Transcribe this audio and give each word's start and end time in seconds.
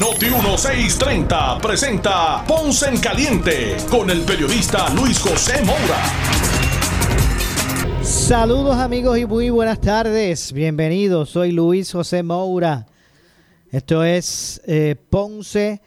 Noti 0.00 0.26
1630 0.26 1.58
presenta 1.58 2.44
Ponce 2.46 2.88
en 2.88 2.98
Caliente 2.98 3.76
con 3.90 4.10
el 4.10 4.22
periodista 4.22 4.88
Luis 4.94 5.18
José 5.20 5.62
Moura. 5.64 6.02
Saludos 8.02 8.76
amigos 8.76 9.18
y 9.18 9.26
muy 9.26 9.50
buenas 9.50 9.80
tardes. 9.80 10.52
Bienvenidos, 10.52 11.30
soy 11.30 11.52
Luis 11.52 11.92
José 11.92 12.22
Moura. 12.22 12.86
Esto 13.70 14.02
es 14.02 14.62
eh, 14.66 14.96
Ponce 15.10 15.82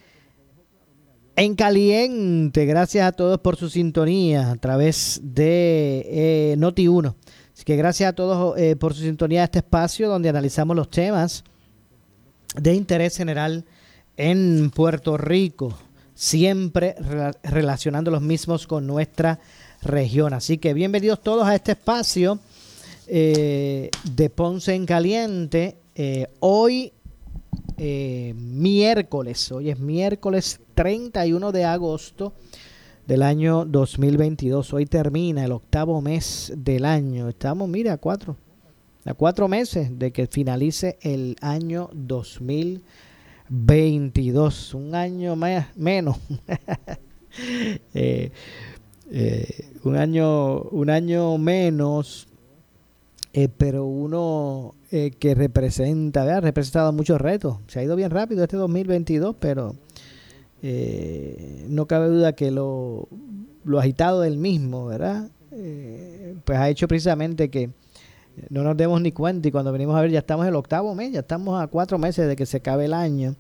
en 1.36 1.56
caliente. 1.56 2.66
Gracias 2.66 3.08
a 3.08 3.12
todos 3.12 3.40
por 3.40 3.56
su 3.58 3.70
sintonía 3.70 4.52
a 4.52 4.56
través 4.56 5.20
de 5.24 6.06
eh, 6.08 6.56
Noti 6.58 6.88
1. 6.88 7.16
Así 7.54 7.64
que 7.64 7.76
gracias 7.76 8.10
a 8.10 8.14
todos 8.14 8.58
eh, 8.58 8.76
por 8.76 8.94
su 8.94 9.02
sintonía 9.02 9.42
a 9.42 9.46
este 9.46 9.60
espacio 9.60 10.08
donde 10.08 10.30
analizamos 10.30 10.76
los 10.76 10.90
temas 10.90 11.44
de 12.56 12.74
interés 12.74 13.18
general 13.18 13.66
en 14.18 14.72
Puerto 14.72 15.18
Rico, 15.18 15.78
siempre 16.14 16.96
relacionando 17.44 18.12
los 18.12 18.22
mismos 18.22 18.68
con 18.68 18.88
nuestra 18.88 19.40
región. 19.82 20.34
Así 20.34 20.58
que 20.58 20.74
bienvenidos 20.74 21.22
todos 21.22 21.46
a 21.46 21.56
este 21.56 21.74
espacio 21.74 22.40
eh, 23.08 23.90
de 24.04 24.30
Ponce 24.30 24.74
en 24.74 24.86
Caliente. 24.86 25.78
hoy 26.40 26.92
miércoles, 27.78 29.52
hoy 29.52 29.70
es 29.70 29.80
miércoles 29.80 30.62
31 30.76 31.52
de 31.52 31.66
agosto 31.66 32.34
del 33.06 33.22
año 33.22 33.66
2022. 33.66 34.74
Hoy 34.74 34.86
termina 34.86 35.44
el 35.44 35.52
octavo 35.52 36.02
mes 36.02 36.54
del 36.56 36.86
año. 36.86 37.28
Estamos, 37.28 37.68
mira, 37.68 37.94
a 37.94 37.98
cuatro, 37.98 38.38
a 39.04 39.14
cuatro 39.14 39.48
meses 39.48 40.00
de 40.00 40.12
que 40.12 40.28
finalice 40.28 40.98
el 41.02 41.36
año 41.42 41.90
2022. 41.94 43.05
Un 44.74 44.96
año 44.96 45.36
más, 45.36 45.68
menos. 45.76 46.18
Eh, 47.94 48.32
eh, 49.12 49.66
un 49.84 49.98
año, 49.98 50.62
un 50.62 50.90
año 50.90 51.38
menos, 51.38 52.30
eh, 53.34 53.50
pero 53.50 53.84
uno 53.84 54.74
que 54.90 55.36
representa, 55.36 56.22
ha 56.22 56.40
representado 56.40 56.94
muchos 56.94 57.20
retos. 57.20 57.58
Se 57.68 57.80
ha 57.80 57.84
ido 57.84 57.98
bien 57.98 58.10
rápido 58.10 58.44
este 58.44 58.56
2022, 58.56 59.36
pero 59.38 59.76
no 61.68 61.86
cabe 61.88 62.08
duda 62.08 62.32
que 62.38 62.52
lo, 62.52 63.10
agitado 63.78 64.22
del 64.22 64.38
mismo, 64.38 64.86
¿verdad? 64.86 65.30
Pues 66.46 66.58
ha 66.58 66.70
hecho 66.70 66.88
precisamente 66.88 67.50
que 67.50 67.72
no 68.50 68.64
nos 68.64 68.78
demos 68.78 69.02
ni 69.02 69.12
cuenta 69.12 69.48
y 69.48 69.52
cuando 69.52 69.72
venimos 69.72 69.96
a 69.96 70.02
ver 70.02 70.12
ya 70.12 70.20
estamos 70.20 70.46
en 70.46 70.50
el 70.50 70.56
octavo 70.56 70.94
mes, 70.96 71.12
ya 71.12 71.22
estamos 71.22 71.62
a 71.62 71.68
cuatro 71.68 71.98
meses 71.98 72.28
de 72.28 72.36
que 72.36 72.46
se 72.46 72.58
acabe 72.58 72.86
el 72.86 72.94
año. 72.94 73.36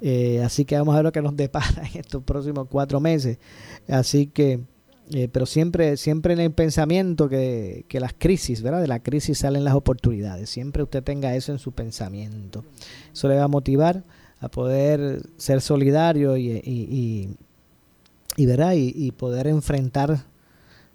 Eh, 0.00 0.42
así 0.44 0.64
que 0.64 0.76
vamos 0.76 0.94
a 0.94 0.98
ver 0.98 1.04
lo 1.04 1.12
que 1.12 1.22
nos 1.22 1.36
depara 1.36 1.82
en 1.92 2.00
estos 2.00 2.22
próximos 2.22 2.66
cuatro 2.70 3.00
meses. 3.00 3.38
Así 3.88 4.26
que, 4.26 4.60
pero 5.32 5.46
siempre, 5.46 5.96
siempre 5.96 6.34
en 6.34 6.40
el 6.40 6.52
pensamiento 6.52 7.28
que, 7.28 7.84
que, 7.88 8.00
las 8.00 8.12
crisis, 8.16 8.62
¿verdad? 8.62 8.80
De 8.80 8.88
la 8.88 9.00
crisis 9.00 9.38
salen 9.38 9.64
las 9.64 9.74
oportunidades. 9.74 10.50
Siempre 10.50 10.82
usted 10.82 11.02
tenga 11.02 11.34
eso 11.34 11.52
en 11.52 11.58
su 11.58 11.72
pensamiento. 11.72 12.64
Eso 13.12 13.28
le 13.28 13.36
va 13.36 13.44
a 13.44 13.48
motivar 13.48 14.04
a 14.40 14.48
poder 14.48 15.22
ser 15.36 15.60
solidario 15.60 16.36
y, 16.36 16.50
y, 16.50 17.28
y, 18.36 19.12
poder 19.12 19.48
enfrentar 19.48 20.24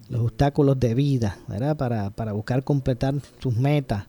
los 0.08 0.22
obstáculos 0.22 0.78
de 0.78 0.94
vida 0.94 1.38
¿verdad? 1.48 1.76
Para, 1.76 2.10
para 2.10 2.32
buscar 2.32 2.62
completar 2.64 3.14
sus 3.38 3.56
metas, 3.56 4.04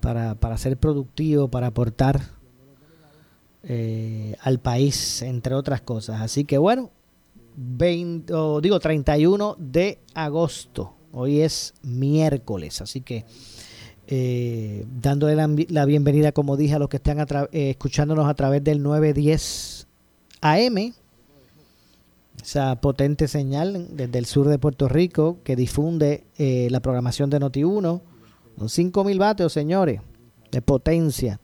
para, 0.00 0.34
para 0.34 0.58
ser 0.58 0.76
productivo, 0.76 1.48
para 1.48 1.68
aportar 1.68 2.20
eh, 3.64 4.34
al 4.40 4.58
país, 4.58 5.22
entre 5.22 5.54
otras 5.54 5.80
cosas. 5.80 6.20
Así 6.20 6.44
que 6.44 6.58
bueno, 6.58 6.90
20, 7.56 8.32
digo 8.60 8.80
31 8.80 9.56
de 9.58 9.98
agosto, 10.14 10.94
hoy 11.12 11.40
es 11.40 11.74
miércoles, 11.82 12.80
así 12.80 13.02
que 13.02 13.24
eh, 14.08 14.84
dándole 15.00 15.36
la, 15.68 15.84
bienvenida, 15.84 16.32
como 16.32 16.56
dije, 16.56 16.74
a 16.74 16.78
los 16.80 16.88
que 16.88 16.96
están 16.96 17.20
eh, 17.20 17.70
escuchándonos 17.70 18.28
a 18.28 18.34
través 18.34 18.64
del 18.64 18.82
910 18.82 19.86
AM, 20.40 20.92
esa 22.42 22.80
potente 22.80 23.28
señal 23.28 23.88
desde 23.92 24.18
el 24.18 24.26
sur 24.26 24.48
de 24.48 24.58
Puerto 24.58 24.88
Rico 24.88 25.38
que 25.44 25.56
difunde 25.56 26.24
eh, 26.38 26.68
la 26.70 26.80
programación 26.80 27.30
de 27.30 27.40
Noti1, 27.40 28.00
con 28.58 28.68
5.000 28.68 29.18
vatios, 29.18 29.52
señores, 29.52 30.00
de 30.50 30.60
potencia. 30.60 31.40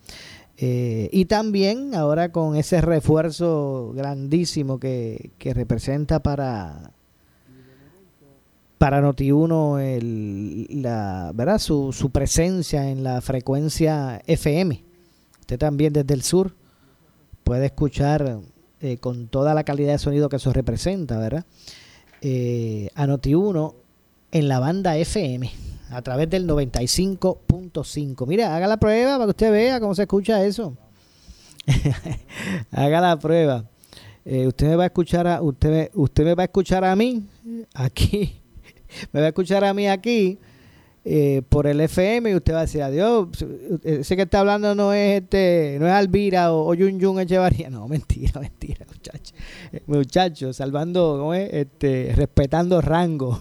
y 0.59 1.25
también 1.27 1.95
ahora 1.95 2.33
con 2.33 2.57
ese 2.57 2.81
refuerzo 2.81 3.93
grandísimo 3.95 4.81
que, 4.81 5.31
que 5.39 5.55
representa 5.55 6.21
para 6.21 6.93
para 8.79 9.03
Noti1 9.03 9.81
el, 9.81 10.83
la, 10.83 11.33
¿verdad? 11.35 11.59
Su, 11.59 11.93
su, 11.93 12.11
presencia 12.11 12.91
en 12.91 13.03
la 13.03 13.21
frecuencia 13.21 14.23
FM. 14.27 14.85
Usted 15.41 15.59
también 15.59 15.93
desde 15.93 16.15
el 16.15 16.23
sur 16.23 16.55
puede 17.43 17.67
escuchar 17.67 18.41
eh, 18.81 18.99
con 18.99 19.29
toda 19.29 19.55
la 19.55 19.65
calidad 19.65 19.93
de 19.93 19.99
sonido 19.99 20.29
que 20.29 20.37
eso 20.37 20.53
representa, 20.53 21.19
¿verdad? 21.19 21.45
Eh, 22.21 22.91
a 22.95 23.07
Noti1 23.07 23.75
en 24.33 24.49
la 24.49 24.59
banda 24.59 24.97
FM 24.97 25.51
a 25.91 26.03
través 26.03 26.29
del 26.29 26.47
95.5. 26.47 28.27
Mira, 28.27 28.55
haga 28.55 28.67
la 28.67 28.77
prueba 28.77 29.13
para 29.13 29.25
que 29.25 29.31
usted 29.31 29.53
vea 29.53 29.81
cómo 29.81 29.95
se 29.95 30.03
escucha 30.03 30.45
eso. 30.45 30.77
haga 32.71 33.01
la 33.01 33.19
prueba. 33.19 33.65
Eh, 34.25 34.47
usted 34.47 34.69
me 34.69 34.77
va 34.77 34.83
a 34.85 34.87
escuchar 34.87 35.27
a 35.27 35.41
usted, 35.41 35.91
usted 35.95 36.25
me 36.25 36.35
va 36.35 36.43
a 36.43 36.47
escuchar 36.47 36.85
a 36.85 36.95
mí 36.95 37.25
aquí 37.73 38.43
me 39.13 39.21
va 39.21 39.27
a 39.27 39.29
escuchar 39.31 39.65
a 39.65 39.73
mí 39.73 39.89
aquí 39.89 40.39
eh, 41.11 41.41
por 41.49 41.67
el 41.67 41.81
FM 41.81 42.31
y 42.31 42.35
usted 42.35 42.53
va 42.53 42.59
a 42.59 42.67
decir, 42.67 42.83
adiós, 42.83 43.29
ese 43.83 44.15
que 44.15 44.23
está 44.25 44.41
hablando 44.41 44.75
no 44.75 44.93
es 44.93 45.23
este, 45.23 45.79
no 45.81 45.87
es 45.87 45.93
Alvira 45.95 46.53
o, 46.53 46.75
Yun 46.75 47.01
Yun 47.01 47.21
Echevarría. 47.21 47.71
No, 47.79 47.89
mentira, 47.89 48.39
mentira, 48.41 48.85
muchachos. 48.87 49.35
Muchachos, 49.87 50.57
salvando. 50.57 51.33
Este, 51.33 52.13
respetando 52.15 52.83
rango. 52.83 53.41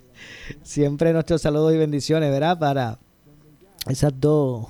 Siempre 0.62 1.12
nuestros 1.12 1.42
saludos 1.42 1.74
y 1.74 1.76
bendiciones, 1.76 2.30
¿verdad? 2.30 2.58
Para 2.58 2.98
esas 3.86 4.18
dos 4.18 4.68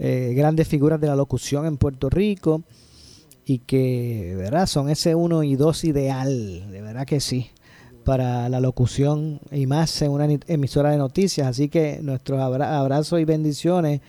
eh, 0.00 0.32
grandes 0.34 0.66
figuras 0.66 1.00
de 1.00 1.06
la 1.06 1.14
locución 1.14 1.66
en 1.66 1.76
Puerto 1.76 2.10
Rico 2.10 2.64
y 3.44 3.60
que, 3.60 4.34
¿verdad? 4.36 4.66
Son 4.66 4.90
ese 4.90 5.14
uno 5.14 5.44
y 5.44 5.54
dos 5.54 5.84
ideal, 5.84 6.68
de 6.68 6.82
verdad 6.82 7.06
que 7.06 7.20
sí 7.20 7.52
para 8.06 8.48
la 8.48 8.60
locución 8.60 9.40
y 9.50 9.66
más 9.66 10.00
en 10.00 10.12
una 10.12 10.28
emisora 10.46 10.92
de 10.92 10.96
noticias. 10.96 11.48
Así 11.48 11.68
que 11.68 11.98
nuestros 12.00 12.40
abrazos 12.40 13.20
y 13.20 13.24
bendiciones 13.24 14.00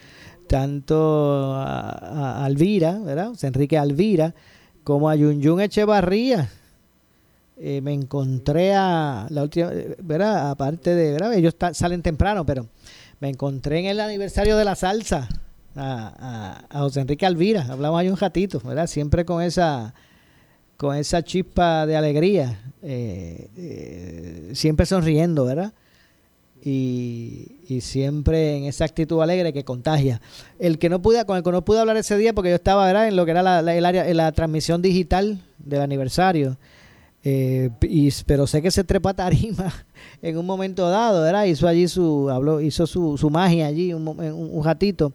tanto 0.48 1.56
a, 1.56 2.46
Alvira, 2.46 3.00
¿verdad? 3.00 3.32
Enrique 3.42 3.76
Alvira, 3.76 4.36
como 4.84 5.10
a 5.10 5.16
Yun 5.16 5.60
Echevarría. 5.60 6.48
Eh, 7.58 7.82
me 7.82 7.92
encontré 7.92 8.76
a 8.76 9.26
la 9.32 9.42
última, 9.42 9.72
¿verdad? 10.04 10.52
Aparte 10.52 10.94
de, 10.94 11.14
¿verdad? 11.14 11.34
Ellos 11.34 11.56
salen 11.74 12.04
temprano, 12.04 12.46
pero 12.46 12.68
me 13.20 13.30
encontré 13.30 13.80
en 13.80 13.86
el 13.88 14.00
aniversario 14.00 14.58
de 14.58 14.64
la 14.64 14.76
salsa 14.76 15.28
a, 15.76 16.68
a, 16.70 16.78
a 16.78 16.80
José 16.82 17.02
Enrique 17.02 17.26
Alvira. 17.26 17.66
Hablamos 17.68 18.00
ahí 18.00 18.10
un 18.10 18.18
ratito, 18.18 18.62
¿verdad? 18.64 18.86
Siempre 18.86 19.26
con 19.26 19.42
esa 19.42 19.96
con 20.78 20.96
esa 20.96 21.24
chispa 21.24 21.86
de 21.86 21.98
alegría, 21.98 22.60
eh, 22.84 23.50
eh, 23.58 24.52
siempre 24.54 24.86
sonriendo, 24.86 25.46
¿verdad? 25.46 25.74
Y, 26.64 27.54
siempre 27.82 28.58
en 28.58 28.64
esa 28.64 28.86
actitud 28.86 29.22
alegre 29.22 29.54
que 29.54 29.64
contagia. 29.64 30.22
El 30.58 30.80
que 30.80 30.90
no 30.90 31.02
pude, 31.02 31.24
con 31.26 31.38
el 31.38 31.44
que 31.44 31.52
no 31.52 31.64
pude 31.64 31.80
hablar 31.80 31.98
ese 31.98 32.18
día, 32.18 32.34
porque 32.34 32.50
yo 32.50 32.56
estaba, 32.56 32.86
¿verdad? 32.86 33.08
En 33.08 33.16
lo 33.16 33.26
que 33.26 33.32
era 33.32 33.44
la, 33.44 33.60
el 33.60 33.86
área, 33.86 34.12
la 34.14 34.32
transmisión 34.32 34.82
digital 34.82 35.42
del 35.60 35.82
aniversario. 35.82 36.58
Eh, 37.24 37.70
pero 38.26 38.48
sé 38.48 38.62
que 38.62 38.72
se 38.72 38.84
trepa 38.84 39.14
tarima 39.14 39.74
en 40.22 40.38
un 40.38 40.46
momento 40.46 40.90
dado, 40.90 41.24
¿verdad? 41.24 41.46
Hizo 41.46 41.68
allí 41.68 41.88
su, 41.88 42.30
habló, 42.30 42.62
hizo 42.62 42.88
su, 42.88 43.18
su 43.18 43.30
magia 43.30 43.68
allí 43.68 43.94
un, 43.94 44.08
un, 44.08 44.64
ratito. 44.64 45.12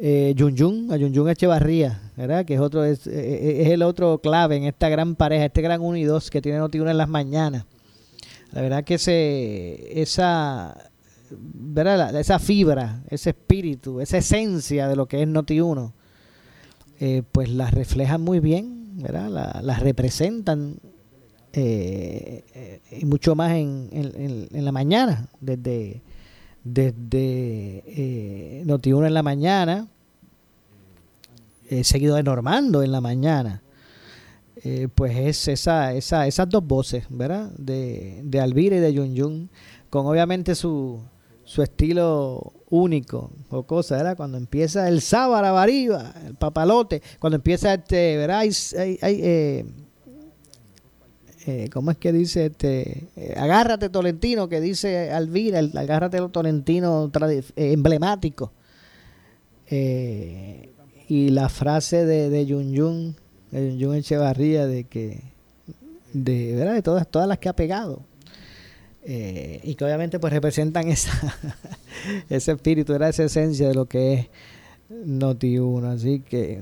Eh, 0.00 0.32
Yun, 0.34 0.88
a 0.90 0.96
Yun 0.96 1.12
Yun 1.12 1.28
Echevarría, 1.28 2.00
¿verdad? 2.16 2.44
Que 2.44 2.54
es 2.54 2.60
otro 2.60 2.84
es, 2.84 3.06
es, 3.06 3.68
el 3.68 3.82
otro 3.82 4.18
clave 4.18 4.56
en 4.56 4.64
esta 4.64 4.88
gran 4.88 5.14
pareja, 5.14 5.44
este 5.44 5.62
gran 5.62 5.80
1 5.80 5.96
y 5.98 6.04
2 6.04 6.30
que 6.30 6.40
tiene 6.40 6.58
Noti1 6.58 6.90
en 6.90 6.98
las 6.98 7.08
mañanas. 7.08 7.66
La 8.52 8.62
verdad 8.62 8.82
que 8.82 8.94
ese 8.94 10.00
esa 10.00 10.90
¿verdad? 11.30 12.18
esa 12.18 12.38
fibra, 12.38 13.02
ese 13.08 13.30
espíritu, 13.30 14.00
esa 14.00 14.18
esencia 14.18 14.88
de 14.88 14.96
lo 14.96 15.06
que 15.06 15.22
es 15.22 15.28
Noti1, 15.28 15.92
eh, 17.00 17.22
pues 17.30 17.48
la 17.48 17.70
reflejan 17.70 18.22
muy 18.22 18.40
bien, 18.40 18.98
¿verdad? 19.02 19.28
La, 19.28 19.60
la 19.62 19.78
representan 19.78 20.76
eh, 21.52 22.44
eh, 22.54 22.80
y 23.00 23.04
mucho 23.04 23.34
más 23.34 23.52
en, 23.52 23.88
en, 23.92 24.48
en, 24.52 24.64
la 24.64 24.72
mañana, 24.72 25.28
desde, 25.40 26.02
desde 26.64 27.82
eh, 27.86 28.62
Noti1 28.66 29.06
en 29.06 29.14
la 29.14 29.22
mañana, 29.22 29.88
seguido 31.82 32.16
de 32.16 32.22
Normando 32.22 32.82
en 32.82 32.90
la 32.92 33.00
mañana. 33.00 33.62
pues 34.94 35.16
es 35.16 35.48
esa, 35.48 35.94
esa, 35.94 36.26
esas 36.26 36.48
dos 36.48 36.66
voces, 36.66 37.04
¿verdad? 37.08 37.50
De, 37.56 38.20
de 38.24 38.40
Alvira 38.40 38.76
y 38.76 38.80
de 38.80 38.92
Yun 38.92 39.14
Yun, 39.14 39.50
con 39.88 40.06
obviamente 40.06 40.54
su, 40.54 41.00
su 41.50 41.62
estilo 41.62 42.52
único 42.70 43.32
o 43.48 43.64
cosa, 43.64 43.96
¿verdad? 43.96 44.16
Cuando 44.16 44.38
empieza 44.38 44.88
el 44.88 45.00
sábara 45.00 45.50
bariba, 45.50 46.14
el 46.24 46.36
papalote, 46.36 47.02
cuando 47.18 47.34
empieza 47.34 47.74
este, 47.74 48.16
¿verdad? 48.16 48.38
Hay, 48.38 48.52
eh, 49.02 49.66
eh, 51.46 51.70
¿cómo 51.72 51.90
es 51.90 51.96
que 51.96 52.12
dice 52.12 52.46
este? 52.46 53.08
Eh, 53.16 53.34
agárrate 53.36 53.88
Tolentino, 53.88 54.48
que 54.48 54.60
dice 54.60 55.10
Alvira, 55.10 55.58
el, 55.58 55.76
agárrate 55.76 56.20
Tolentino 56.28 57.10
eh, 57.28 57.42
emblemático. 57.56 58.52
Eh, 59.68 60.68
y 61.08 61.30
la 61.30 61.48
frase 61.48 62.04
de, 62.04 62.28
de 62.28 62.46
Yun 62.46 62.72
Yun, 62.72 63.16
de 63.50 63.70
Yun 63.70 63.78
Yun 63.78 63.94
Echevarría, 63.96 64.66
de 64.66 64.84
que, 64.84 65.22
de, 66.12 66.54
¿verdad? 66.56 66.74
De 66.74 66.82
todas, 66.82 67.08
todas 67.08 67.26
las 67.26 67.38
que 67.38 67.48
ha 67.48 67.56
pegado 67.56 68.02
y 69.02 69.74
que 69.74 69.84
obviamente 69.84 70.20
pues 70.20 70.32
representan 70.32 70.86
esa 70.86 71.10
ese 72.28 72.52
espíritu, 72.52 72.92
era 72.92 73.08
esa 73.08 73.24
esencia 73.24 73.66
de 73.66 73.74
lo 73.74 73.86
que 73.86 74.12
es 74.12 74.26
Noti1. 74.90 75.84
Así 75.86 76.20
que 76.20 76.60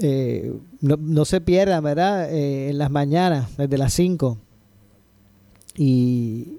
eh, 0.00 0.52
no, 0.80 0.96
no, 0.96 1.24
se 1.24 1.40
pierdan, 1.40 1.82
¿verdad? 1.82 2.32
Eh, 2.32 2.70
en 2.70 2.78
las 2.78 2.90
mañanas, 2.90 3.56
desde 3.56 3.78
las 3.78 3.92
5. 3.94 4.38
Y 5.76 6.58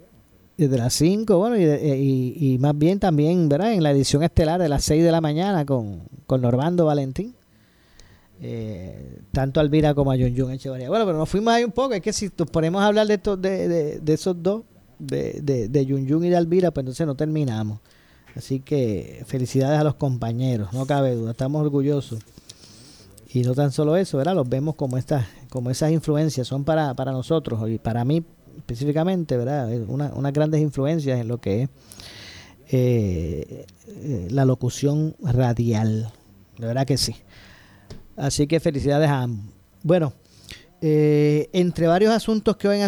desde 0.57 0.77
las 0.77 0.93
5, 0.93 1.37
bueno, 1.37 1.57
y, 1.57 1.63
y, 1.63 2.53
y, 2.53 2.57
más 2.57 2.77
bien 2.77 2.99
también, 2.99 3.47
¿verdad? 3.47 3.73
En 3.73 3.83
la 3.83 3.91
edición 3.91 4.23
estelar 4.23 4.61
de 4.61 4.69
las 4.69 4.83
6 4.83 5.03
de 5.03 5.11
la 5.11 5.21
mañana 5.21 5.65
con, 5.65 6.01
con 6.25 6.41
Normando 6.41 6.85
Valentín. 6.85 7.33
Eh, 8.41 9.19
tanto 9.31 9.59
a 9.59 9.63
Alvira 9.63 9.93
como 9.93 10.11
a 10.11 10.15
John 10.17 10.33
Jun 10.35 10.51
Echevarría. 10.51 10.89
Bueno, 10.89 11.05
pero 11.05 11.17
nos 11.17 11.29
fuimos 11.29 11.53
ahí 11.53 11.63
un 11.63 11.71
poco. 11.71 11.93
Es 11.93 12.01
que 12.01 12.13
si 12.13 12.29
nos 12.37 12.49
ponemos 12.49 12.81
a 12.81 12.87
hablar 12.87 13.07
de, 13.07 13.15
estos, 13.15 13.41
de, 13.41 13.67
de, 13.67 13.99
de 13.99 14.13
esos 14.13 14.41
dos, 14.41 14.63
de, 14.97 15.39
de, 15.41 15.67
de 15.67 15.85
Yun 15.85 16.05
Yun 16.05 16.25
y 16.25 16.29
de 16.29 16.37
Alvira, 16.37 16.71
pues 16.71 16.83
entonces 16.83 17.05
no 17.05 17.15
terminamos. 17.15 17.79
Así 18.35 18.59
que 18.59 19.23
felicidades 19.25 19.79
a 19.79 19.83
los 19.83 19.95
compañeros, 19.95 20.71
no 20.71 20.85
cabe 20.85 21.15
duda, 21.15 21.31
estamos 21.31 21.61
orgullosos. 21.61 22.19
Y 23.31 23.41
no 23.43 23.53
tan 23.53 23.71
solo 23.71 23.95
eso, 23.95 24.17
¿verdad? 24.17 24.35
Los 24.35 24.49
vemos 24.49 24.75
como 24.75 24.97
estas, 24.97 25.25
como 25.49 25.69
esas 25.69 25.91
influencias 25.91 26.47
son 26.47 26.63
para, 26.63 26.93
para 26.95 27.11
nosotros 27.11 27.69
y 27.69 27.77
para 27.77 28.03
mí 28.03 28.23
específicamente, 28.57 29.37
¿verdad? 29.37 29.71
Una, 29.87 30.11
unas 30.15 30.33
grandes 30.33 30.61
influencias 30.61 31.19
en 31.19 31.27
lo 31.27 31.39
que 31.39 31.63
es 31.63 31.69
eh, 32.71 33.65
la 34.31 34.45
locución 34.45 35.15
radial. 35.21 36.11
De 36.57 36.67
verdad 36.67 36.85
que 36.85 36.97
sí. 36.97 37.15
Así 38.17 38.47
que 38.47 38.59
felicidades 38.59 39.09
a 39.09 39.21
ambos. 39.21 39.45
Bueno, 39.83 40.13
eh, 40.81 41.49
entre 41.53 41.87
varios 41.87 42.11
asuntos 42.11 42.57
que 42.57 42.67
hoy, 42.67 42.79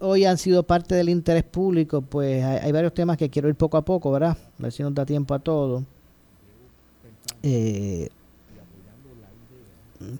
hoy, 0.00 0.24
han, 0.24 0.38
sido 0.38 0.62
parte 0.62 0.94
del 0.94 1.08
interés 1.08 1.44
público, 1.44 2.00
pues 2.00 2.44
hay, 2.44 2.58
hay, 2.58 2.72
varios 2.72 2.94
temas 2.94 3.16
que 3.16 3.28
quiero 3.28 3.48
ir 3.48 3.56
poco 3.56 3.76
a 3.76 3.84
poco, 3.84 4.10
¿verdad? 4.10 4.36
A 4.58 4.62
ver 4.62 4.72
si 4.72 4.82
nos 4.82 4.94
da 4.94 5.04
tiempo 5.04 5.34
a 5.34 5.38
todo. 5.38 5.84
Eh, 7.42 8.08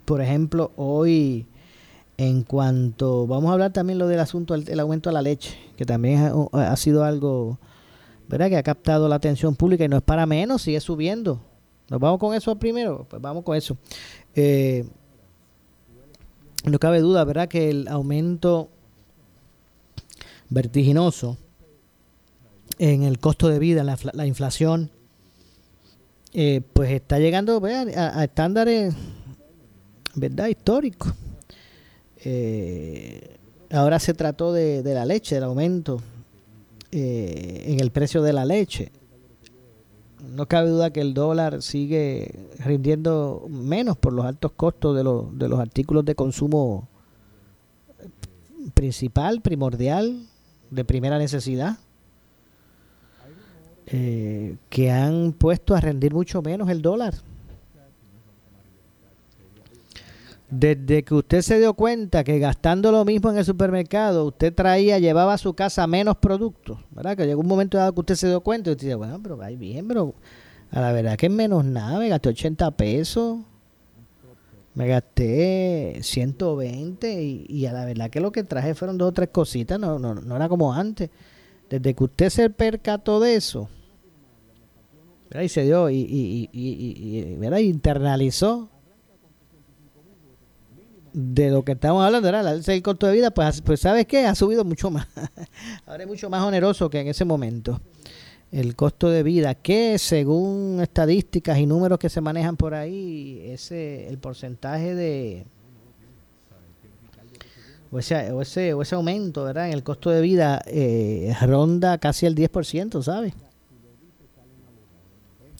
por 0.04 0.20
ejemplo, 0.20 0.72
hoy, 0.76 1.46
en 2.16 2.42
cuanto. 2.42 3.26
Vamos 3.26 3.50
a 3.50 3.54
hablar 3.54 3.72
también 3.72 3.98
lo 3.98 4.06
del 4.06 4.20
asunto 4.20 4.56
del 4.56 4.80
aumento 4.80 5.10
de 5.10 5.14
la 5.14 5.22
leche, 5.22 5.56
que 5.76 5.84
también 5.84 6.32
ha, 6.52 6.76
sido 6.76 7.04
algo, 7.04 7.58
¿verdad? 8.28 8.48
Que 8.48 8.56
ha 8.56 8.62
captado 8.62 9.08
la 9.08 9.16
atención 9.16 9.56
pública 9.56 9.84
y 9.84 9.88
no 9.88 9.96
es 9.96 10.02
para 10.02 10.26
menos, 10.26 10.62
sigue 10.62 10.80
subiendo. 10.80 11.40
¿Nos 11.88 11.98
vamos 11.98 12.20
con 12.20 12.34
eso 12.34 12.54
primero? 12.56 13.06
Pues 13.08 13.20
vamos 13.20 13.42
con 13.42 13.56
eso. 13.56 13.76
Eh, 14.34 14.86
no 16.64 16.78
cabe 16.78 17.00
duda, 17.00 17.24
¿verdad?, 17.24 17.48
que 17.48 17.70
el 17.70 17.88
aumento 17.88 18.68
vertiginoso 20.50 21.38
en 22.78 23.02
el 23.02 23.18
costo 23.18 23.48
de 23.48 23.58
vida, 23.58 23.82
la, 23.82 23.98
la 24.12 24.26
inflación, 24.26 24.90
eh, 26.32 26.62
pues 26.72 26.90
está 26.90 27.18
llegando 27.18 27.60
a, 27.64 28.18
a, 28.18 28.24
estándares, 28.24 28.94
¿verdad?, 30.14 30.48
históricos. 30.48 31.12
Eh, 32.24 33.36
ahora 33.70 33.98
se 33.98 34.14
trató 34.14 34.52
de, 34.52 34.82
de, 34.82 34.94
la 34.94 35.04
leche, 35.04 35.36
del 35.36 35.44
aumento 35.44 36.00
eh, 36.92 37.64
en 37.66 37.80
el 37.80 37.90
precio 37.90 38.22
de 38.22 38.32
la 38.32 38.44
leche 38.44 38.92
no 40.34 40.46
cabe 40.46 40.70
duda 40.70 40.92
que 40.92 41.00
el 41.00 41.14
dólar 41.14 41.62
sigue 41.62 42.48
rindiendo 42.58 43.46
menos 43.48 43.96
por 43.96 44.12
los 44.12 44.24
altos 44.24 44.52
costos 44.52 44.96
de, 44.96 45.04
los 45.04 45.36
de 45.38 45.48
los 45.48 45.58
artículos 45.58 46.04
de 46.04 46.14
consumo 46.14 46.88
principal, 48.74 49.40
primordial, 49.40 50.26
de 50.70 50.84
primera 50.84 51.18
necesidad, 51.18 51.78
eh, 53.86 54.56
que 54.68 54.90
han 54.90 55.32
puesto 55.32 55.74
a 55.74 55.80
rendir 55.80 56.14
mucho 56.14 56.42
menos 56.42 56.68
el 56.68 56.82
dólar. 56.82 57.14
Desde 60.50 61.04
que 61.04 61.14
usted 61.14 61.42
se 61.42 61.58
dio 61.58 61.74
cuenta 61.74 62.24
que 62.24 62.38
gastando 62.40 62.90
lo 62.90 63.04
mismo 63.04 63.30
en 63.30 63.38
el 63.38 63.44
supermercado, 63.44 64.26
usted 64.26 64.52
traía, 64.52 64.98
llevaba 64.98 65.34
a 65.34 65.38
su 65.38 65.54
casa 65.54 65.86
menos 65.86 66.16
productos, 66.16 66.78
¿verdad? 66.90 67.16
Que 67.16 67.26
llegó 67.26 67.40
un 67.40 67.46
momento 67.46 67.78
dado 67.78 67.92
que 67.94 68.00
usted 68.00 68.14
se 68.16 68.28
dio 68.28 68.40
cuenta 68.40 68.70
y 68.70 68.72
usted 68.72 68.86
dice, 68.88 68.96
bueno, 68.96 69.20
pero 69.22 69.40
ahí 69.40 69.56
bien, 69.56 69.86
pero 69.86 70.14
a 70.72 70.80
la 70.80 70.92
verdad 70.92 71.16
que 71.16 71.26
es 71.26 71.32
menos 71.32 71.64
nada, 71.64 72.00
me 72.00 72.08
gasté 72.08 72.30
80 72.30 72.70
pesos, 72.72 73.38
me 74.74 74.88
gasté 74.88 75.98
120 76.02 77.22
y, 77.22 77.46
y 77.48 77.66
a 77.66 77.72
la 77.72 77.84
verdad 77.84 78.10
que 78.10 78.20
lo 78.20 78.32
que 78.32 78.42
traje 78.42 78.74
fueron 78.74 78.98
dos 78.98 79.10
o 79.10 79.12
tres 79.12 79.28
cositas, 79.30 79.78
no, 79.78 80.00
no, 80.00 80.14
no 80.14 80.36
era 80.36 80.48
como 80.48 80.72
antes. 80.72 81.10
Desde 81.68 81.94
que 81.94 82.04
usted 82.04 82.30
se 82.30 82.50
percató 82.50 83.20
de 83.20 83.36
eso, 83.36 83.68
¿verdad? 85.28 85.44
y 85.44 85.48
se 85.48 85.62
dio 85.62 85.88
y, 85.88 87.36
¿verdad? 87.38 87.58
internalizó 87.58 88.68
de 91.12 91.50
lo 91.50 91.64
que 91.64 91.72
estamos 91.72 92.04
hablando, 92.04 92.28
era 92.28 92.40
el 92.52 92.82
costo 92.82 93.06
de 93.06 93.12
vida, 93.12 93.30
pues, 93.30 93.62
pues 93.62 93.80
sabes 93.80 94.06
qué, 94.06 94.26
ha 94.26 94.34
subido 94.34 94.64
mucho 94.64 94.90
más. 94.90 95.06
Ahora 95.86 96.04
es 96.04 96.08
mucho 96.08 96.30
más 96.30 96.42
oneroso 96.42 96.90
que 96.90 97.00
en 97.00 97.08
ese 97.08 97.24
momento. 97.24 97.80
El 98.52 98.74
costo 98.74 99.08
de 99.08 99.22
vida, 99.22 99.54
que 99.54 99.98
según 99.98 100.80
estadísticas 100.82 101.58
y 101.58 101.66
números 101.66 101.98
que 101.98 102.08
se 102.08 102.20
manejan 102.20 102.56
por 102.56 102.74
ahí, 102.74 103.42
ese 103.44 104.08
el 104.08 104.18
porcentaje 104.18 104.94
de 104.94 105.46
o 107.92 107.98
ese, 107.98 108.30
o 108.32 108.42
ese, 108.42 108.72
o 108.74 108.82
ese 108.82 108.94
aumento 108.94 109.44
¿verdad? 109.44 109.66
en 109.66 109.72
el 109.72 109.82
costo 109.82 110.10
de 110.10 110.20
vida 110.20 110.62
eh, 110.66 111.34
ronda 111.42 111.98
casi 111.98 112.26
el 112.26 112.34
10%, 112.34 113.02
¿sabes? 113.02 113.34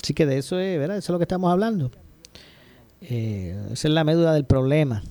Así 0.03 0.15
que 0.15 0.27
de 0.27 0.39
eso 0.39 0.59
es, 0.59 0.79
¿verdad? 0.79 0.97
Eso 0.97 1.13
es 1.13 1.15
lo 1.15 1.19
que 1.19 1.25
estamos 1.25 1.53
hablando. 1.53 1.91
Eh, 3.03 3.57
esa 3.73 3.89
es 3.89 3.95
la 3.95 4.05
médula 4.05 4.33
del 4.33 4.45
problema. 4.45 5.03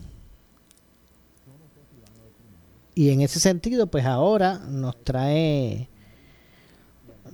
Y 2.99 3.11
en 3.11 3.21
ese 3.21 3.39
sentido, 3.39 3.87
pues 3.87 4.03
ahora 4.03 4.57
nos 4.57 5.01
trae, 5.05 5.87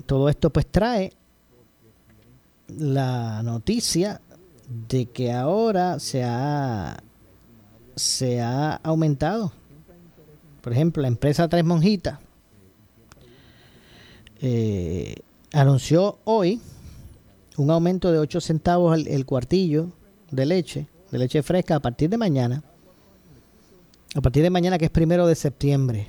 todo 0.06 0.30
esto 0.30 0.52
pues 0.52 0.68
trae 0.68 1.14
la 2.68 3.42
noticia 3.42 4.22
de 4.88 5.08
que 5.08 5.32
ahora 5.32 6.00
se 6.00 6.24
ha, 6.24 7.02
se 7.96 8.42
ha 8.42 8.76
aumentado. 8.76 9.54
Por 10.62 10.72
ejemplo, 10.72 11.02
la 11.02 11.08
empresa 11.08 11.48
Tres 11.48 11.66
Monjitas 11.66 12.20
eh, 14.42 15.16
anunció 15.52 16.20
hoy 16.26 16.62
un 17.58 17.72
aumento 17.72 18.12
de 18.12 18.20
8 18.20 18.40
centavos 18.40 18.96
el, 19.00 19.08
el 19.08 19.26
cuartillo 19.26 19.88
de 20.30 20.46
leche, 20.46 20.88
de 21.10 21.18
leche 21.18 21.42
fresca 21.42 21.78
a 21.78 21.80
partir 21.80 22.12
de 22.12 22.20
mañana 22.20 22.64
a 24.16 24.22
partir 24.22 24.44
de 24.44 24.50
mañana, 24.50 24.78
que 24.78 24.86
es 24.86 24.92
primero 24.92 25.28
de 25.28 25.36
septiembre 25.36 26.08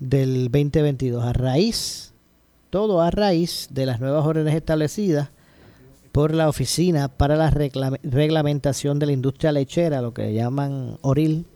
del 0.00 0.50
2022, 0.50 1.24
a 1.24 1.32
raíz, 1.32 2.12
todo 2.70 3.00
a 3.00 3.12
raíz 3.12 3.68
de 3.70 3.86
las 3.86 4.00
nuevas 4.00 4.26
órdenes 4.26 4.54
establecidas 4.54 5.30
por 6.10 6.34
la 6.34 6.48
Oficina 6.48 7.06
para 7.08 7.36
la 7.36 7.50
Reglamentación 7.50 8.98
de 8.98 9.06
la 9.06 9.12
Industria 9.12 9.52
Lechera, 9.52 10.02
lo 10.02 10.12
que 10.12 10.34
llaman 10.34 10.98
ORIL. 11.02 11.46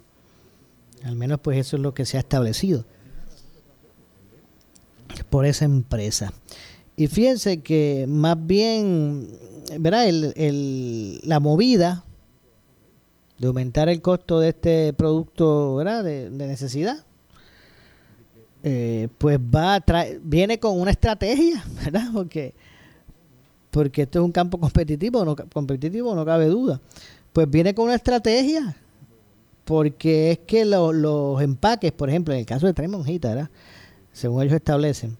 Al 1.02 1.16
menos 1.16 1.40
pues 1.40 1.58
eso 1.58 1.76
es 1.76 1.82
lo 1.82 1.92
que 1.92 2.06
se 2.06 2.18
ha 2.18 2.20
establecido 2.20 2.84
por 5.28 5.44
esa 5.44 5.64
empresa. 5.64 6.32
Y 6.94 7.08
fíjense 7.08 7.62
que 7.62 8.04
más 8.08 8.36
bien, 8.38 9.28
¿verdad? 9.80 10.06
El, 10.06 11.20
la 11.24 11.40
movida 11.40 12.04
de 13.40 13.48
aumentar 13.48 13.88
el 13.88 14.02
costo 14.02 14.38
de 14.38 14.50
este 14.50 14.92
producto 14.92 15.76
¿verdad? 15.76 16.04
De, 16.04 16.28
necesidad, 16.30 17.04
eh, 18.62 19.08
pues 19.16 19.38
va 19.38 19.76
a 19.76 20.06
viene 20.22 20.60
con 20.60 20.78
una 20.78 20.90
estrategia, 20.90 21.64
¿verdad? 21.84 22.10
Porque, 22.12 22.54
porque 23.70 24.02
esto 24.02 24.18
es 24.18 24.24
un 24.26 24.32
campo 24.32 24.60
competitivo, 24.60 25.24
no, 25.24 25.34
competitivo, 25.34 26.14
no 26.14 26.24
cabe 26.26 26.46
duda. 26.46 26.82
Pues 27.32 27.48
viene 27.50 27.74
con 27.74 27.86
una 27.86 27.94
estrategia, 27.94 28.76
porque 29.64 30.32
es 30.32 30.38
que 30.40 30.66
los 30.66 31.40
empaques, 31.40 31.92
por 31.92 32.10
ejemplo, 32.10 32.34
en 32.34 32.40
el 32.40 32.46
caso 32.46 32.66
de 32.66 32.74
Tres 32.74 32.90
Monjitas, 32.90 33.48
según 34.12 34.42
ellos 34.42 34.54
establecen, 34.54 35.16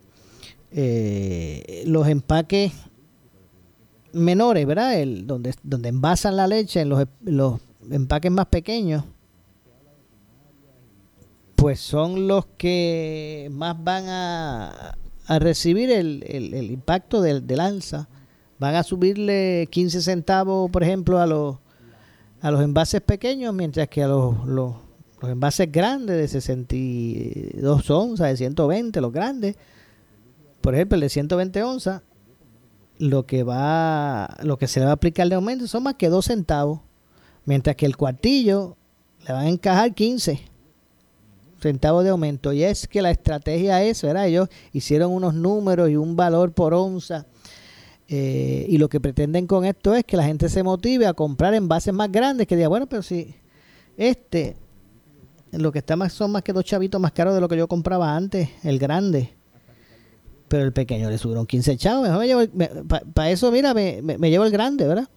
eh, 0.72 1.84
los 1.86 2.06
empaques 2.06 2.72
menores, 4.12 4.66
¿verdad? 4.66 5.00
El, 5.00 5.26
donde, 5.26 5.54
donde 5.62 5.88
envasan 5.88 6.36
la 6.36 6.46
leche 6.46 6.82
en 6.82 6.90
los, 6.90 7.06
los 7.22 7.60
empaques 7.90 8.30
más 8.30 8.46
pequeños, 8.46 9.04
pues 11.56 11.78
son 11.78 12.26
los 12.26 12.46
que 12.56 13.48
más 13.52 13.76
van 13.82 14.04
a, 14.08 14.96
recibir 15.28 15.90
el, 15.90 16.24
el, 16.26 16.70
impacto 16.70 17.20
del, 17.20 17.46
del, 17.46 17.60
alza. 17.60 18.08
Van 18.58 18.74
a 18.74 18.82
subirle 18.82 19.68
15 19.70 20.00
centavos, 20.00 20.70
por 20.70 20.82
ejemplo, 20.82 21.20
a 21.20 21.26
los, 21.26 21.58
a 22.40 22.50
los 22.50 22.62
envases 22.62 23.00
pequeños, 23.02 23.54
mientras 23.54 23.88
que 23.88 24.02
a 24.02 24.08
los, 24.08 24.44
los, 24.46 24.74
los 25.20 25.30
envases 25.30 25.70
grandes 25.70 26.16
de 26.16 26.28
62 26.28 27.90
onzas, 27.90 28.30
de 28.30 28.36
120, 28.38 29.00
los 29.00 29.12
grandes, 29.12 29.56
por 30.60 30.74
ejemplo, 30.74 30.96
el 30.96 31.02
de 31.02 31.08
120 31.10 31.62
onzas, 31.62 32.02
lo 32.98 33.26
que 33.26 33.42
va, 33.42 34.36
lo 34.42 34.58
que 34.58 34.66
se 34.66 34.80
le 34.80 34.86
va 34.86 34.92
a 34.92 34.94
aplicar 34.94 35.28
de 35.28 35.34
aumento 35.34 35.66
son 35.66 35.82
más 35.82 35.94
que 35.94 36.08
2 36.08 36.24
centavos, 36.24 36.80
mientras 37.44 37.76
que 37.76 37.86
el 37.86 37.96
cuartillo 37.96 38.76
le 39.26 39.32
van 39.32 39.46
a 39.46 39.48
encajar 39.48 39.94
15 39.94 40.40
centavos 41.60 42.04
de 42.04 42.10
aumento. 42.10 42.52
Y 42.52 42.64
es 42.64 42.88
que 42.88 43.02
la 43.02 43.10
estrategia 43.10 43.82
es, 43.82 44.02
¿verdad? 44.02 44.26
Ellos 44.26 44.48
hicieron 44.72 45.12
unos 45.12 45.34
números 45.34 45.90
y 45.90 45.96
un 45.96 46.16
valor 46.16 46.52
por 46.52 46.74
onza. 46.74 47.26
Eh, 48.08 48.66
y 48.68 48.78
lo 48.78 48.88
que 48.88 48.98
pretenden 48.98 49.46
con 49.46 49.64
esto 49.64 49.94
es 49.94 50.04
que 50.04 50.16
la 50.16 50.24
gente 50.24 50.48
se 50.48 50.62
motive 50.62 51.06
a 51.06 51.14
comprar 51.14 51.54
envases 51.54 51.94
más 51.94 52.10
grandes, 52.10 52.46
que 52.46 52.56
diga, 52.56 52.68
bueno, 52.68 52.88
pero 52.88 53.02
si 53.02 53.34
este, 53.96 54.56
lo 55.52 55.70
que 55.70 55.78
está 55.78 55.94
más 55.94 56.12
son 56.12 56.32
más 56.32 56.42
que 56.42 56.52
dos 56.52 56.64
chavitos 56.64 57.00
más 57.00 57.12
caros 57.12 57.34
de 57.34 57.40
lo 57.40 57.48
que 57.48 57.56
yo 57.56 57.68
compraba 57.68 58.16
antes, 58.16 58.48
el 58.64 58.78
grande 58.78 59.30
pero 60.50 60.64
el 60.64 60.72
pequeño 60.72 61.08
le 61.08 61.16
subieron 61.16 61.46
15 61.46 61.76
chavos. 61.76 62.08
Mejor 62.08 62.50
me 62.52 62.66
para 63.14 63.30
eso, 63.30 63.52
mira, 63.52 63.72
me, 63.72 64.02
me, 64.02 64.30
llevo 64.30 64.44
el 64.44 64.50
grande, 64.50 64.84
¿verdad? 64.84 65.08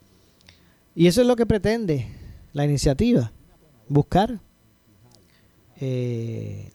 Y 0.95 1.07
eso 1.07 1.21
es 1.21 1.27
lo 1.27 1.35
que 1.35 1.45
pretende 1.45 2.07
la 2.53 2.65
iniciativa, 2.65 3.31
buscar. 3.87 4.39
Eh, 5.79 6.71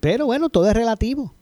pero 0.00 0.26
bueno, 0.26 0.50
todo 0.50 0.68
es 0.68 0.74
relativo. 0.74 1.32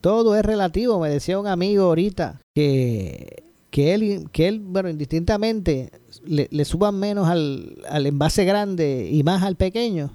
Todo 0.00 0.34
es 0.34 0.44
relativo. 0.44 0.98
Me 0.98 1.10
decía 1.10 1.38
un 1.38 1.46
amigo 1.46 1.84
ahorita 1.84 2.40
que, 2.54 3.44
que 3.70 3.94
él, 3.94 4.28
que 4.32 4.48
él 4.48 4.60
bueno, 4.60 4.88
indistintamente 4.88 5.90
le, 6.24 6.48
le 6.50 6.64
suban 6.64 6.98
menos 6.98 7.28
al, 7.28 7.78
al 7.88 8.06
envase 8.06 8.44
grande 8.44 9.08
y 9.12 9.22
más 9.22 9.42
al 9.42 9.56
pequeño 9.56 10.10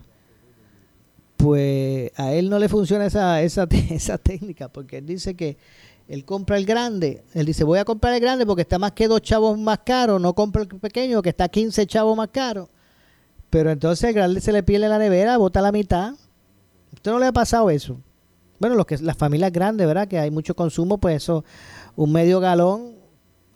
pues 1.37 2.11
a 2.15 2.33
él 2.33 2.49
no 2.49 2.59
le 2.59 2.67
funciona 2.67 3.05
esa, 3.05 3.41
esa, 3.41 3.67
esa 3.91 4.17
técnica, 4.17 4.67
porque 4.67 4.97
él 4.97 5.05
dice 5.05 5.35
que 5.35 5.57
él 6.07 6.25
compra 6.25 6.57
el 6.57 6.65
grande, 6.65 7.23
él 7.33 7.45
dice 7.45 7.63
voy 7.63 7.79
a 7.79 7.85
comprar 7.85 8.13
el 8.13 8.19
grande 8.19 8.45
porque 8.45 8.61
está 8.61 8.79
más 8.79 8.93
que 8.93 9.07
dos 9.07 9.21
chavos 9.21 9.57
más 9.57 9.79
caro, 9.85 10.19
no 10.19 10.33
compro 10.33 10.61
el 10.61 10.67
pequeño 10.67 11.21
que 11.21 11.29
está 11.29 11.49
15 11.49 11.85
chavos 11.85 12.15
más 12.15 12.29
caro, 12.29 12.69
pero 13.49 13.71
entonces 13.71 14.09
el 14.09 14.15
grande 14.15 14.41
se 14.41 14.51
le 14.51 14.63
pierde 14.63 14.87
la 14.87 14.99
nevera, 14.99 15.37
bota 15.37 15.61
la 15.61 15.71
mitad, 15.71 16.13
¿usted 16.93 17.11
no 17.11 17.19
le 17.19 17.27
ha 17.27 17.33
pasado 17.33 17.69
eso? 17.69 17.99
Bueno, 18.59 18.75
los 18.75 18.85
que, 18.85 18.97
las 18.97 19.17
familias 19.17 19.51
grandes, 19.51 19.85
¿verdad? 19.85 20.07
Que 20.07 20.17
hay 20.17 20.31
mucho 20.31 20.55
consumo, 20.55 20.97
pues 20.97 21.17
eso, 21.17 21.43
un 21.95 22.11
medio 22.11 22.39
galón 22.39 22.95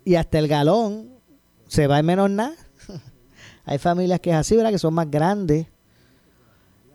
y 0.04 0.14
hasta 0.14 0.38
el 0.38 0.46
galón 0.46 1.10
se 1.66 1.86
va 1.86 1.98
en 1.98 2.06
menos 2.06 2.30
nada. 2.30 2.54
hay 3.64 3.78
familias 3.78 4.20
que 4.20 4.30
es 4.30 4.36
así, 4.36 4.56
¿verdad? 4.56 4.70
Que 4.70 4.78
son 4.78 4.94
más 4.94 5.10
grandes 5.10 5.66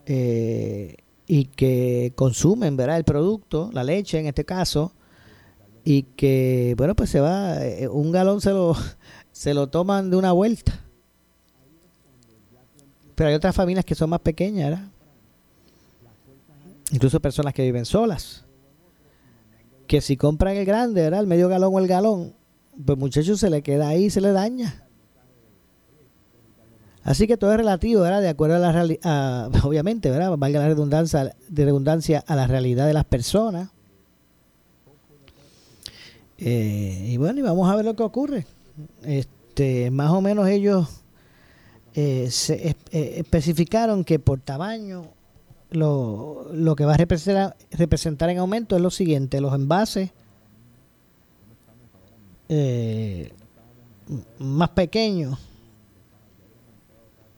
eh, 0.06 0.96
y 1.28 1.46
que 1.46 2.14
consumen 2.16 2.78
¿verdad? 2.78 2.98
el 2.98 3.04
producto, 3.04 3.70
la 3.74 3.84
leche 3.84 4.20
en 4.20 4.28
este 4.28 4.46
caso, 4.46 4.94
y 5.90 6.04
que, 6.04 6.76
bueno, 6.78 6.98
pues 6.98 7.10
se 7.10 7.22
va, 7.22 7.66
eh, 7.66 7.88
un 7.88 8.12
galón 8.12 8.42
se 8.42 8.50
lo, 8.50 8.76
se 9.32 9.54
lo 9.54 9.68
toman 9.70 10.10
de 10.10 10.18
una 10.18 10.34
vuelta. 10.34 10.82
Pero 13.16 13.30
hay 13.30 13.36
otras 13.36 13.56
familias 13.56 13.86
que 13.86 13.96
son 13.96 14.10
más 14.10 14.20
pequeñas, 14.20 14.70
¿verdad? 14.70 14.88
Incluso 16.92 17.22
personas 17.22 17.54
que 17.54 17.64
viven 17.64 17.86
solas. 17.86 18.44
Que 19.88 20.02
si 20.02 20.18
compran 20.18 20.58
el 20.58 20.66
grande, 20.66 21.04
¿verdad? 21.04 21.22
El 21.22 21.28
medio 21.28 21.48
galón 21.48 21.74
o 21.74 21.80
el 21.80 21.88
galón, 21.88 22.34
pues 22.86 22.98
muchachos 22.98 23.40
se 23.40 23.50
le 23.50 23.62
queda 23.62 23.88
ahí 23.88 24.10
se 24.10 24.20
le 24.20 24.34
daña. 24.34 24.84
Así 27.06 27.28
que 27.28 27.38
todo 27.38 27.52
es 27.52 27.58
relativo, 27.58 28.02
¿verdad? 28.02 28.22
De 28.22 28.28
acuerdo 28.28 28.58
a 28.58 28.60
la 28.60 28.74
realidad, 28.74 29.52
obviamente, 29.64 30.12
¿verdad? 30.12 30.36
Valga 30.38 30.60
la 30.60 30.68
redundancia, 30.68 31.34
de 31.48 31.64
redundancia 31.64 32.26
a 32.28 32.36
la 32.36 32.46
realidad 32.46 32.88
de 32.88 32.94
las 32.94 33.06
personas. 33.06 33.70
Eh, 36.38 37.10
y 37.10 37.18
bueno, 37.18 37.40
y 37.40 37.44
vamos 37.44 37.70
a 37.70 37.76
ver 37.76 37.86
lo 37.86 37.96
que 37.96 38.04
ocurre. 38.04 38.46
Este, 39.04 39.90
más 39.92 40.12
o 40.12 40.22
menos 40.22 40.48
ellos 40.48 41.02
eh, 41.94 42.30
se, 42.30 42.76
eh, 42.92 43.14
especificaron 43.18 44.04
que 44.04 44.20
por 44.20 44.40
tamaño 44.40 45.06
lo, 45.72 46.48
lo 46.54 46.76
que 46.76 46.86
va 46.86 46.94
a 46.94 46.98
representar, 46.98 47.58
representar 47.72 48.30
en 48.30 48.38
aumento 48.38 48.76
es 48.76 48.82
lo 48.82 48.92
siguiente, 48.92 49.42
los 49.42 49.54
envases 49.54 50.12
más 54.40 54.70
pequeños 54.70 55.38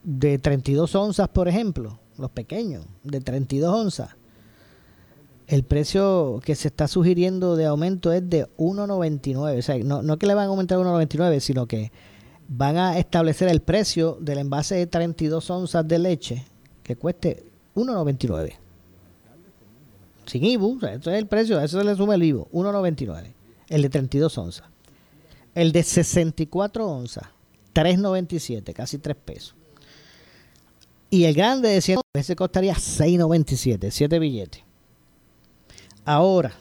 de 0.04 0.38
32 0.38 0.94
onzas, 0.94 1.28
por 1.30 1.48
ejemplo, 1.48 2.00
los 2.18 2.30
pequeños, 2.30 2.86
de 3.04 3.20
32 3.22 3.74
onzas, 3.74 4.16
el 5.50 5.64
precio 5.64 6.40
que 6.46 6.54
se 6.54 6.68
está 6.68 6.88
sugiriendo 6.88 7.56
de 7.56 7.66
aumento 7.66 8.14
es 8.14 8.30
de 8.30 8.46
1,99. 8.58 9.58
O 9.58 9.62
sea, 9.64 9.78
no, 9.80 10.04
no 10.04 10.20
que 10.20 10.28
le 10.28 10.36
van 10.36 10.46
a 10.46 10.50
aumentar 10.50 10.78
1,99, 10.78 11.40
sino 11.40 11.68
que 11.68 11.92
van 12.48 12.78
a 12.78 13.00
establecer 13.00 13.50
el 13.50 13.60
precio 13.60 14.18
del 14.22 14.38
envase 14.38 14.76
de 14.76 14.86
32 14.86 15.50
onzas 15.50 15.88
de 15.88 15.98
leche 15.98 16.46
que 16.84 16.96
cueste 16.96 17.46
1,99. 17.76 18.54
Sin 20.28 20.46
IBU, 20.46 20.78
o 20.80 20.86
eso 20.86 21.10
es 21.10 21.18
el 21.18 21.26
precio, 21.26 21.60
eso 21.60 21.80
se 21.80 21.84
le 21.84 21.96
suma 21.96 22.14
el 22.14 22.22
IBU, 22.22 22.48
1,99. 22.54 23.34
El 23.70 23.82
de 23.82 23.90
32 23.90 24.38
onzas. 24.38 24.68
El 25.56 25.72
de 25.72 25.82
64 25.82 26.88
onzas, 26.88 27.24
3,97, 27.74 28.72
casi 28.74 29.00
3 29.00 29.18
pesos. 29.18 29.56
Y 31.10 31.24
el 31.24 31.34
grande 31.34 31.70
de 31.70 31.82
100 31.82 32.02
ese 32.14 32.36
costaría 32.36 32.76
6.97, 32.76 33.90
7 33.90 34.20
billetes. 34.20 34.69
Ahora, 36.12 36.54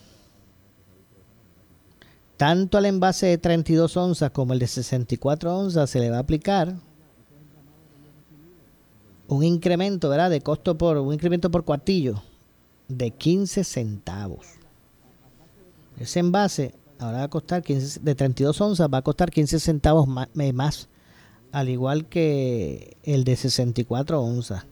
tanto 2.37 2.77
al 2.77 2.85
envase 2.85 3.29
de 3.29 3.39
32 3.39 3.97
onzas 3.97 4.31
como 4.31 4.53
el 4.53 4.59
de 4.59 4.67
64 4.67 5.57
onzas 5.57 5.89
se 5.89 6.01
le 6.01 6.11
va 6.11 6.19
a 6.19 6.21
aplicar 6.21 6.75
un 9.27 9.43
incremento, 9.43 10.11
¿verdad? 10.11 10.29
De 10.29 10.43
costo 10.43 10.77
por 10.77 10.99
un 10.99 11.15
incremento 11.15 11.51
por 11.51 11.65
cuartillo 11.65 12.23
de 12.89 13.11
15 13.11 13.65
centavos. 13.65 14.45
Ese 15.99 16.19
envase 16.19 16.75
ahora 16.99 17.21
va 17.21 17.25
a 17.25 17.29
costar 17.29 17.63
15, 17.63 18.01
de 18.01 18.15
32 18.15 18.61
onzas 18.61 18.91
va 18.93 18.99
a 18.99 19.03
costar 19.03 19.31
15 19.31 19.61
centavos 19.61 20.07
más, 20.07 20.29
más 20.53 20.89
al 21.53 21.71
igual 21.71 22.05
que 22.05 22.99
el 23.03 23.25
de 23.25 23.35
64 23.35 24.21
onzas. 24.21 24.67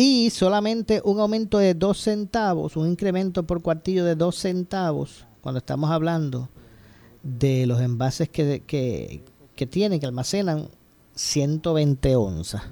Y 0.00 0.30
solamente 0.30 1.02
un 1.04 1.18
aumento 1.18 1.58
de 1.58 1.74
2 1.74 1.98
centavos, 1.98 2.76
un 2.76 2.88
incremento 2.88 3.42
por 3.42 3.62
cuartillo 3.62 4.04
de 4.04 4.14
2 4.14 4.36
centavos, 4.36 5.26
cuando 5.40 5.58
estamos 5.58 5.90
hablando 5.90 6.48
de 7.24 7.66
los 7.66 7.80
envases 7.80 8.28
que, 8.28 8.62
que, 8.64 9.24
que 9.56 9.66
tienen, 9.66 9.98
que 9.98 10.06
almacenan 10.06 10.68
120 11.16 12.14
onzas. 12.14 12.62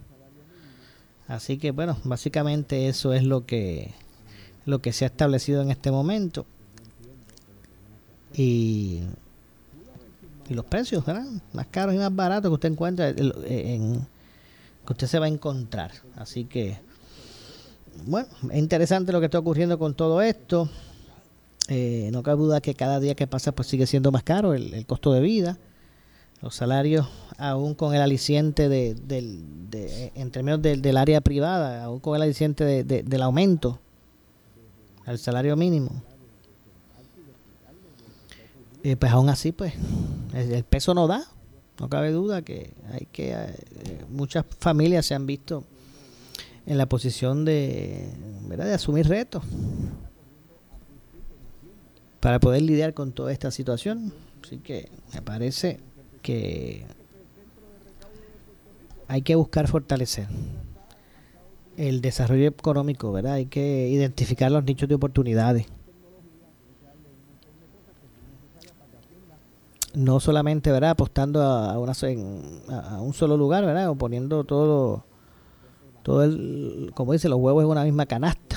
Así 1.26 1.58
que 1.58 1.72
bueno, 1.72 1.98
básicamente 2.04 2.86
eso 2.86 3.12
es 3.12 3.24
lo 3.24 3.44
que, 3.44 3.92
lo 4.64 4.78
que 4.80 4.92
se 4.92 5.04
ha 5.04 5.08
establecido 5.08 5.62
en 5.62 5.72
este 5.72 5.90
momento. 5.90 6.46
y, 8.36 9.00
y 10.48 10.54
los 10.54 10.64
precios. 10.64 11.04
Más 11.52 11.66
caros 11.72 11.94
y 11.94 11.98
más 11.98 12.14
baratos 12.14 12.50
que 12.50 12.54
usted 12.54 12.70
encuentra 12.70 13.08
en, 13.08 14.06
que 14.86 14.92
usted 14.92 15.06
se 15.06 15.18
va 15.18 15.26
a 15.26 15.28
encontrar. 15.28 15.90
Así 16.14 16.44
que, 16.44 16.78
bueno, 18.04 18.28
es 18.50 18.58
interesante 18.58 19.12
lo 19.12 19.20
que 19.20 19.26
está 19.26 19.38
ocurriendo 19.38 19.78
con 19.78 19.94
todo 19.94 20.20
esto. 20.20 20.68
Eh, 21.68 22.10
no 22.12 22.22
cabe 22.22 22.38
duda 22.38 22.60
que 22.60 22.74
cada 22.74 23.00
día 23.00 23.14
que 23.14 23.26
pasa 23.26 23.52
pues 23.52 23.68
sigue 23.68 23.86
siendo 23.86 24.12
más 24.12 24.22
caro 24.22 24.54
el, 24.54 24.86
costo 24.86 25.12
de 25.12 25.20
vida. 25.20 25.58
Los 26.42 26.54
salarios, 26.54 27.08
aún 27.38 27.74
con 27.74 27.94
el 27.94 28.02
aliciente 28.02 28.68
de, 28.68 28.94
de, 28.94 30.12
en 30.14 30.30
términos 30.30 30.60
del 30.60 30.96
área 30.96 31.20
privada, 31.22 31.84
aún 31.84 31.98
con 31.98 32.14
el 32.14 32.22
aliciente 32.22 32.84
del 32.84 33.22
aumento 33.22 33.80
al 35.06 35.18
salario 35.18 35.56
mínimo, 35.56 35.90
eh, 38.86 38.96
pues 38.96 39.10
aún 39.10 39.28
así, 39.28 39.50
pues 39.50 39.72
el, 40.34 40.62
peso 40.62 40.94
no 40.94 41.06
da. 41.06 41.24
No 41.80 41.88
cabe 41.88 42.12
duda 42.12 42.42
que 42.42 42.72
hay 42.92 43.06
que 43.10 43.32
eh, 43.32 44.04
muchas 44.08 44.44
familias 44.60 45.06
se 45.06 45.14
han 45.14 45.26
visto 45.26 45.64
en 46.66 46.78
la 46.78 46.86
posición 46.86 47.44
de, 47.44 48.10
¿verdad? 48.48 48.66
de 48.66 48.74
asumir 48.74 49.08
retos 49.08 49.42
para 52.20 52.40
poder 52.40 52.62
lidiar 52.62 52.92
con 52.92 53.12
toda 53.12 53.32
esta 53.32 53.50
situación. 53.50 54.12
Así 54.42 54.58
que 54.58 54.88
me 55.14 55.22
parece 55.22 55.78
que 56.22 56.84
hay 59.08 59.22
que 59.22 59.36
buscar 59.36 59.68
fortalecer 59.68 60.26
el 61.76 62.00
desarrollo 62.00 62.48
económico, 62.48 63.12
¿verdad? 63.12 63.34
Hay 63.34 63.46
que 63.46 63.88
identificar 63.88 64.50
los 64.50 64.64
nichos 64.64 64.88
de 64.88 64.94
oportunidades. 64.94 65.66
No 69.94 70.20
solamente, 70.20 70.70
¿verdad? 70.70 70.90
Apostando 70.90 71.42
a, 71.42 71.78
una, 71.78 71.92
a 72.68 73.00
un 73.00 73.14
solo 73.14 73.36
lugar, 73.36 73.64
¿verdad? 73.64 73.88
O 73.90 73.94
poniendo 73.94 74.44
todo, 74.44 75.04
todo 76.06 76.22
el, 76.22 76.92
como 76.94 77.12
dice, 77.12 77.28
los 77.28 77.40
huevos 77.40 77.64
en 77.64 77.68
una 77.68 77.82
misma 77.82 78.06
canasta. 78.06 78.56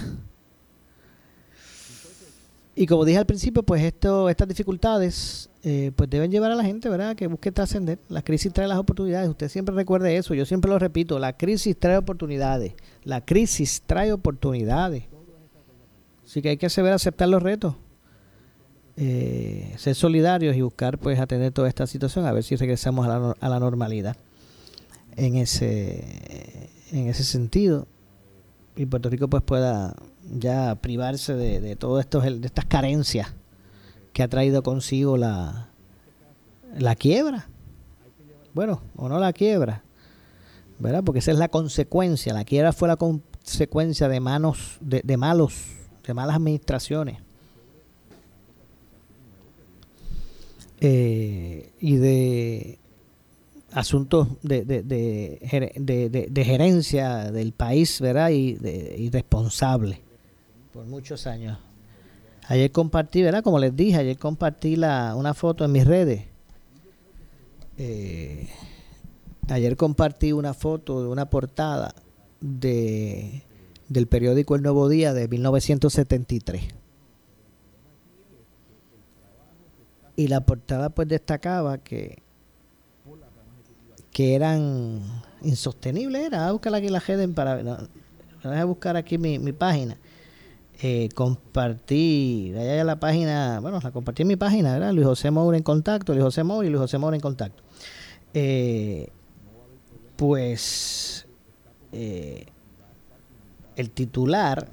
Y 2.75 2.85
como 2.85 3.05
dije 3.05 3.17
al 3.17 3.25
principio, 3.25 3.63
pues 3.63 3.81
esto, 3.81 4.29
estas 4.29 4.47
dificultades 4.47 5.49
eh, 5.63 5.91
pues 5.95 6.07
deben 6.11 6.29
llevar 6.29 6.51
a 6.51 6.55
la 6.55 6.63
gente, 6.63 6.89
¿verdad? 6.89 7.15
Que 7.15 7.25
busque 7.25 7.51
trascender. 7.51 7.97
La 8.07 8.21
crisis 8.21 8.53
trae 8.53 8.67
las 8.67 8.77
oportunidades. 8.77 9.27
Usted 9.27 9.49
siempre 9.49 9.73
recuerde 9.73 10.15
eso. 10.15 10.35
Yo 10.35 10.45
siempre 10.45 10.69
lo 10.69 10.77
repito. 10.77 11.17
La 11.17 11.35
crisis 11.35 11.75
trae 11.75 11.97
oportunidades. 11.97 12.73
La 13.03 13.25
crisis 13.25 13.81
trae 13.83 14.13
oportunidades. 14.13 15.05
Así 16.23 16.43
que 16.43 16.49
hay 16.49 16.57
que 16.57 16.69
saber 16.69 16.93
aceptar 16.93 17.29
los 17.29 17.41
retos. 17.41 17.73
Eh, 18.95 19.73
ser 19.77 19.95
solidarios 19.95 20.55
y 20.55 20.61
buscar 20.61 20.99
pues 20.99 21.19
atender 21.19 21.51
toda 21.51 21.67
esta 21.67 21.87
situación 21.87 22.27
a 22.27 22.31
ver 22.31 22.43
si 22.43 22.55
regresamos 22.57 23.07
a 23.07 23.17
la, 23.17 23.35
a 23.39 23.49
la 23.49 23.59
normalidad 23.59 24.17
en 25.15 25.35
ese 25.35 26.69
en 26.91 27.07
ese 27.07 27.23
sentido 27.23 27.87
y 28.75 28.85
Puerto 28.85 29.09
Rico 29.09 29.27
pues 29.27 29.43
pueda 29.43 29.95
ya 30.31 30.75
privarse 30.75 31.33
de, 31.33 31.59
de 31.59 31.75
todo 31.75 31.99
esto, 31.99 32.21
de 32.21 32.45
estas 32.45 32.65
carencias 32.65 33.33
que 34.13 34.23
ha 34.23 34.27
traído 34.27 34.63
consigo 34.63 35.17
la, 35.17 35.69
la 36.77 36.95
quiebra. 36.95 37.49
Bueno, 38.53 38.81
o 38.95 39.09
no 39.09 39.19
la 39.19 39.33
quiebra, 39.33 39.83
¿verdad? 40.79 41.03
Porque 41.03 41.19
esa 41.19 41.31
es 41.31 41.37
la 41.37 41.49
consecuencia. 41.49 42.33
La 42.33 42.45
quiebra 42.45 42.73
fue 42.73 42.87
la 42.87 42.95
consecuencia 42.95 44.07
de 44.07 44.19
manos, 44.19 44.77
de, 44.81 45.01
de 45.03 45.17
malos, 45.17 45.53
de 46.05 46.13
malas 46.13 46.35
administraciones. 46.37 47.21
Eh, 50.81 51.73
y 51.79 51.97
de 51.97 52.78
asuntos 53.71 54.27
de, 54.41 54.65
de, 54.65 54.83
de, 54.83 56.27
de, 56.29 56.45
gerencia 56.45 57.31
del 57.31 57.51
país, 57.53 58.01
¿verdad? 58.01 58.29
Y 58.29 58.53
de, 58.53 58.95
irresponsable 58.97 60.01
por 60.71 60.85
muchos 60.85 61.27
años. 61.27 61.57
Ayer 62.47 62.71
compartí, 62.71 63.21
¿verdad? 63.21 63.43
Como 63.43 63.59
les 63.59 63.75
dije, 63.75 63.97
ayer 63.97 64.17
compartí 64.17 64.75
la, 64.75 65.13
una 65.15 65.33
foto 65.33 65.65
en 65.65 65.71
mis 65.71 65.85
redes. 65.85 66.25
Eh, 67.77 68.47
ayer 69.49 69.75
compartí 69.75 70.31
una 70.31 70.53
foto 70.53 71.03
de 71.03 71.09
una 71.09 71.29
portada 71.29 71.93
de, 72.39 73.43
del 73.87 74.07
periódico 74.07 74.55
El 74.55 74.63
Nuevo 74.63 74.89
Día 74.89 75.13
de 75.13 75.27
1973. 75.27 76.63
Y 80.15 80.27
la 80.27 80.45
portada 80.45 80.89
pues 80.89 81.07
destacaba 81.07 81.77
que 81.77 82.23
que 84.11 84.35
eran 84.35 85.01
insostenibles. 85.41 86.27
Era, 86.27 86.47
a 86.47 86.51
buscar 86.51 86.73
aquí 86.75 86.89
la 86.89 87.03
Heden 87.05 87.33
para. 87.33 87.61
No, 87.63 87.77
voy 88.43 88.55
a 88.55 88.65
buscar 88.65 88.95
aquí 88.97 89.17
mi, 89.17 89.39
mi 89.39 89.51
página. 89.51 89.97
Eh, 90.81 91.09
compartí, 91.13 92.53
allá 92.57 92.85
la 92.85 93.01
página, 93.01 93.59
bueno, 93.59 93.81
la 93.83 93.91
compartí 93.91 94.21
en 94.21 94.29
mi 94.29 94.37
página, 94.37 94.71
¿verdad? 94.71 94.93
Luis 94.93 95.05
José 95.05 95.29
Moura 95.29 95.57
en 95.57 95.63
contacto, 95.63 96.13
Luis 96.13 96.23
José 96.23 96.45
Moura 96.45 96.65
y 96.65 96.69
Luis 96.71 96.79
José 96.79 96.97
Moura 96.97 97.17
en 97.17 97.21
contacto. 97.21 97.61
Eh, 98.33 99.09
pues 100.15 101.27
eh, 101.91 102.45
el 103.75 103.89
titular 103.91 104.69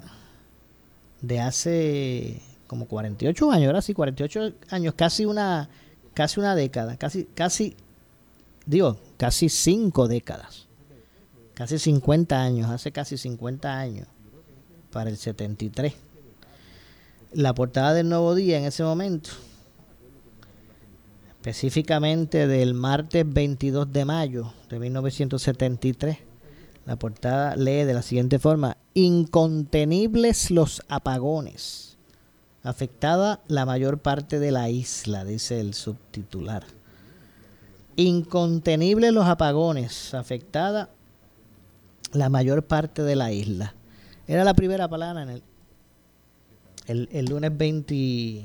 de 1.21 1.41
hace 1.41 2.41
como 2.67 2.85
48 2.85 3.51
años, 3.51 3.67
ahora 3.67 3.81
sí, 3.81 3.93
48 3.93 4.53
años, 4.69 4.93
casi 4.95 5.25
una, 5.25 5.69
casi 6.13 6.39
una 6.39 6.55
década, 6.55 6.95
casi, 6.95 7.25
casi 7.33 7.75
digo, 8.67 8.99
casi 9.17 9.49
cinco 9.49 10.07
décadas, 10.07 10.67
casi 11.55 11.79
50 11.79 12.39
años, 12.39 12.69
hace 12.69 12.91
casi 12.91 13.17
50 13.17 13.79
años, 13.79 14.07
para 14.91 15.09
el 15.09 15.17
73. 15.17 15.93
La 17.33 17.55
portada 17.55 17.93
del 17.93 18.09
Nuevo 18.09 18.35
Día 18.35 18.59
en 18.59 18.65
ese 18.65 18.83
momento, 18.83 19.31
específicamente 21.29 22.45
del 22.45 22.73
martes 22.73 23.25
22 23.25 23.91
de 23.91 24.05
mayo 24.05 24.53
de 24.69 24.79
1973, 24.79 26.17
la 26.85 26.97
portada 26.97 27.55
lee 27.55 27.83
de 27.83 27.93
la 27.93 28.01
siguiente 28.01 28.39
forma, 28.39 28.77
incontenibles 28.93 30.51
los 30.51 30.83
apagones, 30.87 31.97
afectada 32.63 33.41
la 33.47 33.65
mayor 33.65 33.99
parte 33.99 34.39
de 34.39 34.51
la 34.51 34.69
isla, 34.69 35.25
dice 35.25 35.59
el 35.59 35.73
subtitular. 35.73 36.76
Incontenibles 37.97 39.11
los 39.11 39.25
apagones, 39.25 40.13
afectada 40.13 40.89
la 42.13 42.29
mayor 42.29 42.63
parte 42.63 43.01
de 43.01 43.15
la 43.15 43.31
isla. 43.31 43.73
Era 44.27 44.43
la 44.43 44.53
primera 44.53 44.87
palabra 44.87 45.23
en 45.23 45.41
el, 46.87 47.09
el, 47.11 47.25
lunes 47.25 47.57
20, 47.57 48.43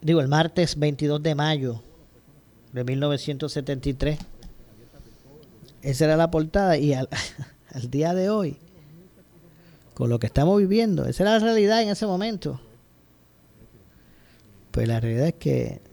digo, 0.00 0.20
el 0.20 0.28
martes 0.28 0.78
22 0.78 1.22
de 1.22 1.34
mayo 1.34 1.82
de 2.72 2.84
1973. 2.84 4.18
Esa 5.82 6.04
era 6.06 6.16
la 6.16 6.30
portada 6.30 6.78
y 6.78 6.94
al, 6.94 7.08
al 7.74 7.90
día 7.90 8.14
de 8.14 8.30
hoy, 8.30 8.56
con 9.92 10.08
lo 10.08 10.18
que 10.18 10.26
estamos 10.26 10.58
viviendo, 10.58 11.04
esa 11.04 11.24
era 11.24 11.32
la 11.32 11.38
realidad 11.40 11.82
en 11.82 11.90
ese 11.90 12.06
momento. 12.06 12.60
Pues 14.70 14.88
la 14.88 15.00
realidad 15.00 15.26
es 15.26 15.34
que 15.34 15.91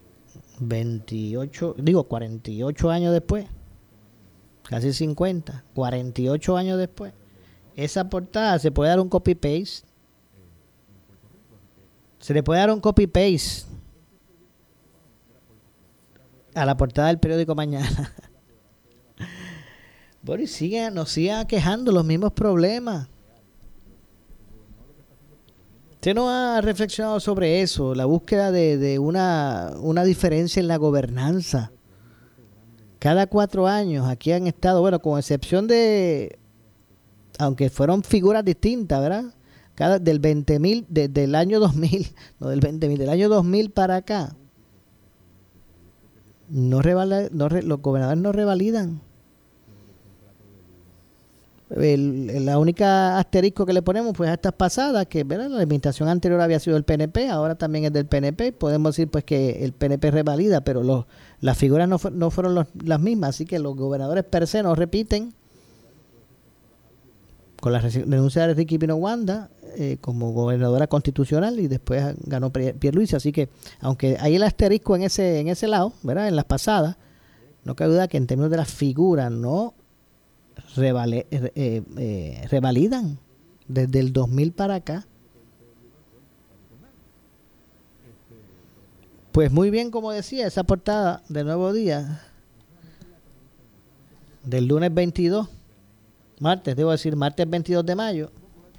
28, 0.60 1.76
digo 1.78 2.04
48 2.04 2.90
años 2.90 3.12
después, 3.12 3.46
casi 4.64 4.92
50, 4.92 5.64
48 5.74 6.56
años 6.56 6.78
después, 6.78 7.12
esa 7.76 8.08
portada 8.08 8.58
se 8.58 8.70
puede 8.70 8.90
dar 8.90 9.00
un 9.00 9.08
copy-paste. 9.08 9.88
Se 12.18 12.34
le 12.34 12.42
puede 12.42 12.60
dar 12.60 12.70
un 12.70 12.80
copy-paste 12.80 13.66
a 16.54 16.66
la 16.66 16.76
portada 16.76 17.08
del 17.08 17.18
periódico 17.18 17.54
Mañana. 17.54 18.12
bueno, 20.22 20.42
y 20.42 20.46
sigue, 20.46 20.90
nos 20.90 21.10
sigan 21.10 21.46
quejando 21.46 21.92
los 21.92 22.04
mismos 22.04 22.32
problemas. 22.32 23.08
¿Usted 26.00 26.14
no 26.14 26.30
ha 26.30 26.62
reflexionado 26.62 27.20
sobre 27.20 27.60
eso? 27.60 27.94
La 27.94 28.06
búsqueda 28.06 28.50
de, 28.50 28.98
una, 28.98 29.74
una 29.82 30.02
diferencia 30.02 30.58
en 30.58 30.66
la 30.66 30.78
gobernanza. 30.78 31.72
Cada 32.98 33.26
cuatro 33.26 33.66
años 33.66 34.08
aquí 34.08 34.32
han 34.32 34.46
estado, 34.46 34.80
bueno, 34.80 35.00
con 35.00 35.18
excepción 35.18 35.66
de, 35.66 36.38
aunque 37.38 37.68
fueron 37.68 38.02
figuras 38.02 38.42
distintas, 38.46 38.98
¿verdad? 38.98 39.34
Cada, 39.74 39.98
del 39.98 40.22
20.000, 40.22 40.86
desde 40.88 41.24
el 41.24 41.34
año 41.34 41.60
2000, 41.60 42.06
no 42.40 42.48
del 42.48 42.62
20.000, 42.62 42.96
del 42.96 43.10
año 43.10 43.28
2000 43.28 43.70
para 43.70 43.96
acá, 43.96 44.34
no, 46.48 46.80
no 46.80 47.48
los 47.60 47.82
gobernadores 47.82 48.22
no 48.22 48.32
revalidan. 48.32 49.02
La 51.70 52.58
única 52.58 53.18
asterisco 53.18 53.64
que 53.64 53.72
le 53.72 53.82
ponemos 53.82 54.12
pues 54.16 54.28
a 54.28 54.34
estas 54.34 54.52
pasadas, 54.52 55.06
que 55.06 55.24
la 55.24 55.44
administración 55.44 56.08
anterior 56.08 56.40
había 56.40 56.58
sido 56.58 56.74
del 56.74 56.84
PNP, 56.84 57.28
ahora 57.28 57.54
también 57.54 57.84
es 57.84 57.92
del 57.92 58.06
PNP, 58.06 58.52
podemos 58.52 58.96
decir 58.96 59.08
pues 59.08 59.24
que 59.24 59.64
el 59.64 59.72
PNP 59.72 60.10
revalida, 60.10 60.62
pero 60.62 61.06
las 61.40 61.56
figuras 61.56 61.88
no, 61.88 61.98
no 62.12 62.30
fueron 62.30 62.66
las 62.84 63.00
mismas, 63.00 63.30
así 63.30 63.44
que 63.44 63.58
los 63.60 63.76
gobernadores 63.76 64.24
per 64.24 64.46
se 64.48 64.62
no 64.62 64.74
repiten 64.74 65.32
con 67.60 67.72
la 67.72 67.80
renuncia 67.80 68.46
de 68.46 68.54
Ricky 68.54 68.78
Pino 68.78 68.96
Wanda 68.96 69.50
eh, 69.76 69.98
como 70.00 70.32
gobernadora 70.32 70.88
constitucional 70.88 71.60
y 71.60 71.68
después 71.68 72.16
ganó 72.24 72.50
Pierluisi, 72.50 73.14
así 73.14 73.30
que 73.30 73.48
aunque 73.80 74.16
hay 74.18 74.34
el 74.34 74.42
asterisco 74.42 74.96
en 74.96 75.02
ese 75.02 75.38
en 75.38 75.48
ese 75.48 75.68
lado, 75.68 75.92
¿verdad? 76.02 76.26
En 76.26 76.34
las 76.34 76.46
pasadas, 76.46 76.96
no 77.64 77.76
cabe 77.76 77.92
duda 77.92 78.08
que 78.08 78.16
en 78.16 78.26
términos 78.26 78.50
de 78.50 78.56
las 78.56 78.68
figuras 78.72 79.30
no 79.30 79.74
eh, 80.76 81.26
eh, 81.54 82.46
revalidan 82.50 83.18
desde 83.68 84.00
el 84.00 84.12
2000 84.12 84.52
para 84.52 84.76
acá. 84.76 85.06
Pues 89.32 89.52
muy 89.52 89.70
bien, 89.70 89.90
como 89.90 90.10
decía, 90.10 90.46
esa 90.46 90.64
portada 90.64 91.22
de 91.28 91.44
Nuevo 91.44 91.72
Día 91.72 92.22
del 94.44 94.66
lunes 94.66 94.92
22, 94.92 95.48
martes, 96.40 96.74
debo 96.74 96.90
decir, 96.90 97.14
martes 97.14 97.48
22 97.48 97.86
de 97.86 97.94
mayo, 97.94 98.30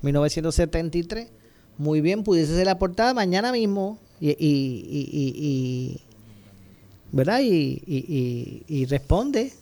1973. 0.02 1.30
Muy 1.78 2.02
bien, 2.02 2.24
pudiese 2.24 2.56
ser 2.56 2.66
la 2.66 2.78
portada 2.78 3.14
mañana 3.14 3.52
mismo 3.52 3.98
y, 4.20 4.36
y, 4.38 6.02
¿verdad? 7.12 7.40
y 7.42 8.86
responde 8.90 9.54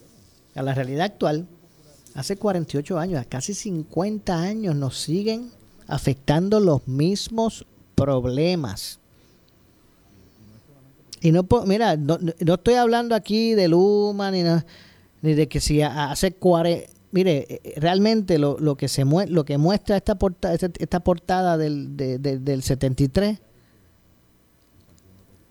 a 0.56 0.64
la 0.64 0.74
realidad 0.74 1.06
actual 1.06 1.48
hace 2.20 2.36
48 2.36 3.00
años, 3.00 3.26
casi 3.30 3.54
50 3.54 4.38
años, 4.38 4.76
nos 4.76 4.98
siguen 4.98 5.52
afectando 5.88 6.60
los 6.60 6.86
mismos 6.86 7.66
problemas. 7.96 9.00
Y 11.22 11.32
no, 11.32 11.48
mira, 11.66 11.96
no, 11.96 12.18
estoy 12.38 12.74
hablando 12.74 13.16
aquí 13.16 13.54
de 13.54 13.70
Luma 13.70 14.32
ni, 14.32 14.44
ni 15.22 15.34
de 15.34 15.48
que 15.48 15.62
si 15.62 15.82
hace 15.82 16.34
40... 16.34 16.92
Mire, 17.12 17.48
eh, 17.50 17.74
realmente 17.78 18.38
lo, 18.38 18.76
que 18.76 18.90
se 18.90 19.06
muestra 19.06 19.96
esta 19.96 20.16
portada, 20.16 20.56
esta, 20.56 21.00
portada 21.00 21.58
del, 21.58 21.96
del 21.96 22.62
73 22.62 23.40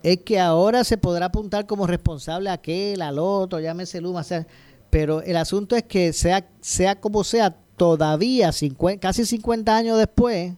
es 0.03 0.19
que 0.19 0.39
ahora 0.39 0.83
se 0.83 0.97
podrá 0.97 1.25
apuntar 1.25 1.65
como 1.65 1.85
responsable 1.85 2.49
a 2.49 2.53
aquel, 2.53 3.01
al 3.01 3.19
otro, 3.19 3.59
llámese 3.59 3.99
Luma, 3.99 4.21
o 4.21 4.23
sea, 4.23 4.47
pero 4.89 5.21
el 5.21 5.37
asunto 5.37 5.75
es 5.75 5.83
que 5.83 6.13
sea, 6.13 6.47
sea 6.61 6.99
como 6.99 7.23
sea, 7.23 7.55
todavía 7.77 8.51
casi 8.99 9.25
50 9.25 9.75
años 9.75 9.97
después, 9.97 10.53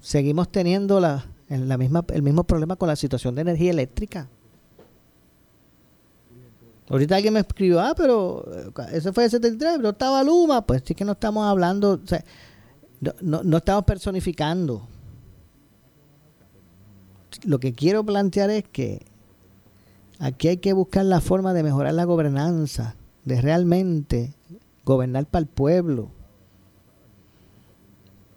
seguimos 0.00 0.50
teniendo 0.50 0.98
la, 1.00 1.26
el 1.48 2.22
mismo 2.22 2.44
problema 2.44 2.76
con 2.76 2.88
la 2.88 2.96
situación 2.96 3.34
de 3.34 3.42
energía 3.42 3.70
eléctrica. 3.70 4.28
Ahorita 6.88 7.16
alguien 7.16 7.34
me 7.34 7.40
escribió, 7.40 7.80
ah, 7.80 7.94
pero 7.96 8.44
eh, 8.52 8.72
eso 8.92 9.12
fue 9.12 9.24
el 9.24 9.30
73, 9.30 9.74
pero 9.76 9.90
estaba 9.90 10.24
Luma. 10.24 10.66
Pues 10.66 10.82
sí 10.84 10.94
que 10.94 11.04
no 11.04 11.12
estamos 11.12 11.46
hablando, 11.46 12.00
no, 13.20 13.42
no 13.44 13.56
estamos 13.56 13.84
personificando. 13.84 14.88
Lo 17.44 17.60
que 17.60 17.74
quiero 17.74 18.04
plantear 18.04 18.50
es 18.50 18.64
que 18.64 19.06
aquí 20.18 20.48
hay 20.48 20.56
que 20.56 20.72
buscar 20.72 21.04
la 21.04 21.20
forma 21.20 21.54
de 21.54 21.62
mejorar 21.62 21.94
la 21.94 22.04
gobernanza 22.04 22.96
de 23.30 23.40
realmente 23.40 24.34
gobernar 24.84 25.24
para 25.26 25.42
el 25.42 25.46
pueblo. 25.46 26.10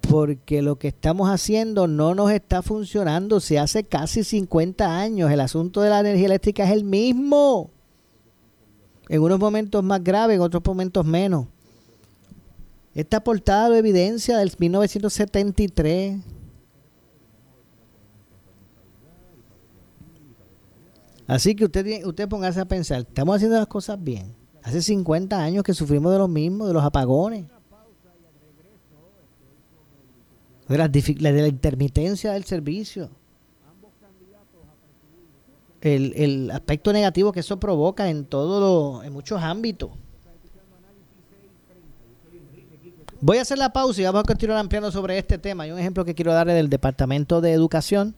Porque 0.02 0.62
lo 0.62 0.78
que 0.78 0.90
estamos 0.90 1.30
haciendo 1.30 1.88
no 1.88 2.14
nos 2.14 2.32
está 2.32 2.62
funcionando. 2.62 3.40
Se 3.40 3.58
hace 3.58 3.84
casi 3.84 4.24
50 4.24 5.00
años. 5.00 5.32
El 5.32 5.40
asunto 5.40 5.82
de 5.82 5.90
la 5.90 6.02
energía 6.02 6.28
eléctrica 6.28 6.64
es 6.66 6.72
el 6.72 6.84
mismo. 6.84 7.72
En 9.10 9.22
unos 9.22 9.40
momentos 9.40 9.84
más 9.84 10.04
graves, 10.04 10.36
en 10.36 10.42
otros 10.42 10.62
momentos 10.64 11.04
menos. 11.06 11.48
Esta 12.94 13.24
portada 13.24 13.72
de 13.72 13.80
evidencia 13.80 14.38
del 14.38 14.52
1973. 14.56 16.20
Así 21.26 21.56
que 21.56 21.66
usted, 21.66 22.06
usted 22.06 22.30
póngase 22.30 22.60
a 22.60 22.66
pensar, 22.66 23.00
¿estamos 23.00 23.38
haciendo 23.38 23.58
las 23.58 23.66
cosas 23.66 24.02
bien? 24.04 24.43
Hace 24.64 24.82
50 24.82 25.38
años 25.38 25.64
que 25.64 25.74
sufrimos 25.74 26.12
de 26.14 26.18
los 26.18 26.30
mismos, 26.30 26.70
de 26.70 26.74
los 26.74 26.84
apagones. 26.84 27.46
De 30.70 30.78
la, 30.78 30.88
de 30.88 31.42
la 31.42 31.48
intermitencia 31.48 32.32
del 32.32 32.46
servicio. 32.46 33.10
El, 35.82 36.14
el, 36.16 36.52
aspecto 36.52 36.94
negativo 36.94 37.34
que 37.34 37.42
eso 37.42 37.60
provoca 37.60 38.10
en 38.10 38.24
todo 38.26 39.04
en 39.04 39.12
muchos 39.12 39.42
ámbitos. 39.42 39.92
Voy 43.20 43.38
a 43.38 43.42
hacer 43.42 43.58
la 43.58 43.74
pausa 43.74 44.00
y 44.00 44.06
vamos 44.06 44.22
a 44.22 44.24
continuar 44.24 44.60
ampliando 44.60 44.90
sobre 44.92 45.18
este 45.18 45.38
tema. 45.38 45.64
Hay 45.64 45.72
un 45.72 45.80
ejemplo 45.80 46.06
que 46.06 46.16
quiero 46.16 46.32
darle 46.32 46.54
del 46.54 46.70
Departamento 46.70 47.42
de 47.42 47.52
Educación 47.52 48.16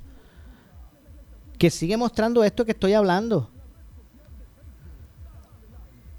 que 1.58 1.72
sigue 1.72 1.98
mostrando 1.98 2.44
esto 2.44 2.66
que 2.66 2.74
estoy 2.74 2.94
hablando 2.94 3.50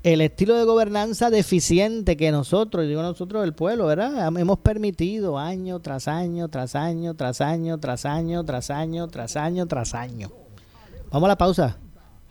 el 0.07 0.21
estilo 0.21 0.55
de 0.55 0.63
gobernanza 0.63 1.31
deficiente 1.31 2.17
que 2.17 2.31
nosotros, 2.31 2.87
digo 2.87 3.03
nosotros 3.03 3.43
el 3.43 3.55
pueblo, 3.55 3.87
¿verdad? 3.87 4.29
Hemos 4.39 4.61
permitido 4.61 5.37
año 5.37 5.81
tras 5.81 6.07
año, 6.07 6.47
tras 6.47 6.77
año, 6.77 7.17
tras 7.17 7.41
año, 7.41 7.81
tras 7.81 8.05
año, 8.05 8.45
tras 8.45 8.71
año, 8.71 9.09
tras 9.09 9.37
año, 9.37 9.67
tras 9.67 9.95
año. 9.95 10.31
Vamos 11.11 11.27
a 11.27 11.31
la 11.31 11.37
pausa. 11.37 11.77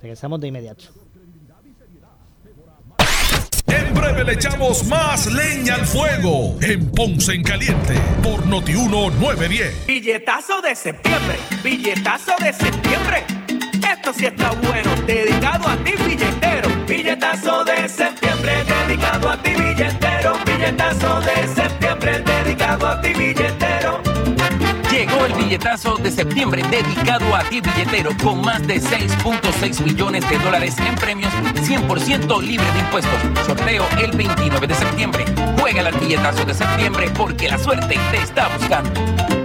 Regresamos 0.02 0.40
de 0.40 0.48
inmediato. 0.48 0.86
En 3.68 3.94
breve 3.94 4.24
le 4.24 4.34
echamos 4.36 4.86
más 4.86 5.28
leña 5.34 5.76
al 5.76 5.86
fuego 5.86 6.56
en 6.62 6.90
Ponce 6.92 7.34
en 7.34 7.44
Caliente 7.44 7.96
por 8.24 8.48
Notiuno 8.48 9.10
910. 9.10 9.86
Billetazo 9.86 10.62
de 10.62 10.76
septiembre, 10.76 11.36
billetazo 11.62 12.32
de 12.40 12.54
septiembre. 12.54 13.26
Esto 13.74 14.14
sí 14.14 14.28
está 14.28 14.52
bueno, 14.52 14.96
dedicado 15.06 15.68
a 15.68 15.76
ti 15.84 15.92
billetero. 16.08 16.35
Billetazo 17.26 17.66
de 17.66 17.90
septiembre, 17.90 18.54
dedicado 18.66 19.30
a 19.32 19.38
ti 19.42 19.50
billetero. 19.50 20.34
Billetazo 20.46 21.22
de 21.22 21.48
septiembre, 21.56 22.24
dedicado 22.24 22.88
a 22.88 23.02
ti 23.02 23.14
billetero. 23.14 24.00
Llegó 24.92 25.26
el 25.26 25.34
billetazo 25.34 25.98
de 25.98 26.12
septiembre 26.12 26.62
dedicado 26.70 27.36
a 27.36 27.44
ti 27.46 27.62
billetero 27.62 28.12
con 28.24 28.42
más 28.42 28.66
de 28.68 28.80
6.6 28.80 29.84
millones 29.84 30.30
de 30.30 30.38
dólares 30.38 30.76
en 30.78 30.94
premios 30.96 31.34
100% 31.34 32.42
libre 32.44 32.72
de 32.74 32.80
impuestos. 32.80 33.20
Sorteo 33.48 33.88
el 34.04 34.12
29 34.12 34.68
de 34.68 34.76
septiembre. 34.76 35.26
Juega 35.60 35.90
el 35.90 35.98
billetazo 35.98 36.46
de 36.46 36.54
septiembre 36.54 37.10
porque 37.18 37.50
la 37.50 37.58
suerte 37.58 37.98
te 38.12 38.18
está 38.18 38.50
buscando. 38.50 39.45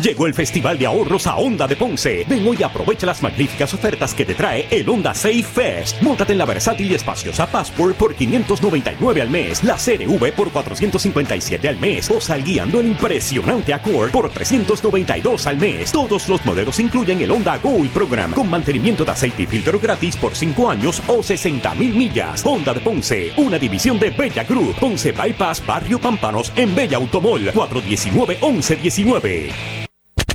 Llegó 0.00 0.28
el 0.28 0.34
Festival 0.34 0.78
de 0.78 0.86
Ahorros 0.86 1.26
a 1.26 1.36
Honda 1.36 1.66
de 1.66 1.74
Ponce. 1.74 2.24
Ven 2.28 2.46
hoy 2.46 2.58
y 2.60 2.62
aprovecha 2.62 3.04
las 3.04 3.20
magníficas 3.20 3.74
ofertas 3.74 4.14
que 4.14 4.24
te 4.24 4.34
trae 4.34 4.68
el 4.70 4.88
Honda 4.88 5.12
Safe 5.12 5.42
Fest. 5.42 6.00
Móntate 6.02 6.32
en 6.32 6.38
la 6.38 6.44
versátil 6.44 6.90
y 6.90 6.94
espaciosa 6.94 7.46
Passport 7.46 7.96
por 7.96 8.14
599 8.14 9.22
al 9.22 9.30
mes, 9.30 9.64
la 9.64 9.74
CRV 9.74 10.32
por 10.34 10.50
457 10.50 11.68
al 11.68 11.78
mes 11.78 12.08
o 12.10 12.20
sal 12.20 12.44
guiando 12.44 12.78
el 12.78 12.86
impresionante 12.86 13.74
Accord 13.74 14.12
por 14.12 14.30
392 14.30 15.46
al 15.48 15.58
mes. 15.58 15.90
Todos 15.90 16.28
los 16.28 16.44
modelos 16.44 16.78
incluyen 16.78 17.20
el 17.20 17.32
Honda 17.32 17.58
Gold 17.58 17.90
Program 17.90 18.30
con 18.32 18.48
mantenimiento 18.48 19.04
de 19.04 19.10
aceite 19.10 19.42
y 19.42 19.46
filtro 19.46 19.80
gratis 19.80 20.16
por 20.16 20.34
5 20.34 20.70
años 20.70 21.02
o 21.08 21.24
60 21.24 21.74
mil 21.74 21.94
millas. 21.94 22.46
Honda 22.46 22.72
de 22.72 22.80
Ponce, 22.80 23.32
una 23.36 23.58
división 23.58 23.98
de 23.98 24.10
Bella 24.10 24.44
Group. 24.44 24.76
Ponce 24.76 25.10
Bypass, 25.12 25.64
Barrio 25.66 25.98
Pampanos 25.98 26.52
en 26.54 26.74
Bella 26.74 26.98
Automol 26.98 27.50
419-1119. 27.52 29.77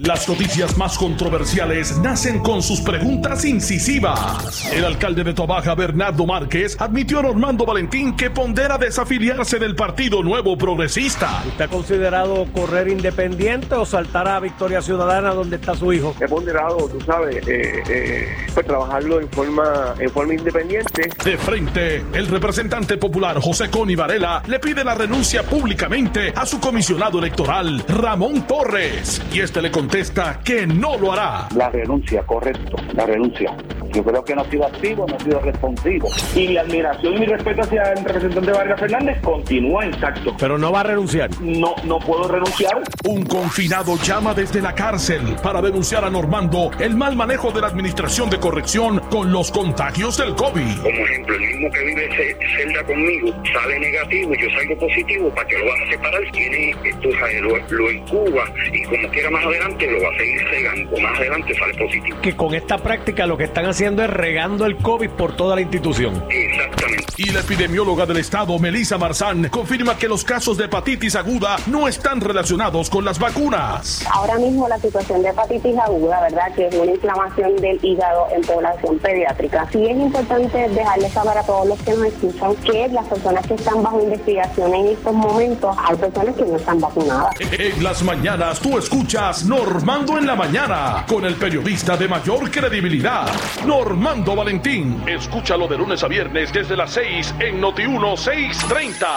Las 0.06 0.28
noticias 0.28 0.78
más 0.78 0.98
controversiales 0.98 1.98
nacen 2.00 2.40
con 2.40 2.62
sus 2.62 2.82
preguntas 2.82 3.46
incisivas. 3.46 4.70
El 4.74 4.84
alcalde 4.84 5.24
de 5.24 5.34
Tobaja, 5.34 5.76
Bernardo 5.76 6.26
Márquez, 6.26 6.76
admitió 6.78 7.20
a 7.20 7.22
Normando 7.22 7.66
Valentín 7.66 8.14
que 8.18 8.30
pondera 8.30 8.78
desafiliarse 8.78 9.60
del 9.60 9.78
Partido 9.78 10.22
Nuevo 10.22 10.58
Progresista. 10.58 11.42
¿Usted 11.48 11.64
ha 11.64 11.68
considerado 11.70 12.46
correr 12.52 12.90
independiente 12.90 13.76
o 13.76 13.86
saltar 13.86 14.28
a 14.28 14.42
Victoria 14.42 14.82
Ciudadana 14.82 15.34
donde 15.34 15.56
está 15.56 15.74
su 15.74 15.94
hijo? 15.94 16.14
He 16.20 16.28
ponderado, 16.28 16.90
tú 16.90 17.00
sabes, 17.00 17.38
eh, 17.48 17.82
eh, 17.88 18.28
pues 18.54 18.66
trabajarlo 18.66 19.22
en 19.22 19.30
forma, 19.30 19.96
en 19.98 20.10
forma 20.10 20.34
independiente. 20.34 21.12
De 21.24 21.38
frente, 21.38 22.04
el 22.12 22.28
representante 22.28 22.98
popular 22.98 23.40
José 23.40 23.70
Coni 23.70 23.96
Varela 23.96 24.44
le 24.48 24.60
pide 24.60 24.84
la 24.84 24.96
renuncia 24.96 25.44
públicamente 25.44 26.34
a 26.36 26.46
su 26.46 26.60
comisionado 26.60 27.20
electoral, 27.20 27.86
Ramón 27.88 28.46
Torres. 28.46 29.22
Y 29.32 29.40
este 29.40 29.62
le 29.62 29.72
contesta 29.94 30.40
que 30.44 30.66
no 30.66 30.98
lo 30.98 31.12
hará. 31.12 31.48
La 31.56 31.70
renuncia, 31.70 32.24
correcto, 32.24 32.78
la 32.96 33.06
renuncia. 33.06 33.56
Yo 33.94 34.04
creo 34.04 34.26
que 34.26 34.36
no 34.36 34.42
ha 34.42 34.50
sido 34.50 34.66
activo, 34.66 35.06
no 35.08 35.16
ha 35.16 35.20
sido 35.20 35.40
responsivo. 35.40 36.10
Y 36.36 36.48
mi 36.48 36.58
admiración 36.58 37.14
y 37.14 37.20
mi 37.20 37.26
respeto 37.28 37.62
hacia 37.62 37.84
el 37.94 38.04
representante 38.04 38.52
Vargas 38.52 38.80
Fernández 38.80 39.22
continúa 39.22 39.86
intacto. 39.86 40.36
Pero 40.40 40.58
no 40.58 40.72
va 40.72 40.80
a 40.80 40.84
renunciar. 40.84 41.30
No, 41.40 41.76
no 41.84 42.00
puedo 42.00 42.28
renunciar. 42.28 42.82
Un 43.06 43.24
confinado 43.26 43.96
llama 43.98 44.34
desde 44.34 44.62
la 44.62 44.74
cárcel 44.74 45.36
para 45.44 45.62
denunciar 45.62 46.04
a 46.06 46.10
Normando 46.10 46.72
el 46.80 46.96
mal 46.96 47.16
manejo 47.16 47.52
de 47.52 47.62
la 47.62 47.68
administración 47.68 48.32
de 48.32 48.40
corrección 48.40 49.00
con 49.12 49.32
los 49.32 49.52
contagios 49.52 50.18
del 50.18 50.34
COVID. 50.34 50.78
Como 50.82 51.06
ejemplo, 51.06 51.36
el 51.36 51.42
mismo 51.42 51.70
que 51.72 51.86
vive 51.86 52.36
celda 52.58 52.84
conmigo 52.86 53.32
sale 53.54 53.80
negativo 53.80 54.34
y 54.34 54.42
yo 54.42 54.50
salgo 54.58 54.78
positivo, 54.80 55.30
¿para 55.36 55.48
que 55.48 55.58
lo 55.60 55.66
vas 55.66 55.82
a 55.88 55.92
separar? 55.92 56.22
Tiene 56.32 56.72
esto, 56.84 57.10
lo, 57.42 57.78
lo 57.78 57.92
incuba 57.92 58.44
y 58.72 58.84
como 58.86 59.08
quiera 59.10 59.30
más 59.30 59.46
adelante 59.46 59.92
lo 59.92 60.02
va 60.02 60.10
a 60.10 60.18
seguir 60.18 60.44
regando. 60.50 61.00
Más 61.00 61.20
adelante 61.20 61.54
sale 61.60 61.74
positivo. 61.76 62.18
Que 62.22 62.36
con 62.36 62.56
esta 62.56 62.78
práctica 62.80 63.28
lo 63.28 63.38
que 63.38 63.44
están 63.44 63.66
haciendo 63.66 63.83
es 63.84 64.10
regando 64.10 64.66
el 64.66 64.78
COVID 64.78 65.10
por 65.10 65.36
toda 65.36 65.56
la 65.56 65.62
institución. 65.62 66.24
Exactamente. 66.30 67.04
Y 67.18 67.30
la 67.32 67.42
epidemióloga 67.42 68.06
del 68.06 68.18
estado, 68.18 68.58
Melissa 68.58 68.98
Marzán, 68.98 69.50
confirma 69.50 69.98
que 69.98 70.08
los 70.08 70.24
casos 70.24 70.58
de 70.58 70.66
hepatitis 70.66 71.16
aguda 71.16 71.58
no 71.68 71.88
están 71.88 72.22
relacionados 72.22 72.90
con 72.90 73.06
las 73.06 73.20
vacunas. 73.20 74.06
Ahora 74.12 74.38
mismo 74.38 74.68
la 74.68 74.80
situación 74.80 75.22
de 75.22 75.30
hepatitis 75.30 75.78
aguda, 75.78 76.22
¿verdad? 76.22 76.54
Que 76.56 76.68
es 76.68 76.76
una 76.76 76.92
inflamación 76.92 77.56
del 77.58 77.80
hígado 77.84 78.28
en 78.34 78.42
población 78.42 78.98
pediátrica. 79.00 79.68
Sí 79.72 79.86
es 79.86 79.98
importante 79.98 80.70
dejarles 80.70 81.12
saber 81.12 81.38
a 81.38 81.44
todos 81.44 81.68
los 81.68 81.82
que 81.82 81.92
nos 81.92 82.08
escuchan 82.08 82.56
que 82.58 82.88
las 82.88 83.06
personas 83.08 83.46
que 83.46 83.54
están 83.54 83.84
bajo 83.84 84.02
investigación 84.02 84.74
en 84.74 84.88
estos 84.88 85.14
momentos, 85.14 85.76
hay 85.78 85.96
personas 85.98 86.36
que 86.36 86.46
no 86.46 86.56
están 86.56 86.80
vacunadas. 86.80 87.36
En 87.40 87.84
las 87.84 88.02
mañanas 88.02 88.60
tú 88.60 88.78
escuchas 88.78 89.44
Normando 89.46 90.18
en 90.18 90.26
la 90.26 90.36
mañana 90.36 91.06
con 91.08 91.26
el 91.26 91.36
periodista 91.36 91.98
de 91.98 92.08
mayor 92.08 92.50
credibilidad, 92.50 93.28
Normando 93.74 94.36
Valentín. 94.36 95.04
Escúchalo 95.08 95.68
de 95.68 95.76
lunes 95.80 96.04
a 96.04 96.08
viernes 96.08 96.54
desde 96.54 96.78
las 96.78 96.92
6 96.92 97.34
en 97.40 97.60
Noti 97.60 97.88
1630. 97.88 99.08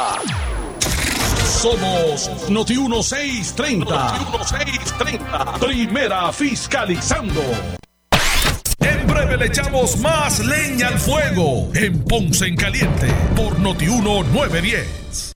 Somos 1.44 2.48
Noti 2.48 2.78
1630. 2.78 3.84
Noti 3.84 4.24
1630. 4.24 5.52
Primera 5.60 6.32
fiscalizando. 6.32 7.42
En 8.80 9.06
breve 9.06 9.36
le 9.36 9.46
echamos 9.46 9.98
más 9.98 10.38
leña 10.38 10.88
al 10.88 10.98
fuego 11.00 11.68
en 11.74 12.02
Ponce 12.04 12.46
en 12.46 12.56
Caliente 12.56 13.08
por 13.36 13.58
Noti 13.58 13.84
1910. 13.84 15.35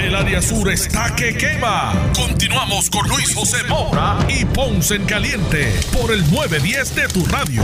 El 0.00 0.14
área 0.14 0.40
sur 0.40 0.66
está 0.70 1.14
que 1.14 1.36
quema. 1.36 1.92
Continuamos 2.16 2.88
con 2.88 3.06
Luis 3.06 3.34
José 3.34 3.58
Moura 3.68 4.18
y 4.30 4.46
Ponce 4.46 4.94
en 4.94 5.04
Caliente 5.04 5.74
por 5.92 6.10
el 6.10 6.20
910 6.32 6.94
de 6.96 7.08
tu 7.08 7.22
radio. 7.26 7.62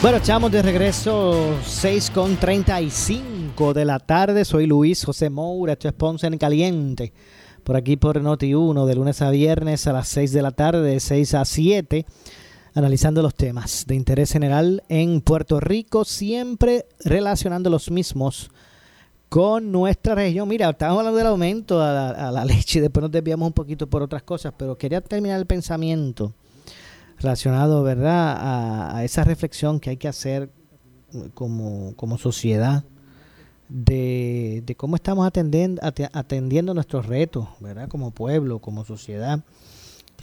Bueno, 0.00 0.18
echamos 0.18 0.52
de 0.52 0.62
regreso 0.62 1.58
6 1.66 2.10
con 2.10 2.36
35 2.36 3.74
de 3.74 3.84
la 3.84 3.98
tarde. 3.98 4.44
Soy 4.44 4.66
Luis 4.66 5.04
José 5.04 5.28
Moura, 5.28 5.72
esto 5.72 5.88
es 5.88 5.94
Ponce 5.94 6.28
en 6.28 6.38
Caliente. 6.38 7.12
Por 7.64 7.74
aquí 7.74 7.96
por 7.96 8.22
Noti 8.22 8.54
1, 8.54 8.86
de 8.86 8.94
lunes 8.94 9.22
a 9.22 9.30
viernes 9.30 9.88
a 9.88 9.92
las 9.92 10.06
6 10.06 10.30
de 10.30 10.42
la 10.42 10.52
tarde, 10.52 10.82
de 10.82 11.00
6 11.00 11.34
a 11.34 11.44
7 11.44 12.06
analizando 12.74 13.22
los 13.22 13.34
temas 13.34 13.84
de 13.86 13.96
interés 13.96 14.32
general 14.32 14.84
en 14.88 15.20
Puerto 15.20 15.58
Rico, 15.58 16.04
siempre 16.04 16.86
relacionando 17.04 17.68
los 17.70 17.90
mismos 17.90 18.50
con 19.32 19.72
nuestra 19.72 20.14
región. 20.14 20.46
Mira, 20.46 20.68
estamos 20.68 20.98
hablando 20.98 21.16
del 21.16 21.26
aumento 21.28 21.80
a 21.80 21.90
la, 21.90 22.10
a 22.10 22.30
la 22.30 22.44
leche 22.44 22.82
después 22.82 23.00
nos 23.00 23.10
desviamos 23.10 23.46
un 23.46 23.54
poquito 23.54 23.86
por 23.86 24.02
otras 24.02 24.22
cosas, 24.22 24.52
pero 24.58 24.76
quería 24.76 25.00
terminar 25.00 25.38
el 25.38 25.46
pensamiento 25.46 26.34
relacionado, 27.18 27.82
¿verdad?, 27.82 28.94
a, 28.94 29.04
esa 29.04 29.24
reflexión 29.24 29.80
que 29.80 29.88
hay 29.88 29.96
que 29.96 30.06
hacer 30.06 30.50
como, 31.32 31.94
como 31.96 32.18
sociedad 32.18 32.84
de, 33.70 34.62
cómo 34.76 34.96
estamos 34.96 35.26
atendiendo, 35.26 36.74
nuestros 36.74 37.06
retos, 37.06 37.48
¿verdad?, 37.60 37.88
como 37.88 38.10
pueblo, 38.10 38.58
como 38.58 38.84
sociedad. 38.84 39.40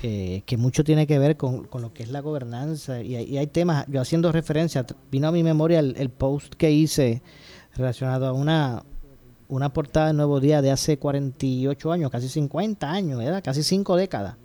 Eh, 0.04 0.44
que 0.46 0.56
mucho 0.56 0.84
tiene 0.84 1.08
que 1.08 1.18
ver 1.18 1.36
con, 1.36 1.66
con, 1.66 1.82
lo 1.82 1.94
que 1.94 2.04
es 2.04 2.10
la 2.10 2.22
gobernanza 2.22 3.02
y 3.02 3.16
hay, 3.16 3.26
y 3.26 3.38
hay, 3.38 3.48
temas, 3.48 3.86
yo 3.90 4.00
haciendo 4.00 4.32
referencia, 4.32 4.86
vino 5.12 5.28
a 5.28 5.32
mi 5.32 5.44
memoria 5.44 5.80
el 5.80 6.10
post 6.10 6.54
que 6.54 6.72
hice 6.72 7.22
relacionado 7.76 8.28
a 8.28 8.32
una 8.32 8.84
una 9.50 9.74
portada 9.74 10.08
de 10.08 10.14
Nuevo 10.14 10.40
Día 10.40 10.62
de 10.62 10.72
hace 10.72 10.98
48 10.98 11.92
años, 11.92 12.12
casi 12.12 12.30
50 12.30 12.90
años, 12.90 13.18
¿verdad? 13.18 13.44
casi 13.44 13.64
5 13.64 13.96
décadas. 13.98 14.36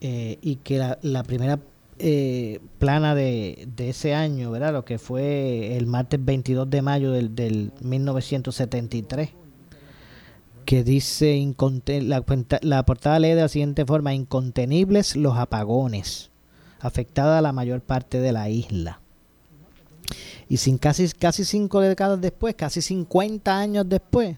Eh, 0.00 0.38
y 0.42 0.56
que 0.56 0.78
la, 1.00 1.22
primera 1.22 1.58
eh, 1.98 2.60
plana 2.78 3.14
de, 3.14 3.66
ese 3.78 4.14
año, 4.14 4.50
¿verdad? 4.50 4.74
Lo 4.74 4.84
que 4.84 4.98
fue 4.98 5.78
el 5.78 5.86
martes 5.86 6.22
22 6.22 6.68
de 6.68 6.82
mayo 6.82 7.10
del, 7.12 7.34
del 7.34 7.72
1973, 7.80 9.30
que 10.66 10.84
dice, 10.84 11.54
la, 12.02 12.24
la 12.60 12.84
portada 12.84 13.18
lee 13.18 13.28
de 13.28 13.40
la 13.40 13.48
siguiente 13.48 13.86
forma, 13.86 14.12
incontenibles 14.12 15.16
los 15.16 15.38
apagones, 15.38 16.30
afectada 16.80 17.40
la 17.40 17.52
mayor 17.52 17.80
parte 17.80 18.20
de 18.20 18.32
la 18.32 18.50
isla. 18.50 19.00
Y 20.48 20.56
sin 20.58 20.78
casi, 20.78 21.08
casi 21.10 21.44
cinco 21.44 21.80
décadas 21.80 22.20
después, 22.20 22.54
casi 22.54 22.82
50 22.82 23.58
años 23.58 23.88
después, 23.88 24.36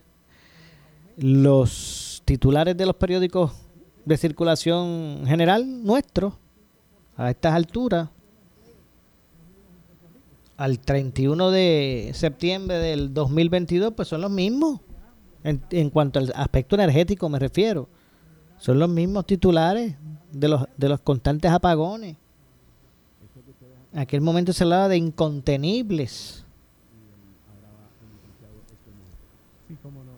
los 1.16 2.22
titulares 2.24 2.76
de 2.76 2.86
los 2.86 2.96
periódicos 2.96 3.52
de 4.04 4.16
circulación 4.16 5.24
general 5.26 5.84
nuestro 5.84 6.38
a 7.16 7.30
estas 7.30 7.54
alturas 7.54 8.08
al 10.56 10.78
31 10.78 11.50
de 11.50 12.12
septiembre 12.14 12.78
del 12.78 13.12
2022 13.12 13.92
pues 13.94 14.08
son 14.08 14.20
los 14.20 14.30
mismos. 14.30 14.80
En, 15.44 15.62
en 15.70 15.90
cuanto 15.90 16.18
al 16.18 16.32
aspecto 16.34 16.74
energético 16.74 17.28
me 17.28 17.38
refiero 17.38 17.88
son 18.58 18.78
los 18.78 18.88
mismos 18.88 19.26
titulares 19.26 19.94
de 20.32 20.48
los 20.48 20.64
de 20.76 20.88
los 20.88 21.00
constantes 21.00 21.50
apagones 21.50 22.16
en 23.96 24.02
aquel 24.02 24.20
momento 24.20 24.52
se 24.52 24.62
hablaba 24.62 24.88
de 24.90 24.98
incontenibles. 24.98 26.44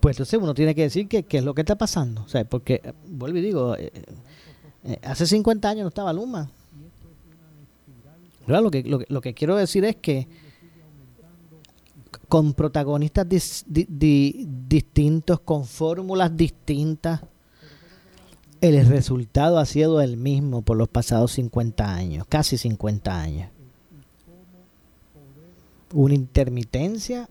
Pues 0.01 0.17
entonces 0.17 0.41
uno 0.43 0.53
tiene 0.53 0.75
que 0.75 0.83
decir 0.83 1.07
que 1.07 1.23
qué 1.23 1.39
es 1.39 1.45
lo 1.45 1.55
que 1.55 1.61
está 1.63 1.77
pasando. 1.79 2.23
O 2.23 2.29
sea 2.29 2.45
porque 2.45 2.81
eh, 2.83 2.93
vuelvo 3.07 3.39
y 3.39 3.41
digo 3.41 3.77
eh, 3.77 3.93
eh, 4.83 4.99
hace 5.05 5.27
50 5.29 5.69
años 5.71 5.83
no 5.85 5.89
estaba 5.91 6.13
Luma. 6.13 6.51
Claro, 8.47 8.65
lo 8.65 8.71
que, 8.73 8.83
lo, 8.83 8.99
que, 8.99 9.21
que 9.21 9.35
quiero 9.35 9.55
decir 9.55 9.85
es 9.85 9.95
que 9.95 10.27
con 12.29 12.53
protagonistas 12.55 13.29
dis- 13.29 13.65
di- 13.67 13.87
di- 13.89 14.45
distintos, 14.69 15.39
con 15.41 15.65
fórmulas 15.65 16.37
distintas, 16.37 17.21
el 18.61 18.87
resultado 18.89 19.59
ha 19.59 19.67
sido 19.67 20.01
el 20.01 20.17
mismo 20.17 20.63
por 20.63 20.77
los 20.77 20.89
pasados 20.89 21.31
50 21.33 21.95
años, 21.95 22.27
casi 22.29 22.59
50 22.59 23.21
años. 23.21 23.51
Una 25.93 26.15
intermitencia 26.15 27.29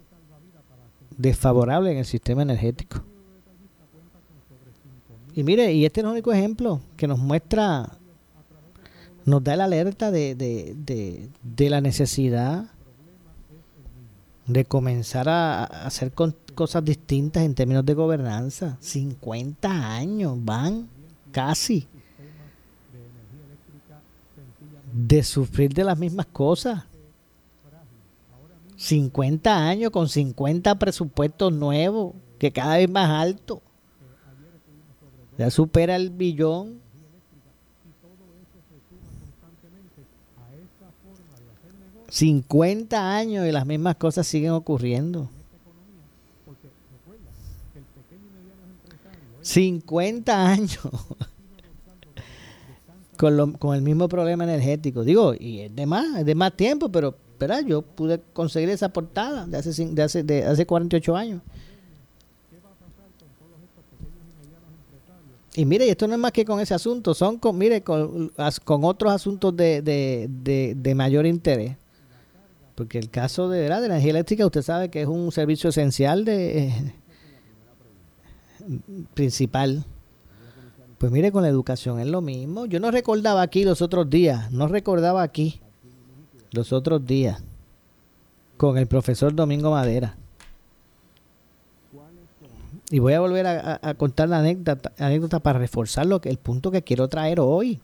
desfavorable 1.15 1.91
en 1.91 1.97
el 1.97 2.05
sistema 2.05 2.41
energético. 2.41 3.03
Y 5.33 5.43
mire, 5.43 5.71
y 5.73 5.85
este 5.85 5.99
es 6.01 6.05
el 6.05 6.11
único 6.11 6.31
ejemplo 6.33 6.81
que 6.95 7.07
nos 7.07 7.19
muestra 7.19 7.97
nos 9.25 9.43
da 9.43 9.57
la 9.57 9.65
alerta 9.65 10.09
de, 10.09 10.35
de, 10.35 11.29
de, 11.43 11.69
la 11.69 11.81
necesidad 11.81 12.71
de 14.45 14.63
comenzar 14.63 15.27
a, 15.27 15.65
hacer 15.65 16.13
con- 16.13 16.35
cosas 16.55 16.85
distintas 16.85 17.43
en 17.43 17.53
términos 17.53 17.85
de 17.85 17.93
gobernanza. 17.93 18.77
50 18.79 19.69
años 19.95 20.37
van 20.43 20.87
casi 21.33 21.87
de 24.93 25.23
sufrir 25.23 25.73
de 25.73 25.83
las 25.83 25.99
mismas 25.99 26.25
cosas. 26.27 26.85
50 28.77 29.67
años 29.67 29.91
con 29.91 30.07
50 30.07 30.77
presupuestos 30.79 31.51
nuevos, 31.51 32.13
que 32.39 32.51
cada 32.51 32.77
vez 32.77 32.89
más 32.89 33.09
alto. 33.09 33.61
Ya 35.37 35.49
supera 35.51 35.95
el 35.95 36.09
billón. 36.11 36.79
50 42.09 43.15
años 43.15 43.47
y 43.47 43.51
las 43.51 43.65
mismas 43.65 43.95
cosas 43.97 44.25
siguen 44.27 44.51
ocurriendo. 44.51 45.29
50 49.41 50.47
años 50.47 50.79
con, 53.17 53.37
lo- 53.37 53.53
con 53.53 53.75
el 53.75 53.81
mismo 53.81 54.07
problema 54.09 54.43
energético. 54.43 55.03
Digo, 55.03 55.33
y 55.37 55.61
es 55.61 55.75
de 55.75 55.85
más, 55.85 56.19
es 56.19 56.25
de 56.25 56.35
más 56.35 56.53
tiempo, 56.55 56.89
pero 56.89 57.15
¿verdad? 57.39 57.63
yo 57.65 57.81
pude 57.81 58.21
conseguir 58.33 58.69
esa 58.69 58.89
portada 58.89 59.45
de 59.45 59.57
hace, 59.57 59.85
de 59.85 60.03
hace, 60.03 60.23
de 60.23 60.43
hace 60.43 60.65
48 60.65 61.15
años. 61.15 61.41
Y 65.55 65.65
mire, 65.65 65.87
y 65.87 65.89
esto 65.89 66.07
no 66.07 66.13
es 66.13 66.19
más 66.19 66.31
que 66.31 66.45
con 66.45 66.59
ese 66.59 66.75
asunto, 66.75 67.15
son 67.15 67.39
con, 67.39 67.57
mire, 67.57 67.81
con, 67.81 68.31
con 68.63 68.83
otros 68.83 69.11
asuntos 69.11 69.55
de, 69.55 69.81
de, 69.81 70.27
de, 70.29 70.75
de 70.77 70.95
mayor 70.95 71.25
interés. 71.25 71.75
Porque 72.75 72.99
el 72.99 73.09
caso 73.09 73.49
de 73.49 73.67
la 73.67 73.83
energía 73.83 74.11
eléctrica, 74.11 74.45
usted 74.45 74.61
sabe 74.61 74.89
que 74.89 75.01
es 75.01 75.07
un 75.07 75.31
servicio 75.31 75.71
esencial 75.71 76.25
de 76.25 76.67
eh, 76.67 76.93
principal. 79.15 79.83
Pues 80.99 81.11
mire, 81.11 81.31
con 81.31 81.41
la 81.41 81.49
educación 81.49 81.99
es 81.99 82.05
lo 82.05 82.21
mismo. 82.21 82.67
Yo 82.67 82.79
no 82.79 82.91
recordaba 82.91 83.41
aquí 83.41 83.63
los 83.63 83.81
otros 83.81 84.07
días, 84.11 84.51
no 84.51 84.67
recordaba 84.67 85.23
aquí 85.23 85.59
los 86.51 86.73
otros 86.73 87.05
días 87.05 87.41
con 88.57 88.77
el 88.77 88.87
profesor 88.87 89.33
Domingo 89.33 89.71
Madera. 89.71 90.17
Y 92.89 92.99
voy 92.99 93.13
a 93.13 93.19
volver 93.19 93.45
a, 93.45 93.93
contar 93.95 94.29
la 94.29 94.39
anécdota, 94.39 94.93
anécdota 94.97 95.39
para 95.39 95.59
reforzar 95.59 96.05
lo 96.05 96.21
que, 96.21 96.29
el 96.29 96.37
punto 96.37 96.71
que 96.71 96.81
quiero 96.81 97.07
traer 97.09 97.39
hoy. 97.39 97.81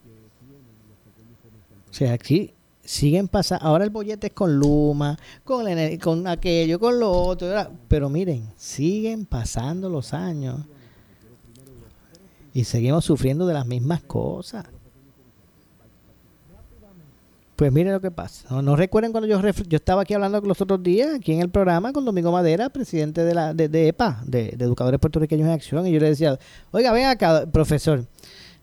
O 1.89 1.93
sea, 1.93 2.13
aquí 2.13 2.54
siguen 2.84 3.28
pasando. 3.28 3.65
Ahora 3.65 3.84
el 3.84 3.89
bollete 3.89 4.28
es 4.28 4.34
con 4.34 4.58
Luma, 4.58 5.17
con, 5.43 5.65
con 6.02 6.28
aquello, 6.28 6.80
con 6.80 6.99
lo 6.99 7.12
otro. 7.12 7.47
Pero 7.89 8.10
miren, 8.10 8.49
siguen 8.56 9.26
pasando 9.26 9.89
los 9.89 10.13
años 10.13 10.62
y 12.54 12.63
seguimos 12.63 13.04
sufriendo 13.04 13.45
de 13.45 13.56
las 13.56 13.65
mismas 13.65 14.02
cosas. 14.04 14.65
Pues 17.55 17.71
mire 17.71 17.91
lo 17.91 18.01
que 18.01 18.09
pasa. 18.09 18.61
No, 18.61 18.75
recuerden 18.75 19.11
cuando 19.11 19.27
yo, 19.27 19.39
yo 19.39 19.75
estaba 19.77 20.01
aquí 20.01 20.15
hablando 20.15 20.41
los 20.41 20.59
otros 20.59 20.81
días, 20.81 21.13
aquí 21.15 21.33
en 21.33 21.41
el 21.41 21.49
programa, 21.49 21.93
con 21.93 22.03
Domingo 22.03 22.31
Madera, 22.31 22.69
presidente 22.69 23.23
de, 23.23 23.35
la, 23.35 23.53
de, 23.53 23.87
EPA, 23.87 24.23
de, 24.25 24.55
Educadores 24.59 24.99
Puertorriqueños 24.99 25.47
en 25.47 25.53
Acción, 25.53 25.85
y 25.85 25.91
yo 25.91 25.99
le 25.99 26.09
decía, 26.09 26.39
oiga, 26.71 26.91
ven 26.91 27.05
acá, 27.05 27.45
profesor. 27.51 28.05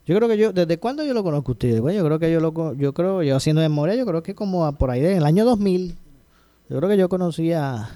Yo 0.06 0.16
creo 0.16 0.28
que 0.28 0.36
yo, 0.36 0.52
¿desde 0.52 0.78
cuándo 0.78 1.04
yo 1.04 1.14
lo 1.14 1.22
conozco 1.22 1.52
a 1.52 1.54
usted? 1.54 1.80
Bueno, 1.80 1.98
yo 2.00 2.04
creo 2.04 2.18
que 2.18 2.32
yo 2.32 2.40
lo, 2.40 2.74
yo 2.74 2.92
creo, 2.92 3.22
yo 3.22 3.36
haciendo 3.36 3.62
memoria, 3.62 3.94
yo 3.94 4.04
creo 4.04 4.24
que 4.24 4.34
como 4.34 4.66
a- 4.66 4.72
por 4.72 4.90
ahí 4.90 5.00
del 5.00 5.24
año 5.24 5.44
2000, 5.44 5.94
yo 6.68 6.76
creo 6.78 6.88
que 6.88 6.96
yo 6.96 7.08
conocía 7.08 7.88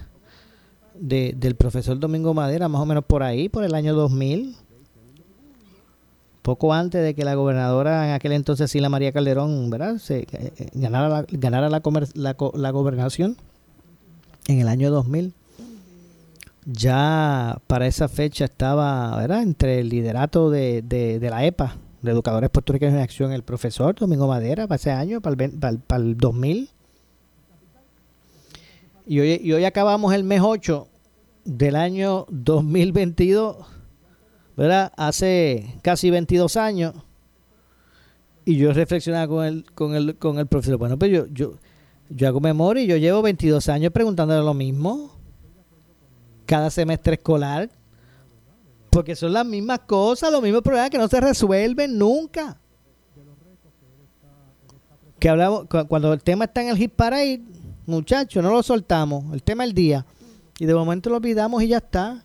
de, 0.94 1.34
del 1.36 1.56
profesor 1.56 1.98
Domingo 1.98 2.34
Madera, 2.34 2.68
más 2.68 2.80
o 2.80 2.86
menos 2.86 3.04
por 3.04 3.24
ahí, 3.24 3.48
por 3.48 3.64
el 3.64 3.74
año 3.74 3.94
2000 3.94 4.54
poco 6.44 6.74
antes 6.74 7.02
de 7.02 7.14
que 7.14 7.24
la 7.24 7.34
gobernadora 7.36 8.06
en 8.06 8.12
aquel 8.12 8.32
entonces 8.32 8.70
Sila 8.70 8.90
María 8.90 9.12
Calderón 9.12 9.70
¿verdad? 9.70 9.96
Eh, 10.10 10.26
eh, 10.30 10.68
ganara, 10.74 11.08
la, 11.08 11.26
ganara 11.30 11.70
la, 11.70 11.80
la, 12.54 12.70
gobernación 12.70 13.38
en 14.46 14.60
el 14.60 14.68
año 14.68 14.90
2000 14.90 15.32
ya 16.66 17.58
para 17.66 17.86
esa 17.86 18.08
fecha 18.08 18.44
estaba 18.44 19.16
¿verdad? 19.16 19.42
entre 19.42 19.80
el 19.80 19.88
liderato 19.88 20.50
de, 20.50 20.82
de, 20.82 21.18
la 21.30 21.46
EPA 21.46 21.76
de 22.02 22.10
Educadores 22.10 22.50
Puertorriqueños 22.50 22.94
en 22.94 23.00
Acción 23.00 23.32
el 23.32 23.42
profesor 23.42 23.94
Domingo 23.94 24.28
Madera 24.28 24.66
para 24.66 24.76
ese 24.76 24.90
año, 24.90 25.22
para 25.22 25.32
el, 25.32 25.36
ven- 25.38 25.58
para 25.58 25.70
el, 25.72 25.78
para 25.78 26.02
el 26.02 26.18
2000 26.18 26.68
y 29.06 29.20
hoy, 29.20 29.40
y 29.42 29.52
hoy 29.54 29.64
acabamos 29.64 30.12
el 30.12 30.24
mes 30.24 30.42
8 30.44 30.86
del 31.46 31.76
año 31.76 32.26
2022 32.28 33.56
¿verdad? 34.56 34.92
Hace 34.96 35.74
casi 35.82 36.10
22 36.10 36.56
años. 36.56 36.94
Y 38.44 38.56
yo 38.56 38.72
reflexionaba 38.72 39.26
con 39.28 39.44
el, 39.44 39.64
con 39.74 39.94
el, 39.94 40.16
con 40.16 40.38
el 40.38 40.46
profesor. 40.46 40.76
Bueno, 40.78 40.98
pues 40.98 41.10
yo, 41.10 41.26
yo, 41.28 41.54
yo 42.10 42.28
hago 42.28 42.40
memoria 42.40 42.82
y 42.82 42.86
yo 42.86 42.96
llevo 42.96 43.22
22 43.22 43.68
años 43.68 43.92
preguntándole 43.92 44.44
lo 44.44 44.52
mismo. 44.54 45.10
Cada 46.46 46.68
semestre 46.70 47.14
escolar. 47.14 47.70
Porque 48.90 49.16
son 49.16 49.32
las 49.32 49.46
mismas 49.46 49.80
cosas, 49.80 50.30
los 50.30 50.42
mismos 50.42 50.62
problemas 50.62 50.90
que 50.90 50.98
no 50.98 51.08
se 51.08 51.20
resuelven 51.20 51.98
nunca. 51.98 52.58
Que 55.18 55.28
hablamos, 55.28 55.64
cu- 55.66 55.86
cuando 55.88 56.12
el 56.12 56.22
tema 56.22 56.44
está 56.44 56.62
en 56.62 56.68
el 56.68 56.76
hit 56.76 56.92
parade, 56.92 57.40
muchachos, 57.86 58.42
no 58.42 58.50
lo 58.52 58.62
soltamos. 58.62 59.32
El 59.32 59.42
tema 59.42 59.64
del 59.64 59.72
día. 59.72 60.04
Y 60.58 60.66
de 60.66 60.74
momento 60.74 61.10
lo 61.10 61.16
olvidamos 61.16 61.62
y 61.62 61.68
ya 61.68 61.78
está. 61.78 62.23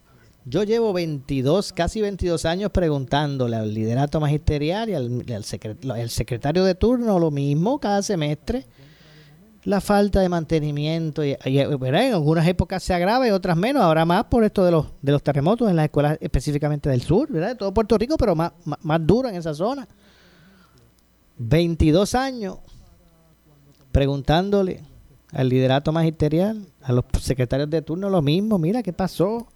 Yo 0.49 0.63
llevo 0.63 0.93
22, 0.93 1.73
casi 1.73 2.01
22 2.01 2.43
años 2.45 2.71
preguntándole 2.71 3.55
al 3.55 3.71
liderato 3.71 4.19
magisterial 4.19 4.89
y 4.89 4.95
al, 4.95 5.23
el 5.27 6.09
secretario 6.09 6.63
de 6.63 6.73
turno 6.73 7.19
lo 7.19 7.29
mismo 7.29 7.79
cada 7.79 8.01
semestre. 8.01 8.65
La 9.65 9.79
falta 9.79 10.21
de 10.21 10.29
mantenimiento, 10.29 11.23
y, 11.23 11.37
y, 11.45 11.59
en 11.59 11.95
algunas 11.95 12.47
épocas 12.47 12.81
se 12.81 12.95
agrava 12.95 13.27
y 13.27 13.31
otras 13.31 13.57
menos, 13.57 13.83
ahora 13.83 14.05
más 14.05 14.23
por 14.23 14.43
esto 14.43 14.65
de 14.65 14.71
los, 14.71 14.87
de 15.03 15.11
los 15.11 15.21
terremotos 15.21 15.69
en 15.69 15.75
las 15.75 15.85
escuelas 15.85 16.17
específicamente 16.19 16.89
del 16.89 17.03
sur, 17.03 17.31
¿verdad? 17.31 17.49
de 17.49 17.55
todo 17.55 17.71
Puerto 17.71 17.95
Rico, 17.97 18.17
pero 18.17 18.35
más, 18.35 18.51
más, 18.65 18.79
más 18.81 19.05
duro 19.05 19.29
en 19.29 19.35
esa 19.35 19.53
zona. 19.53 19.87
22 21.37 22.15
años 22.15 22.57
preguntándole 23.91 24.81
al 25.31 25.47
liderato 25.47 25.91
magisterial, 25.91 26.65
a 26.81 26.91
los 26.91 27.05
secretarios 27.21 27.69
de 27.69 27.83
turno 27.83 28.09
lo 28.09 28.23
mismo, 28.23 28.57
mira 28.57 28.81
qué 28.81 28.93
pasó, 28.93 29.47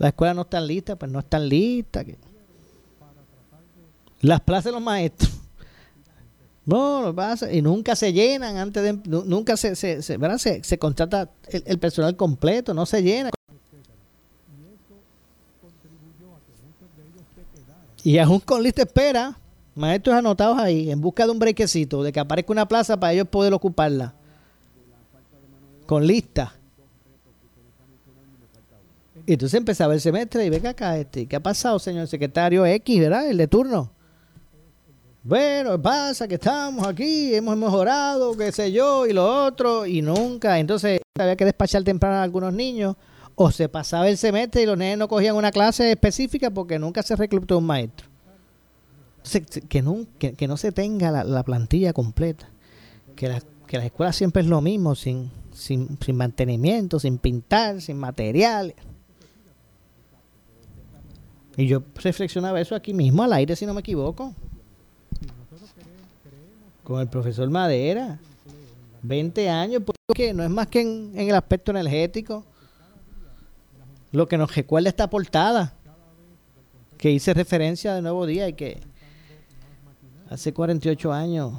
las 0.00 0.08
escuelas 0.08 0.34
no 0.34 0.42
están 0.42 0.66
listas, 0.66 0.96
pues 0.98 1.12
no 1.12 1.18
están 1.20 1.48
listas. 1.48 2.04
Las 4.22 4.40
plazas 4.40 4.64
de 4.64 4.72
los 4.72 4.82
maestros. 4.82 5.30
No, 6.66 7.02
lo 7.02 7.14
pasa, 7.14 7.52
y 7.52 7.62
nunca 7.62 7.96
se 7.96 8.12
llenan 8.12 8.56
antes 8.56 8.82
de, 8.82 8.92
nu- 9.08 9.24
nunca 9.24 9.56
se, 9.56 9.74
se, 9.76 10.02
se, 10.02 10.16
¿verdad? 10.18 10.38
se, 10.38 10.62
se 10.62 10.78
contrata 10.78 11.30
el, 11.48 11.62
el 11.66 11.78
personal 11.78 12.16
completo, 12.16 12.74
no 12.74 12.86
se 12.86 13.02
llena. 13.02 13.30
Y 18.02 18.18
aún 18.18 18.40
con 18.40 18.62
lista 18.62 18.82
espera, 18.82 19.36
Maestros 19.74 20.16
anotados 20.16 20.58
ahí, 20.58 20.90
en 20.90 21.00
busca 21.00 21.24
de 21.24 21.32
un 21.32 21.38
brequecito, 21.38 22.02
de 22.02 22.12
que 22.12 22.20
aparezca 22.20 22.52
una 22.52 22.66
plaza 22.66 22.98
para 22.98 23.12
ellos 23.12 23.28
poder 23.28 23.52
ocuparla. 23.54 24.14
Con 25.86 26.06
lista. 26.06 26.54
Y 29.26 29.34
entonces 29.34 29.58
empezaba 29.58 29.94
el 29.94 30.00
semestre 30.00 30.44
y 30.44 30.50
venga 30.50 30.70
acá, 30.70 30.98
este, 30.98 31.26
¿qué 31.26 31.36
ha 31.36 31.40
pasado, 31.40 31.78
señor 31.78 32.06
secretario 32.06 32.64
X, 32.66 33.00
verdad? 33.00 33.28
El 33.28 33.36
de 33.36 33.46
turno. 33.46 33.90
Bueno, 35.22 35.80
pasa 35.80 36.26
que 36.26 36.36
estamos 36.36 36.86
aquí, 36.86 37.34
hemos 37.34 37.54
mejorado, 37.56 38.34
qué 38.36 38.50
sé 38.52 38.72
yo, 38.72 39.06
y 39.06 39.12
lo 39.12 39.44
otro, 39.44 39.84
y 39.84 40.00
nunca. 40.00 40.58
Entonces 40.58 41.00
había 41.18 41.36
que 41.36 41.44
despachar 41.44 41.84
temprano 41.84 42.16
a 42.16 42.22
algunos 42.22 42.54
niños, 42.54 42.96
o 43.34 43.50
se 43.50 43.68
pasaba 43.68 44.08
el 44.08 44.16
semestre 44.16 44.62
y 44.62 44.66
los 44.66 44.78
niños 44.78 44.98
no 44.98 45.08
cogían 45.08 45.36
una 45.36 45.50
clase 45.50 45.90
específica 45.90 46.50
porque 46.50 46.78
nunca 46.78 47.02
se 47.02 47.16
reclutó 47.16 47.58
un 47.58 47.66
maestro. 47.66 48.06
Entonces, 49.18 49.62
que, 49.68 49.82
no, 49.82 50.06
que, 50.18 50.48
no 50.48 50.56
se 50.56 50.72
tenga 50.72 51.10
la, 51.10 51.42
plantilla 51.42 51.92
completa, 51.92 52.48
que, 53.14 53.28
la, 53.28 53.42
que 53.66 53.76
las 53.76 53.86
escuelas 53.86 54.16
siempre 54.16 54.40
es 54.42 54.48
lo 54.48 54.62
mismo, 54.62 54.94
sin, 54.94 55.30
sin, 55.52 55.98
sin 56.02 56.16
mantenimiento, 56.16 56.98
sin 56.98 57.18
pintar, 57.18 57.82
sin 57.82 57.98
materiales. 57.98 58.74
Y 61.60 61.66
yo 61.66 61.82
reflexionaba 61.96 62.58
eso 62.58 62.74
aquí 62.74 62.94
mismo 62.94 63.22
al 63.22 63.34
aire, 63.34 63.54
si 63.54 63.66
no 63.66 63.74
me 63.74 63.80
equivoco. 63.80 64.34
Con 66.82 67.02
el 67.02 67.08
profesor 67.08 67.50
Madera. 67.50 68.18
20 69.02 69.50
años, 69.50 69.82
porque 69.84 70.32
no 70.32 70.42
es 70.42 70.48
más 70.48 70.68
que 70.68 70.80
en, 70.80 71.12
el 71.14 71.34
aspecto 71.34 71.70
energético. 71.70 72.46
Lo 74.10 74.26
que 74.26 74.38
nos 74.38 74.54
recuerda 74.54 74.88
esta 74.88 75.10
portada, 75.10 75.74
que 76.96 77.10
hice 77.10 77.34
referencia 77.34 77.94
de 77.94 78.00
Nuevo 78.00 78.24
Día 78.24 78.48
y 78.48 78.54
que 78.54 78.80
hace 80.30 80.54
48 80.54 81.12
años 81.12 81.52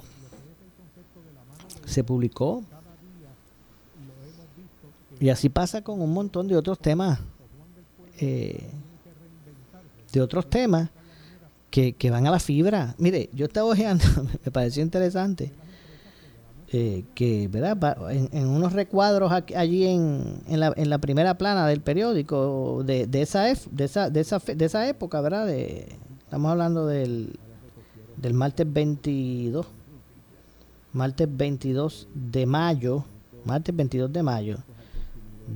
se 1.85 2.03
publicó. 2.03 2.63
Y 5.19 5.29
así 5.29 5.47
pasa 5.49 5.83
con 5.83 6.01
un 6.01 6.11
montón 6.11 6.47
de 6.47 6.57
otros 6.57 6.79
temas 6.79 7.19
eh, 8.19 8.67
de 10.11 10.21
otros 10.21 10.49
temas 10.49 10.89
que, 11.69 11.95
van 12.09 12.27
a 12.27 12.31
la 12.31 12.39
fibra. 12.39 12.95
Mire, 12.97 13.29
yo 13.33 13.45
estaba 13.45 13.69
ojeando, 13.69 14.03
me 14.45 14.51
pareció 14.51 14.83
interesante, 14.83 15.51
eh, 16.73 17.03
que, 17.15 17.47
¿verdad? 17.47 17.97
En, 18.11 18.47
unos 18.47 18.73
recuadros 18.73 19.31
allí 19.31 19.85
en, 19.85 20.41
en, 20.47 20.59
la, 20.59 20.73
en 20.75 20.89
la 20.89 20.99
primera 20.99 21.37
plana 21.37 21.67
del 21.67 21.81
periódico 21.81 22.83
de, 22.85 23.07
de, 23.07 23.21
esa, 23.21 23.43
de, 23.43 23.85
esa, 23.85 24.09
de, 24.09 24.19
esa, 24.19 24.39
de 24.39 24.65
esa 24.65 24.87
época, 24.87 25.21
¿verdad? 25.21 25.47
De, 25.47 25.97
estamos 26.23 26.51
hablando 26.51 26.87
del, 26.87 27.39
del 28.17 28.33
martes 28.33 28.71
22, 28.71 29.65
martes 30.93 31.27
22 31.29 32.07
de 32.13 32.45
mayo, 32.45 33.05
martes 33.45 33.75
22 33.75 34.11
de 34.11 34.23
mayo 34.23 34.57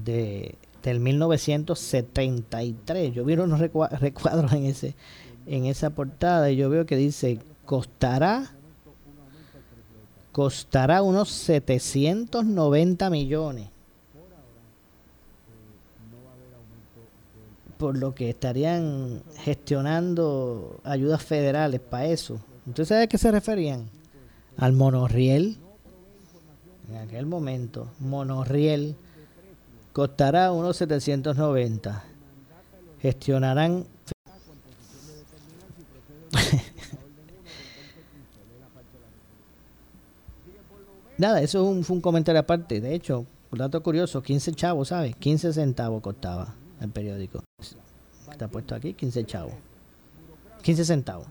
de 0.03 0.55
del 0.86 0.99
1973. 0.99 3.13
Yo 3.13 3.25
vi 3.25 3.33
unos 3.33 3.59
recuadros 3.59 4.53
en 4.53 4.65
ese 4.65 4.95
en 5.47 5.65
esa 5.65 5.89
portada 5.91 6.49
y 6.49 6.55
yo 6.55 6.69
veo 6.69 6.88
que 6.88 6.95
dice 6.95 7.39
costará 7.65 8.51
costará 10.31 11.01
unos 11.01 11.29
790 11.29 13.09
millones. 13.09 13.69
Por 17.77 17.97
lo 17.97 18.15
que 18.15 18.29
estarían 18.29 19.21
gestionando 19.38 20.79
ayudas 20.83 21.23
federales 21.23 21.81
para 21.81 22.05
eso. 22.05 22.39
¿Usted 22.65 22.86
sabe 22.86 23.03
a 23.03 23.07
qué 23.07 23.17
se 23.17 23.31
referían? 23.31 23.89
Al 24.57 24.71
monorriel. 24.73 25.57
En 26.89 26.97
aquel 26.97 27.25
momento, 27.25 27.89
monorriel 27.99 28.95
costará 29.95 30.51
unos 30.51 30.75
790. 30.75 32.03
Gestionarán 33.01 33.85
Nada, 41.17 41.41
eso 41.41 41.63
es 41.63 41.69
un, 41.69 41.85
fue 41.85 41.95
un 41.95 42.01
comentario 42.01 42.41
aparte. 42.41 42.81
De 42.81 42.93
hecho, 42.93 43.25
un 43.49 43.57
dato 43.57 43.81
curioso, 43.81 44.21
15 44.21 44.51
chavos, 44.51 44.89
¿sabes? 44.89 45.15
15 45.15 45.53
centavos 45.53 46.01
costaba 46.01 46.53
el 46.81 46.89
periódico. 46.89 47.41
Está 48.29 48.49
puesto 48.49 48.75
aquí, 48.75 48.95
15 48.95 49.25
chavos. 49.25 49.53
15 50.61 50.83
centavos. 50.83 51.27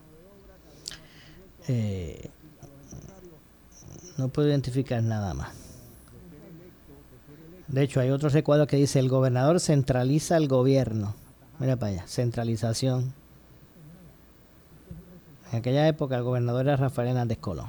Eh, 1.69 2.31
no 4.17 4.29
puedo 4.29 4.49
identificar 4.49 5.03
nada 5.03 5.35
más. 5.35 5.64
De 7.69 7.83
hecho, 7.83 8.01
hay 8.01 8.11
otro 8.11 8.29
recuadro 8.29 8.67
que 8.67 8.77
dice, 8.77 8.99
el 8.99 9.09
gobernador 9.09 9.59
centraliza 9.61 10.37
el 10.37 10.49
gobierno. 10.49 11.15
Mira 11.59 11.77
para 11.77 11.93
allá, 11.93 12.07
centralización. 12.07 13.15
En 15.53 15.59
aquella 15.59 15.87
época 15.89 16.17
el 16.17 16.23
gobernador 16.23 16.67
era 16.67 16.77
Rafael 16.77 17.09
Hernández 17.09 17.39
Colón. 17.39 17.69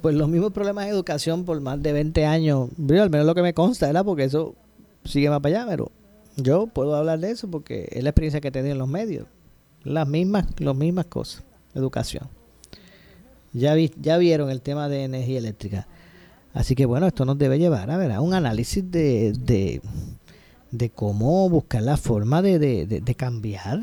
Pues 0.00 0.14
los 0.14 0.28
mismos 0.28 0.52
problemas 0.52 0.86
de 0.86 0.92
educación 0.92 1.44
por 1.44 1.60
más 1.60 1.82
de 1.82 1.92
20 1.92 2.24
años, 2.24 2.70
al 2.78 3.10
menos 3.10 3.26
lo 3.26 3.34
que 3.34 3.42
me 3.42 3.52
consta, 3.52 3.90
era 3.90 4.02
porque 4.02 4.24
eso 4.24 4.54
sigue 5.04 5.28
más 5.28 5.40
para 5.40 5.60
allá, 5.60 5.70
pero 5.70 5.92
yo 6.36 6.66
puedo 6.66 6.96
hablar 6.96 7.18
de 7.18 7.30
eso 7.30 7.50
porque 7.50 7.88
es 7.92 8.02
la 8.02 8.10
experiencia 8.10 8.40
que 8.40 8.48
he 8.48 8.52
tenido 8.52 8.72
en 8.72 8.78
los 8.78 8.88
medios. 8.88 9.26
Las 9.82 10.08
mismas, 10.08 10.46
las 10.58 10.74
mismas 10.74 11.06
cosas, 11.06 11.44
educación. 11.74 12.39
Ya, 13.52 13.74
vi, 13.74 13.92
ya 14.00 14.16
vieron 14.18 14.50
el 14.50 14.60
tema 14.60 14.88
de 14.88 15.04
energía 15.04 15.38
eléctrica. 15.38 15.86
Así 16.54 16.74
que 16.74 16.86
bueno, 16.86 17.06
esto 17.06 17.24
nos 17.24 17.38
debe 17.38 17.58
llevar 17.58 17.90
a 17.90 17.96
ver 17.96 18.12
a 18.12 18.20
un 18.20 18.34
análisis 18.34 18.88
de, 18.90 19.80
de, 20.70 20.90
cómo 20.90 21.48
buscar 21.48 21.82
la 21.82 21.96
forma 21.96 22.42
de, 22.42 23.14
cambiar, 23.16 23.80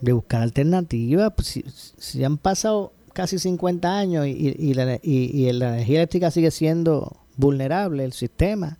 de 0.00 0.12
buscar 0.12 0.42
alternativas. 0.42 1.32
Pues, 1.34 1.48
si, 1.48 1.64
si, 1.98 2.24
han 2.24 2.38
pasado 2.38 2.92
casi 3.12 3.38
50 3.38 3.98
años 3.98 4.26
y, 4.26 4.74
la 4.74 4.94
energía 4.94 5.98
eléctrica 5.98 6.30
sigue 6.30 6.50
siendo 6.50 7.16
vulnerable, 7.36 8.04
el 8.04 8.12
sistema, 8.12 8.78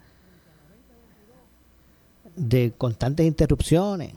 de 2.36 2.72
constantes 2.76 3.26
interrupciones 3.26 4.12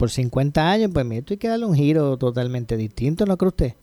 por 0.00 0.10
50 0.10 0.70
años, 0.70 0.90
pues 0.94 1.06
esto 1.10 1.34
hay 1.34 1.36
que 1.36 1.48
darle 1.48 1.66
un 1.66 1.74
giro 1.74 2.16
totalmente 2.16 2.78
distinto, 2.78 3.26
¿no 3.26 3.36
cree 3.36 3.48
usted? 3.48 3.74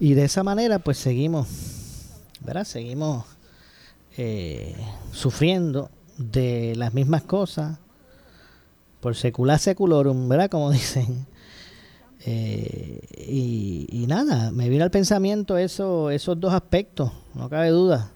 Y 0.00 0.14
de 0.14 0.24
esa 0.24 0.42
manera, 0.42 0.78
pues 0.78 0.96
seguimos, 0.96 1.46
¿verdad? 2.40 2.64
Seguimos 2.64 3.26
eh, 4.16 4.74
sufriendo 5.12 5.90
de 6.16 6.74
las 6.74 6.94
mismas 6.94 7.22
cosas 7.22 7.78
por 9.02 9.14
secular 9.14 9.58
seculorum, 9.58 10.26
¿verdad? 10.26 10.48
Como 10.48 10.70
dicen. 10.72 11.26
Eh, 12.24 13.00
y, 13.28 13.88
y, 13.92 14.06
nada, 14.06 14.50
me 14.52 14.70
vino 14.70 14.84
al 14.84 14.90
pensamiento 14.90 15.58
eso, 15.58 16.08
esos 16.08 16.40
dos 16.40 16.54
aspectos, 16.54 17.12
no 17.34 17.50
cabe 17.50 17.68
duda 17.68 18.13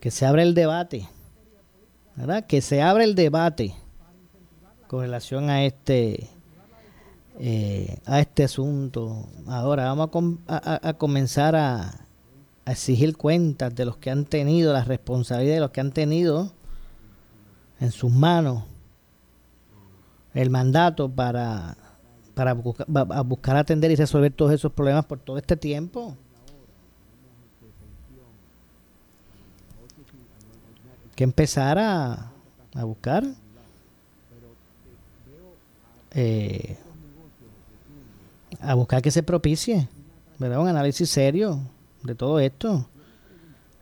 que 0.00 0.10
se 0.10 0.26
abre 0.26 0.42
el 0.42 0.54
debate, 0.54 1.08
¿verdad? 2.16 2.46
Que 2.46 2.60
se 2.60 2.82
abre 2.82 3.04
el 3.04 3.14
debate 3.14 3.74
con 4.86 5.00
relación 5.00 5.50
a 5.50 5.64
este 5.64 6.30
eh, 7.38 7.98
a 8.06 8.20
este 8.20 8.44
asunto. 8.44 9.28
Ahora 9.46 9.92
vamos 9.92 10.10
a, 10.46 10.94
comenzar 10.94 11.54
a, 11.56 12.06
a, 12.64 12.72
exigir 12.72 13.16
cuentas 13.16 13.74
de 13.74 13.84
los 13.84 13.96
que 13.98 14.10
han 14.10 14.24
tenido 14.24 14.72
la 14.72 14.84
responsabilidad 14.84 15.54
de 15.54 15.60
los 15.60 15.70
que 15.70 15.80
han 15.80 15.92
tenido 15.92 16.52
en 17.78 17.90
sus 17.90 18.10
manos 18.10 18.64
el 20.32 20.50
mandato 20.50 21.10
para 21.10 21.76
para 22.36 22.52
buscar 22.52 23.56
atender 23.56 23.90
y 23.90 23.96
resolver 23.96 24.30
todos 24.30 24.52
esos 24.52 24.70
problemas 24.70 25.06
por 25.06 25.18
todo 25.18 25.38
este 25.38 25.56
tiempo. 25.56 26.18
Que 31.16 31.24
empezar 31.24 31.78
a, 31.78 32.30
buscar 32.82 33.24
eh, 36.12 36.76
a 38.60 38.74
buscar 38.74 39.02
que 39.02 39.10
se 39.10 39.22
propicie 39.22 39.88
¿verdad? 40.38 40.60
un 40.60 40.68
análisis 40.68 41.08
serio 41.08 41.58
de 42.02 42.14
todo 42.14 42.38
esto 42.38 42.86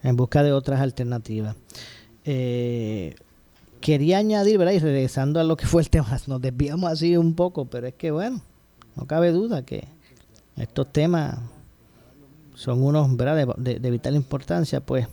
en 0.02 0.16
busca 0.16 0.42
de 0.42 0.52
otras 0.52 0.80
alternativas. 0.80 1.56
Eh, 2.24 3.16
quería 3.80 4.18
añadir, 4.18 4.58
¿verdad? 4.58 4.72
y 4.72 4.78
regresando 4.78 5.40
a 5.40 5.44
lo 5.44 5.56
que 5.56 5.66
fue 5.66 5.82
el 5.82 5.90
tema, 5.90 6.18
nos 6.26 6.40
desviamos 6.40 6.90
así 6.90 7.16
un 7.16 7.34
poco, 7.34 7.64
pero 7.64 7.86
es 7.88 7.94
que 7.94 8.10
bueno, 8.10 8.40
no 8.96 9.06
cabe 9.06 9.32
duda 9.32 9.64
que 9.64 9.88
estos 10.56 10.92
temas 10.92 11.38
son 12.54 12.82
unos 12.82 13.16
¿verdad? 13.16 13.56
De, 13.56 13.80
de, 13.80 13.90
vital 13.90 14.14
importancia, 14.14 14.80
pues 14.80 15.08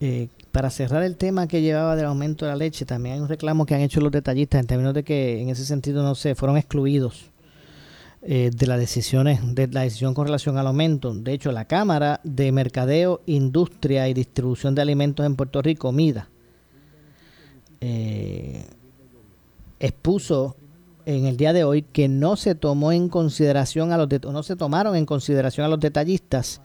eh, 0.00 0.28
para 0.52 0.70
cerrar 0.70 1.02
el 1.02 1.16
tema 1.16 1.46
que 1.46 1.62
llevaba 1.62 1.96
del 1.96 2.06
aumento 2.06 2.44
de 2.44 2.52
la 2.52 2.56
leche, 2.56 2.84
también 2.84 3.14
hay 3.14 3.20
un 3.20 3.28
reclamo 3.28 3.66
que 3.66 3.74
han 3.74 3.80
hecho 3.80 4.00
los 4.00 4.12
detallistas 4.12 4.60
en 4.60 4.66
términos 4.66 4.94
de 4.94 5.04
que 5.04 5.40
en 5.40 5.48
ese 5.48 5.64
sentido 5.64 6.02
no 6.02 6.14
sé, 6.14 6.34
fueron 6.34 6.56
excluidos 6.56 7.30
eh, 8.22 8.50
de 8.54 8.66
las 8.66 8.78
decisiones, 8.78 9.40
de 9.54 9.68
la 9.68 9.82
decisión 9.82 10.12
con 10.12 10.26
relación 10.26 10.58
al 10.58 10.66
aumento. 10.66 11.14
De 11.14 11.32
hecho, 11.32 11.52
la 11.52 11.64
Cámara 11.64 12.20
de 12.22 12.52
Mercadeo, 12.52 13.22
Industria 13.26 14.08
y 14.08 14.14
Distribución 14.14 14.74
de 14.74 14.82
Alimentos 14.82 15.24
en 15.24 15.36
Puerto 15.36 15.62
Rico, 15.62 15.92
MIDA, 15.92 16.28
eh, 17.80 18.66
expuso 19.78 20.56
en 21.06 21.24
el 21.26 21.36
día 21.36 21.52
de 21.52 21.64
hoy 21.64 21.82
que 21.82 22.08
no 22.08 22.36
se 22.36 22.54
tomó 22.54 22.92
en 22.92 23.08
consideración 23.08 23.92
a 23.92 23.96
los 23.96 24.08
no 24.24 24.42
se 24.42 24.54
tomaron 24.54 24.96
en 24.96 25.06
consideración 25.06 25.64
a 25.64 25.68
los 25.68 25.80
detallistas 25.80 26.60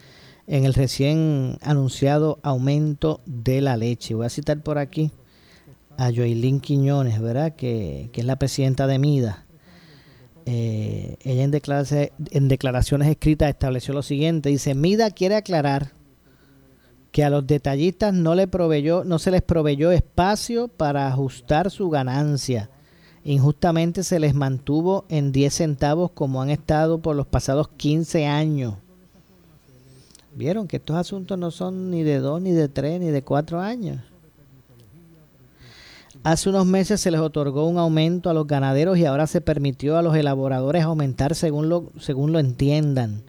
en 0.48 0.66
el 0.66 0.74
recién 0.74 1.58
anunciado 1.62 2.40
aumento 2.44 3.22
de 3.26 3.62
la 3.62 3.78
leche. 3.78 4.14
Voy 4.14 4.26
a 4.26 4.30
citar 4.30 4.62
por 4.62 4.78
aquí 4.78 5.12
a 5.98 6.12
Joylin 6.12 6.60
Quiñones, 6.60 7.20
¿verdad? 7.22 7.56
Que, 7.56 8.10
que 8.14 8.22
es 8.22 8.28
la 8.28 8.38
presidenta 8.38 8.88
de 8.88 9.00
MIDA. 9.00 9.46
Eh, 10.46 11.18
ella 11.24 11.44
en, 11.44 12.12
en 12.32 12.48
declaraciones 12.48 13.08
escritas 13.08 13.50
estableció 13.50 13.94
lo 13.96 14.04
siguiente, 14.04 14.50
dice, 14.50 14.76
MIDA 14.76 15.10
quiere 15.10 15.36
aclarar 15.36 15.94
que 17.12 17.24
a 17.24 17.30
los 17.30 17.48
detallistas 17.48 18.14
no, 18.14 18.36
le 18.36 18.48
proveyó, 18.48 19.06
no 19.06 19.20
se 19.20 19.32
les 19.32 19.42
proveyó 19.42 19.92
espacio 19.92 20.68
para 20.68 21.08
ajustar 21.08 21.72
su 21.72 21.90
ganancia. 21.90 22.70
Injustamente 23.24 24.04
se 24.04 24.20
les 24.20 24.36
mantuvo 24.36 25.06
en 25.08 25.32
10 25.32 25.54
centavos 25.54 26.12
como 26.12 26.42
han 26.42 26.50
estado 26.50 27.02
por 27.02 27.16
los 27.16 27.26
pasados 27.26 27.70
15 27.70 28.28
años. 28.28 28.76
Vieron 30.36 30.68
que 30.68 30.78
estos 30.78 30.98
asuntos 30.98 31.40
no 31.40 31.50
son 31.50 31.90
ni 31.90 32.04
de 32.04 32.20
2, 32.20 32.42
ni 32.42 32.52
de 32.52 32.68
3, 32.68 33.00
ni 33.00 33.08
de 33.08 33.24
4 33.24 33.62
años. 33.62 34.02
Hace 36.24 36.50
unos 36.50 36.66
meses 36.66 37.00
se 37.00 37.10
les 37.10 37.22
otorgó 37.22 37.68
un 37.68 37.78
aumento 37.78 38.30
a 38.30 38.34
los 38.34 38.46
ganaderos 38.46 38.98
y 38.98 39.06
ahora 39.06 39.28
se 39.28 39.40
permitió 39.40 39.98
a 39.98 40.02
los 40.02 40.16
elaboradores 40.16 40.84
aumentar 40.84 41.36
según 41.36 41.70
lo, 41.70 41.92
según 42.00 42.34
lo 42.34 42.40
entiendan. 42.40 43.24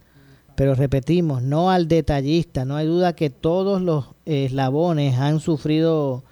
Pero 0.56 0.74
repetimos, 0.74 1.42
no 1.42 1.70
al 1.70 1.86
detallista. 1.86 2.64
No 2.64 2.74
hay 2.74 2.86
duda 2.86 3.12
que 3.12 3.30
todos 3.30 3.80
los 3.82 4.06
eslabones 4.24 5.16
han 5.18 5.38
sufrido 5.38 6.24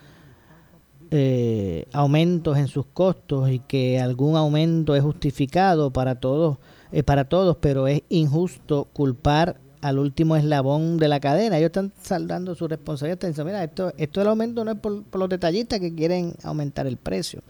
eh, 1.12 1.86
aumentos 1.92 2.58
en 2.58 2.66
sus 2.66 2.86
costos 2.86 3.48
y 3.50 3.60
que 3.60 4.00
algún 4.00 4.34
aumento 4.34 4.96
es 4.96 5.02
justificado 5.02 5.92
para 5.92 6.16
todos, 6.16 6.56
eh, 6.90 7.04
para 7.04 7.28
todos, 7.28 7.58
pero 7.60 7.86
es 7.86 8.02
injusto 8.08 8.88
culpar 8.92 9.60
al 9.84 9.98
último 9.98 10.34
eslabón 10.34 10.96
de 10.96 11.08
la 11.08 11.20
cadena. 11.20 11.58
Ellos 11.58 11.66
están 11.66 11.92
saldando 12.00 12.54
su 12.54 12.66
responsabilidad. 12.66 13.44
Mira, 13.44 13.62
esto, 13.62 13.92
esto 13.98 14.20
del 14.20 14.30
aumento 14.30 14.64
no 14.64 14.70
es 14.70 14.78
por, 14.78 15.04
los 15.12 15.28
detallistas 15.28 15.78
que 15.78 15.94
quieren 15.94 16.32
aumentar 16.42 16.86
el 16.86 16.96
precio. 16.96 17.42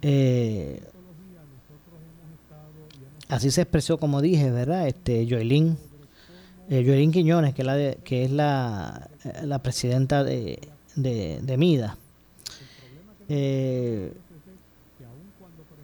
Eh, 0.00 0.80
así 3.26 3.50
se 3.50 3.62
expresó, 3.62 3.98
como 3.98 4.20
dije, 4.20 4.48
¿verdad? 4.52 4.86
Este, 4.86 5.26
Joelín, 5.28 5.76
eh, 6.70 7.10
Quiñones, 7.12 7.52
que 7.52 7.64
la, 7.64 7.94
que 8.04 8.22
es 8.22 8.30
la, 8.30 9.10
la 9.42 9.58
presidenta 9.60 10.22
de, 10.22 10.60
de, 10.94 11.40
de 11.42 11.56
MIDA. 11.56 11.96
Eh, 13.28 14.12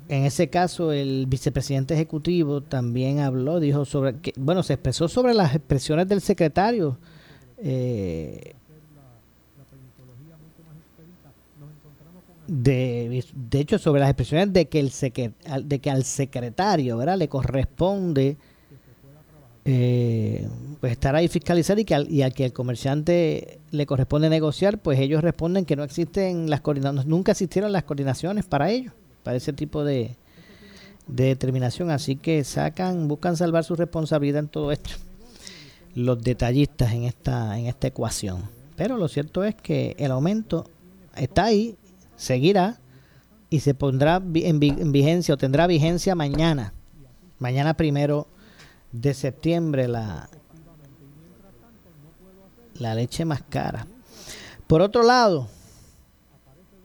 en 0.08 0.24
ese 0.24 0.48
caso, 0.50 0.92
el 0.92 1.26
vicepresidente 1.26 1.94
ejecutivo 1.94 2.60
también 2.60 3.20
habló, 3.20 3.58
dijo 3.58 3.84
sobre, 3.84 4.16
que, 4.20 4.34
bueno, 4.36 4.62
se 4.62 4.74
expresó 4.74 5.08
sobre 5.08 5.32
las 5.32 5.54
expresiones 5.54 6.08
del 6.08 6.20
secretario. 6.20 6.98
Eh, 7.58 8.54
de, 12.46 13.24
de 13.34 13.60
hecho, 13.60 13.78
sobre 13.78 14.00
las 14.00 14.10
expresiones 14.10 14.52
de 14.52 14.68
que, 14.68 14.80
el 14.80 15.68
de 15.68 15.78
que 15.78 15.90
al 15.90 16.04
secretario 16.04 16.98
¿verdad? 16.98 17.16
le 17.16 17.28
corresponde 17.28 18.36
eh, 19.64 20.46
pues 20.80 20.92
estar 20.92 21.14
ahí 21.16 21.28
fiscalizar 21.28 21.78
y 21.78 21.86
que 21.86 21.94
al, 21.94 22.10
y 22.10 22.20
al 22.20 22.34
que 22.34 22.44
el 22.44 22.52
comerciante 22.52 23.60
le 23.70 23.86
corresponde 23.86 24.28
negociar, 24.28 24.76
pues 24.76 24.98
ellos 24.98 25.22
responden 25.22 25.64
que 25.64 25.76
no 25.76 25.84
existen 25.84 26.50
las 26.50 26.60
coordinaciones, 26.60 27.06
nunca 27.06 27.32
existieron 27.32 27.72
las 27.72 27.84
coordinaciones 27.84 28.44
para 28.44 28.70
ello 28.70 28.92
para 29.24 29.38
ese 29.38 29.52
tipo 29.52 29.82
de, 29.82 30.16
determinación. 31.08 31.90
Así 31.90 32.14
que 32.14 32.44
sacan, 32.44 33.08
buscan 33.08 33.36
salvar 33.36 33.64
su 33.64 33.74
responsabilidad 33.74 34.40
en 34.40 34.48
todo 34.48 34.70
esto. 34.70 34.90
Los 35.94 36.22
detallistas 36.22 36.92
en 36.92 37.04
esta, 37.04 37.58
en 37.58 37.66
esta 37.66 37.88
ecuación. 37.88 38.42
Pero 38.76 38.96
lo 38.96 39.08
cierto 39.08 39.44
es 39.44 39.54
que 39.54 39.96
el 39.98 40.12
aumento 40.12 40.68
está 41.16 41.44
ahí, 41.44 41.76
seguirá 42.16 42.78
y 43.50 43.60
se 43.60 43.74
pondrá 43.74 44.22
en, 44.34 44.60
vigencia 44.60 45.34
o 45.34 45.36
tendrá 45.36 45.66
vigencia 45.66 46.14
mañana. 46.14 46.72
Mañana 47.38 47.74
primero 47.74 48.26
de 48.92 49.14
septiembre 49.14 49.88
la, 49.88 50.28
la 52.78 52.94
leche 52.94 53.24
más 53.24 53.42
cara. 53.42 53.86
Por 54.66 54.80
otro 54.80 55.02
lado, 55.02 55.48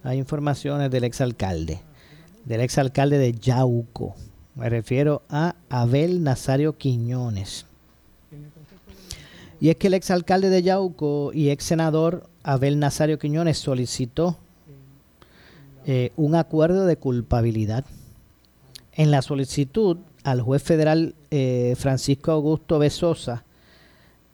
hay 0.04 0.18
informaciones 0.18 0.92
del 0.92 1.06
exalcalde 1.06 1.82
del 2.50 2.62
exalcalde 2.62 3.20
de 3.20 3.34
Yauco. 3.34 4.16
Me 4.56 4.70
refiero 4.70 5.22
a 5.30 5.56
Abel 5.70 6.24
Nazario 6.24 6.78
Quiñones. 6.78 7.68
Y 9.62 9.70
es 9.70 9.76
que 9.76 9.88
el 9.88 9.93
exalcalde 9.93 10.50
de 10.50 10.64
Yauco 10.64 11.32
y 11.32 11.50
ex 11.52 11.64
senador 11.64 12.28
Abel 12.43 12.80
Nazario 12.80 13.20
Quiñones 13.20 13.60
solicitó 13.60 14.38
eh, 15.86 16.12
un 16.18 16.36
acuerdo 16.36 16.88
de 16.88 16.97
culpabilidad. 16.97 17.86
En 18.93 19.12
la 19.12 19.22
solicitud 19.22 19.97
al 20.24 20.41
juez 20.41 20.64
federal 20.64 21.14
eh, 21.30 21.76
Francisco 21.78 22.32
Augusto 22.32 22.80
Besosa, 22.80 23.43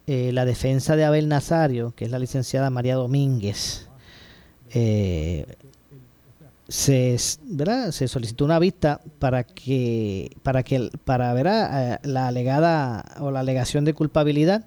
eh, 0.08 0.32
la 0.32 0.46
defensa 0.46 0.96
de 0.96 1.04
Abel 1.04 1.28
Nazario, 1.28 1.94
que 1.96 2.06
es 2.06 2.12
la 2.12 2.20
licenciada 2.20 2.70
María 2.70 2.96
Domínguez, 2.96 3.90
se, 6.68 7.18
se 7.18 8.08
solicitó 8.08 8.46
una 8.46 8.60
vista 8.60 9.02
para 9.20 9.44
que 9.44 10.36
para 10.42 10.64
que 10.64 10.90
para 11.04 11.34
ver 11.34 11.46
la 11.46 12.28
alegada 12.28 13.06
o 13.20 13.32
la 13.32 13.42
alegación 13.42 13.86
de 13.86 13.94
culpabilidad. 13.94 14.66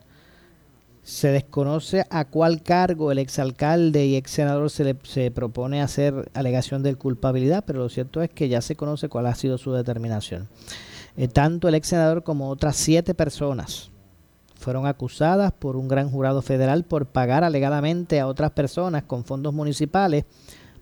Se 1.02 1.28
desconoce 1.28 2.04
a 2.10 2.26
cuál 2.26 2.62
cargo 2.62 3.10
el 3.10 3.18
exalcalde 3.18 4.04
y 4.04 4.16
ex 4.16 4.30
senador 4.30 4.68
se 4.68 4.84
le 4.84 4.96
se 5.04 5.30
propone 5.30 5.80
hacer 5.80 6.30
alegación 6.34 6.82
de 6.82 6.94
culpabilidad, 6.96 7.64
pero 7.66 7.78
lo 7.78 7.88
cierto 7.88 8.20
es 8.22 8.28
que 8.28 8.50
ya 8.50 8.60
se 8.60 8.76
conoce 8.76 9.08
cuál 9.08 9.26
ha 9.26 9.34
sido 9.34 9.56
su 9.56 9.72
determinación. 9.72 10.48
Eh, 11.16 11.26
tanto 11.26 11.66
el 11.66 11.76
ex 11.76 11.88
senador 11.88 12.24
como 12.24 12.50
otras 12.50 12.76
siete 12.76 13.14
personas 13.14 13.90
fueron 14.54 14.86
acusadas 14.86 15.52
por 15.52 15.76
un 15.76 15.88
gran 15.88 16.10
jurado 16.10 16.42
federal 16.42 16.84
por 16.84 17.06
pagar 17.06 17.42
alegadamente 17.42 18.20
a 18.20 18.26
otras 18.26 18.50
personas 18.50 19.04
con 19.04 19.24
fondos 19.24 19.54
municipales 19.54 20.24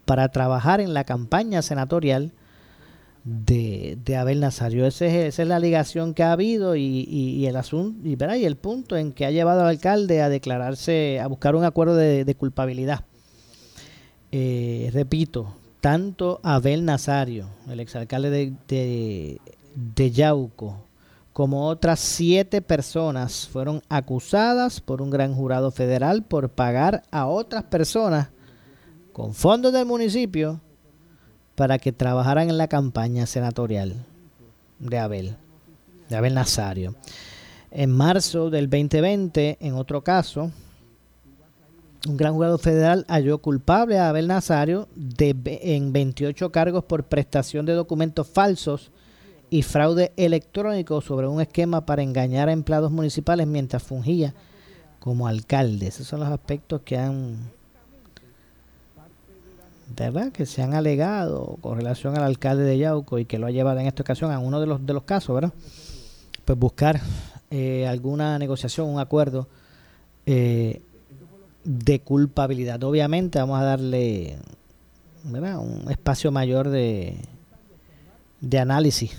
para 0.06 0.28
trabajar 0.30 0.80
en 0.80 0.94
la 0.94 1.04
campaña 1.04 1.60
senatorial 1.60 2.32
de, 3.24 4.16
Abel 4.16 4.38
Nazario. 4.38 4.86
esa 4.86 5.06
es 5.06 5.38
la 5.38 5.58
ligación 5.58 6.14
que 6.14 6.22
ha 6.22 6.30
habido 6.32 6.76
y, 6.76 7.44
el 7.44 7.56
asunto 7.56 8.08
y, 8.08 8.16
y, 8.16 8.44
el 8.44 8.56
punto 8.56 8.96
en 8.96 9.12
que 9.12 9.26
ha 9.26 9.32
llevado 9.32 9.62
al 9.62 9.68
alcalde 9.68 10.22
a 10.22 10.28
declararse, 10.28 11.20
a 11.20 11.26
buscar 11.26 11.56
un 11.56 11.64
acuerdo 11.64 11.96
de, 11.96 12.34
culpabilidad. 12.36 13.04
Eh, 14.30 14.90
repito, 14.92 15.54
tanto 15.80 16.40
Abel 16.44 16.84
Nazario, 16.84 17.48
el 17.68 17.80
exalcalde 17.80 18.30
de, 18.30 18.52
de, 18.68 19.40
de 19.74 20.10
Yauco, 20.12 20.84
como 21.32 21.66
otras 21.66 21.98
siete 21.98 22.62
personas 22.62 23.48
fueron 23.48 23.82
acusadas 23.88 24.80
por 24.80 25.02
un 25.02 25.10
gran 25.10 25.34
jurado 25.34 25.72
federal 25.72 26.22
por 26.22 26.48
pagar 26.48 27.02
a 27.10 27.26
otras 27.26 27.64
personas 27.64 28.28
con 29.16 29.32
fondos 29.32 29.72
del 29.72 29.86
municipio 29.86 30.60
para 31.54 31.78
que 31.78 31.90
trabajaran 31.90 32.50
en 32.50 32.58
la 32.58 32.68
campaña 32.68 33.24
senatorial 33.24 34.04
de 34.78 34.98
Abel, 34.98 35.36
de 36.10 36.16
Abel 36.16 36.34
Nazario. 36.34 36.94
En 37.70 37.92
marzo 37.92 38.50
del 38.50 38.68
2020, 38.68 39.56
en 39.58 39.72
otro 39.72 40.04
caso, 40.04 40.50
un 42.06 42.16
gran 42.18 42.34
jurado 42.34 42.58
federal 42.58 43.06
halló 43.08 43.38
culpable 43.38 43.98
a 43.98 44.10
Abel 44.10 44.26
Nazario 44.26 44.86
de, 44.94 45.34
en 45.62 45.94
28 45.94 46.52
cargos 46.52 46.84
por 46.84 47.04
prestación 47.04 47.64
de 47.64 47.72
documentos 47.72 48.28
falsos 48.28 48.90
y 49.48 49.62
fraude 49.62 50.12
electrónico 50.18 51.00
sobre 51.00 51.26
un 51.26 51.40
esquema 51.40 51.86
para 51.86 52.02
engañar 52.02 52.50
a 52.50 52.52
empleados 52.52 52.92
municipales 52.92 53.46
mientras 53.46 53.82
fungía 53.82 54.34
como 55.00 55.26
alcalde. 55.26 55.86
Esos 55.86 56.06
son 56.06 56.20
los 56.20 56.28
aspectos 56.28 56.82
que 56.82 56.98
han 56.98 57.55
¿verdad? 59.94 60.32
que 60.32 60.46
se 60.46 60.62
han 60.62 60.74
alegado 60.74 61.58
con 61.60 61.76
relación 61.78 62.16
al 62.16 62.24
alcalde 62.24 62.64
de 62.64 62.78
Yauco 62.78 63.18
y 63.18 63.24
que 63.24 63.38
lo 63.38 63.46
ha 63.46 63.50
llevado 63.50 63.78
en 63.80 63.86
esta 63.86 64.02
ocasión 64.02 64.30
a 64.32 64.38
uno 64.38 64.60
de 64.60 64.66
los 64.66 64.84
de 64.84 64.92
los 64.92 65.04
casos, 65.04 65.34
¿verdad? 65.34 65.52
Pues 66.44 66.58
buscar 66.58 67.00
eh, 67.50 67.86
alguna 67.86 68.38
negociación, 68.38 68.88
un 68.88 68.98
acuerdo 69.00 69.46
eh, 70.26 70.80
de 71.64 72.00
culpabilidad. 72.00 72.82
Obviamente 72.84 73.38
vamos 73.38 73.60
a 73.60 73.64
darle 73.64 74.36
un 75.24 75.86
espacio 75.90 76.30
mayor 76.30 76.68
de, 76.68 77.16
de 78.40 78.58
análisis 78.58 79.16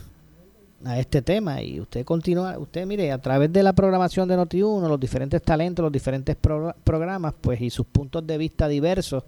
a 0.85 0.99
este 0.99 1.21
tema 1.21 1.61
y 1.61 1.81
usted 1.81 2.05
continúa, 2.05 2.57
usted 2.59 2.85
mire, 2.85 3.11
a 3.11 3.17
través 3.17 3.51
de 3.51 3.63
la 3.63 3.73
programación 3.73 4.27
de 4.29 4.37
Noti1, 4.37 4.87
los 4.87 4.99
diferentes 4.99 5.41
talentos, 5.41 5.83
los 5.83 5.91
diferentes 5.91 6.35
pro- 6.35 6.73
programas, 6.83 7.33
pues 7.41 7.59
y 7.61 7.69
sus 7.69 7.85
puntos 7.87 8.25
de 8.27 8.37
vista 8.37 8.67
diversos, 8.67 9.23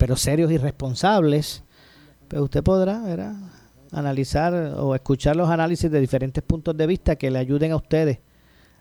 pero 0.00 0.16
serios 0.16 0.50
y 0.50 0.56
responsables, 0.56 1.62
pues 2.26 2.40
usted 2.40 2.62
podrá 2.62 3.36
analizar 3.92 4.54
o 4.78 4.94
escuchar 4.94 5.36
los 5.36 5.50
análisis 5.50 5.90
de 5.90 6.00
diferentes 6.00 6.42
puntos 6.42 6.74
de 6.74 6.86
vista 6.86 7.16
que 7.16 7.30
le 7.30 7.38
ayuden 7.38 7.72
a 7.72 7.76
ustedes 7.76 8.18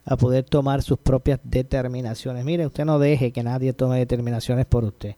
a 0.05 0.15
poder 0.15 0.45
tomar 0.45 0.81
sus 0.81 0.97
propias 0.97 1.41
determinaciones. 1.43 2.45
Mire, 2.45 2.65
usted 2.65 2.85
no 2.85 2.99
deje 2.99 3.33
que 3.33 3.43
nadie 3.43 3.73
tome 3.73 3.97
determinaciones 3.97 4.65
por 4.65 4.85
usted. 4.85 5.15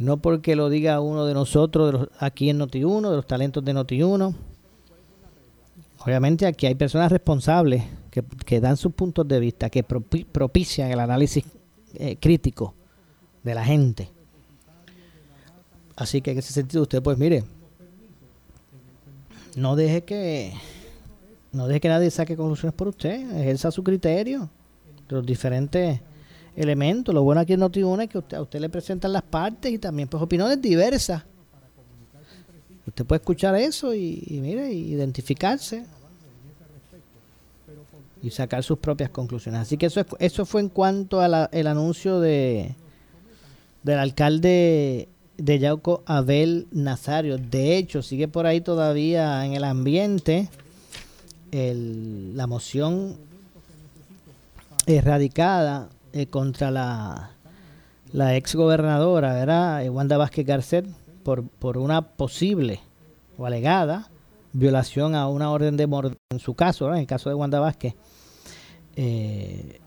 No 0.00 0.16
porque 0.16 0.56
lo 0.56 0.68
diga 0.68 1.00
uno 1.00 1.26
de 1.26 1.34
nosotros, 1.34 1.86
de 1.86 1.92
los, 2.00 2.08
aquí 2.18 2.50
en 2.50 2.58
Noti1, 2.58 3.08
de 3.08 3.16
los 3.16 3.26
talentos 3.26 3.64
de 3.64 3.72
Noti1. 3.72 4.34
Obviamente 6.00 6.44
aquí 6.44 6.66
hay 6.66 6.74
personas 6.74 7.12
responsables 7.12 7.84
que, 8.44 8.60
dan 8.60 8.76
sus 8.76 8.92
puntos 8.92 9.28
de 9.28 9.38
vista, 9.38 9.70
que 9.70 9.86
propi- 9.86 10.26
propician 10.26 10.90
el 10.90 10.98
análisis 10.98 11.44
eh, 11.94 12.16
crítico 12.16 12.74
de 13.44 13.54
la 13.54 13.64
gente. 13.64 14.15
Así 15.96 16.20
que 16.20 16.32
en 16.32 16.38
ese 16.38 16.52
sentido 16.52 16.82
usted 16.82 17.02
pues 17.02 17.16
mire, 17.18 17.44
no 19.56 19.74
deje 19.76 20.02
que 20.04 20.52
no 21.52 21.66
deje 21.66 21.80
que 21.80 21.88
nadie 21.88 22.10
saque 22.10 22.36
conclusiones 22.36 22.74
por 22.74 22.88
usted, 22.88 23.30
ejerza 23.40 23.70
su 23.70 23.82
criterio 23.82 24.50
los 25.08 25.24
diferentes 25.24 26.00
elementos. 26.54 27.14
Lo 27.14 27.22
bueno 27.22 27.40
aquí 27.40 27.54
en 27.54 27.60
Noti1 27.60 28.02
es 28.02 28.08
que 28.10 28.18
usted, 28.18 28.36
a 28.36 28.42
usted 28.42 28.60
le 28.60 28.68
presentan 28.68 29.12
las 29.12 29.22
partes 29.22 29.72
y 29.72 29.78
también 29.78 30.08
pues 30.08 30.22
opiniones 30.22 30.60
diversas. 30.60 31.22
Usted 32.86 33.04
puede 33.06 33.20
escuchar 33.20 33.54
eso 33.56 33.94
y, 33.94 34.22
y 34.26 34.40
mire, 34.40 34.72
identificarse 34.72 35.84
y 38.22 38.30
sacar 38.30 38.62
sus 38.62 38.78
propias 38.78 39.10
conclusiones. 39.10 39.60
Así 39.62 39.76
que 39.76 39.86
eso 39.86 40.00
es- 40.00 40.06
eso 40.18 40.44
fue 40.44 40.60
en 40.60 40.68
cuanto 40.68 41.20
al 41.20 41.66
anuncio 41.66 42.20
de 42.20 42.74
del 43.82 43.98
alcalde 44.00 45.08
de 45.38 45.58
Yauco, 45.58 46.02
Abel 46.06 46.66
Nazario. 46.72 47.38
De 47.38 47.76
hecho, 47.76 48.02
sigue 48.02 48.28
por 48.28 48.46
ahí 48.46 48.60
todavía 48.60 49.44
en 49.44 49.52
el 49.54 49.64
ambiente 49.64 50.48
el- 51.52 52.36
la 52.36 52.46
moción 52.46 53.16
erradicada 54.86 55.88
eh, 56.12 56.26
contra 56.26 56.70
la, 56.70 57.30
la 58.12 58.36
ex 58.36 58.54
gobernadora, 58.54 59.34
¿verdad? 59.34 59.84
Eh, 59.84 59.90
Wanda 59.90 60.16
Vázquez 60.16 60.46
Garcet, 60.46 60.86
por, 61.22 61.44
por 61.46 61.76
una 61.78 62.02
posible 62.02 62.80
o 63.36 63.46
alegada 63.46 64.08
violación 64.52 65.14
a 65.14 65.28
una 65.28 65.50
orden 65.50 65.76
de 65.76 65.86
mordazza, 65.86 66.16
en 66.30 66.38
su 66.38 66.54
caso, 66.54 66.84
¿verdad? 66.86 66.98
en 66.98 67.02
el 67.02 67.06
caso 67.06 67.28
de 67.28 67.34
Wanda 67.34 67.60
Vázquez. 67.60 67.94
Eh, 68.96 69.80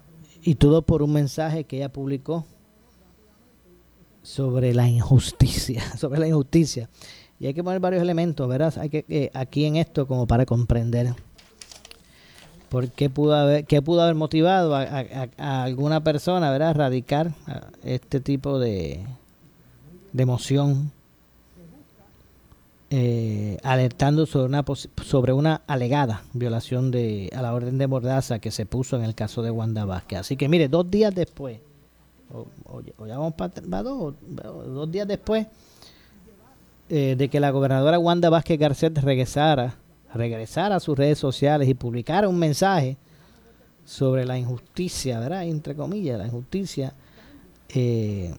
y 0.44 0.56
todo 0.56 0.84
por 0.84 1.02
un 1.02 1.12
mensaje 1.14 1.64
que 1.64 1.78
ella 1.78 1.90
publicó 1.90 2.46
sobre 4.30 4.76
la 4.76 4.88
injusticia, 4.88 5.82
sobre 5.98 6.20
la 6.20 6.28
injusticia. 6.28 6.88
Y 7.40 7.48
hay 7.48 7.54
que 7.54 7.64
poner 7.64 7.80
varios 7.80 8.02
elementos, 8.02 8.48
¿verdad? 8.48 8.74
Hay 8.78 8.90
que 8.90 9.06
eh, 9.10 9.32
aquí 9.34 9.66
en 9.66 9.76
esto 9.76 10.06
como 10.06 10.28
para 10.28 10.46
comprender 10.46 11.16
por 12.70 12.90
qué 12.90 13.10
pudo 13.10 13.34
haber, 13.34 13.66
qué 13.66 13.82
pudo 13.82 14.04
haber 14.04 14.14
motivado 14.14 14.76
a, 14.76 15.64
alguna 15.64 16.04
persona, 16.04 16.52
¿verdad? 16.52 16.70
A 16.70 16.74
radicar 16.74 17.32
este 17.84 18.20
tipo 18.20 18.60
de, 18.60 19.04
de 20.14 20.24
emoción, 20.24 20.92
eh, 22.92 23.58
alertando 23.64 24.28
sobre 24.28 24.46
una 24.46 24.64
sobre 25.04 25.34
una 25.34 25.62
alegada 25.66 26.24
violación 26.34 26.92
de 26.92 27.32
a 27.36 27.42
la 27.42 27.54
orden 27.54 27.80
de 27.80 27.88
mordaza 27.88 28.38
que 28.38 28.52
se 28.52 28.68
puso 28.68 28.96
en 28.96 29.04
el 29.04 29.16
caso 29.16 29.42
de 29.42 29.50
Wanda 29.50 29.86
Vázquez. 29.86 30.20
Así 30.20 30.38
que 30.38 30.50
mire, 30.50 30.68
dos 30.68 30.92
días 30.92 31.16
después, 31.16 31.60
o, 32.34 32.46
o 32.66 32.82
ya- 32.82 33.18
vamos 33.18 33.34
para 33.34 33.52
dos, 33.84 34.14
dos 34.22 34.92
días 34.92 35.08
después 35.08 35.48
eh, 36.90 37.16
de 37.18 37.30
que 37.30 37.40
la 37.40 37.52
gobernadora 37.52 38.00
Wanda 38.00 38.30
Vázquez 38.30 38.60
Garcet 38.60 38.98
regresara, 39.00 39.76
regresara 40.14 40.76
a 40.78 40.80
sus 40.80 40.98
redes 40.98 41.20
sociales 41.20 41.68
y 41.70 41.74
publicara 41.74 42.28
un 42.28 42.38
mensaje 42.40 42.98
sobre 43.86 44.26
la 44.26 44.38
injusticia, 44.38 45.20
¿verdad? 45.20 45.46
Entre 45.46 45.76
comillas, 45.76 46.18
la 46.18 46.26
injusticia. 46.26 46.94
eh, 47.70 48.34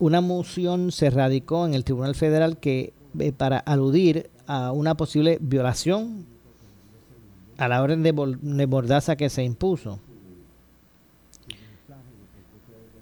una 0.00 0.20
moción 0.20 0.92
se 0.92 1.10
radicó 1.10 1.66
en 1.66 1.74
el 1.74 1.82
Tribunal 1.84 2.14
Federal 2.14 2.56
que 2.58 2.92
eh, 3.18 3.32
para 3.32 3.58
aludir 3.58 4.30
a 4.46 4.70
una 4.72 4.94
posible 4.94 5.38
violación 5.40 6.24
a 7.56 7.66
la 7.66 7.82
orden 7.82 8.02
de, 8.04 8.12
de 8.40 8.66
mordaza 8.68 9.16
que 9.16 9.28
se 9.28 9.42
impuso. 9.42 9.98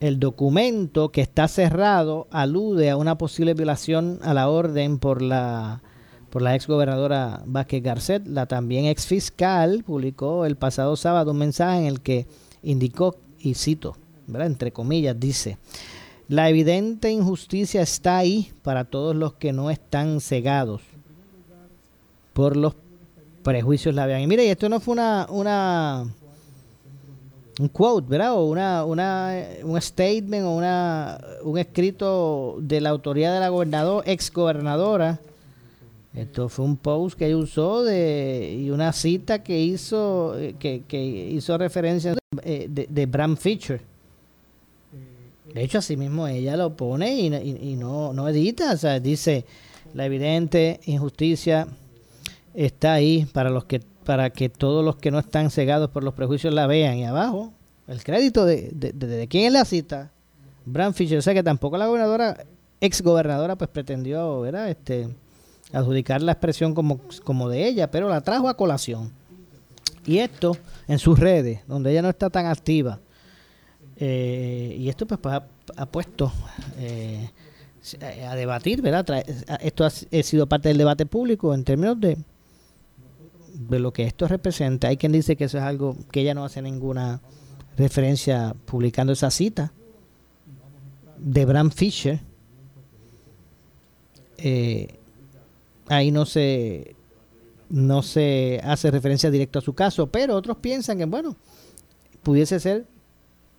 El 0.01 0.21
documento 0.21 1.11
que 1.11 1.23
está 1.23 1.49
cerrado 1.49 2.27
alude 2.31 2.91
a 2.91 2.97
una 2.97 3.17
posible 3.17 3.55
violación 3.55 4.19
a 4.23 4.35
la 4.35 4.49
orden 4.49 4.99
por 4.99 5.23
la 5.23 5.83
por 6.31 6.43
la 6.43 6.55
ex 6.55 6.67
gobernadora 6.67 7.43
Vázquez 7.47 7.83
Garcet. 7.83 8.27
La 8.27 8.45
también 8.47 8.85
ex 8.85 9.07
fiscal 9.07 9.85
publicó 9.87 10.45
el 10.45 10.57
pasado 10.57 10.95
sábado 10.97 11.31
un 11.31 11.39
mensaje 11.39 11.79
en 11.81 11.87
el 11.87 12.01
que 12.01 12.27
indicó, 12.63 13.17
y 13.39 13.55
cito, 13.55 13.97
entre 14.35 14.71
comillas, 14.71 15.19
dice, 15.19 15.57
la 16.29 16.51
evidente 16.51 17.11
injusticia 17.11 17.81
está 17.81 18.19
ahí 18.19 18.53
para 18.63 18.85
todos 18.85 19.17
los 19.17 19.35
que 19.35 19.53
no 19.53 19.71
están 19.71 20.21
cegados 20.21 20.83
por 22.33 22.57
los 22.57 22.75
prejuicios 23.43 23.95
la 23.95 24.05
vean. 24.05 24.21
Y 24.21 24.27
mire, 24.27 24.45
y 24.45 24.49
esto 24.49 24.69
no 24.69 24.81
fue 24.81 24.93
una, 24.93 25.27
una 25.31 26.07
un 27.59 27.69
quote, 27.69 28.07
¿verdad? 28.09 28.35
O 28.35 28.45
una, 28.47 28.85
una, 28.85 29.33
un 29.65 29.81
statement 29.81 30.45
o 30.45 30.51
una, 30.51 31.19
un 31.43 31.59
escrito 31.59 32.57
de 32.61 32.81
la 32.81 32.91
autoridad 32.91 33.33
de 33.35 33.41
la 33.41 33.49
gobernador, 33.49 34.03
ex 34.07 34.31
gobernadora. 34.33 35.21
Esto 36.15 36.49
fue 36.49 36.65
un 36.65 36.77
post 36.77 37.19
que 37.19 37.27
ella 37.27 37.37
usó 37.37 37.83
de, 37.85 38.57
y 38.59 38.71
una 38.71 38.93
cita 38.93 39.43
que 39.43 39.61
hizo, 39.61 40.39
eh, 40.39 40.55
que, 40.59 40.83
que 40.89 41.03
hizo 41.03 41.57
referencia 41.59 42.15
eh, 42.43 42.67
de, 42.71 42.87
de 42.89 43.07
Bram 43.07 43.37
Fischer. 43.37 43.81
De 45.53 45.63
hecho, 45.63 45.79
así 45.79 45.97
mismo 45.97 46.27
ella 46.27 46.57
lo 46.57 46.77
pone 46.77 47.15
y, 47.15 47.27
y- 47.35 47.73
y 47.73 47.77
no, 47.77 48.13
no 48.13 48.29
edita. 48.29 48.73
O 48.73 48.77
sea, 48.77 49.01
dice, 49.01 49.45
la 49.95 50.05
evidente 50.07 50.81
injusticia 50.87 51.67
está 52.55 52.95
ahí 52.95 53.27
para 53.33 53.49
los 53.51 53.65
que 53.65 53.81
para 54.07 54.31
que 54.31 54.49
todos 54.49 54.83
los 54.85 54.97
que 54.97 55.11
no 55.11 55.19
están 55.19 55.51
cegados 55.51 55.91
por 55.91 56.03
los 56.05 56.15
prejuicios 56.15 56.55
la 56.55 56.67
vean. 56.67 56.97
Y 56.97 57.05
abajo, 57.05 57.53
el 57.89 58.03
crédito 58.03 58.47
de, 58.47 58.71
de, 58.73 58.93
de- 58.93 59.29
quién 59.29 59.45
es 59.47 59.53
la 59.53 59.65
cita. 59.67 60.13
Bram 60.65 60.95
Fischer. 60.95 61.19
O 61.19 61.23
sea 61.23 61.35
que 61.35 61.43
tampoco 61.43 61.77
la 61.77 61.87
gobernadora, 61.87 62.45
ex 62.81 63.03
gobernadora, 63.03 63.57
pues 63.57 63.69
pretendió, 63.69 64.41
¿verdad? 64.41 64.71
Este, 64.71 65.09
adjudicar 65.73 66.23
la 66.23 66.33
expresión 66.33 66.73
como, 66.75 67.01
como 67.25 67.49
de 67.49 67.67
ella, 67.67 67.91
pero 67.91 68.09
la 68.09 68.21
trajo 68.21 68.49
a 68.49 68.57
colación. 68.57 69.11
Y 70.07 70.19
esto 70.19 70.57
en 70.87 70.99
sus 71.01 71.19
redes, 71.19 71.61
donde 71.67 71.91
ella 71.91 72.03
no 72.03 72.09
está 72.09 72.31
tan 72.31 72.47
activa. 72.47 73.01
Eh, 73.99 74.77
y 74.79 74.89
esto 74.89 75.05
pues, 75.07 75.19
pues, 75.21 75.41
ha, 75.77 75.87
puesto 75.87 76.33
eh, 76.79 77.29
a 78.29 78.37
debatir, 78.37 78.83
¿verdad? 78.83 79.25
Esto 79.61 79.85
ha, 79.85 79.89
ha 79.89 80.23
sido 80.23 80.47
parte 80.47 80.69
del 80.69 80.79
debate 80.79 81.07
público 81.07 81.53
en 81.55 81.65
términos 81.65 81.99
de, 82.01 82.17
de 83.59 83.79
lo 83.79 83.93
que 83.93 84.05
esto 84.05 84.29
representa. 84.29 84.89
Hay 84.89 84.97
quien 84.97 85.13
dice 85.13 85.37
que 85.37 85.45
eso 85.45 85.59
es 85.59 85.65
algo 85.65 85.97
que 86.11 86.21
ella 86.21 86.35
no 86.35 86.45
hace 86.45 86.63
ninguna 86.63 87.21
referencia 87.77 88.55
publicando 88.65 89.13
esa 89.13 89.31
cita 89.31 89.73
de 91.19 91.45
Bram 91.45 91.71
Fisher. 91.71 92.21
Eh, 94.39 94.99
ahí 95.89 96.11
no 96.11 96.27
se 96.27 96.95
no 97.69 98.03
se 98.03 98.61
hace 98.63 98.91
referencia 98.91 99.31
directa 99.31 99.59
a 99.59 99.63
su 99.63 99.75
caso, 99.75 100.07
pero 100.07 100.37
otros 100.37 100.59
piensan 100.59 100.99
que 100.99 101.05
bueno, 101.07 101.37
pudiese 102.23 102.61
ser 102.61 102.87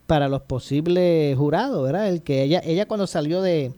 para 0.05 0.29
los 0.29 0.43
posibles 0.43 1.37
jurados, 1.37 1.83
¿verdad? 1.83 2.07
El 2.07 2.21
que 2.21 2.43
ella 2.43 2.61
ella 2.63 2.87
cuando 2.87 3.07
salió 3.07 3.41
de 3.41 3.73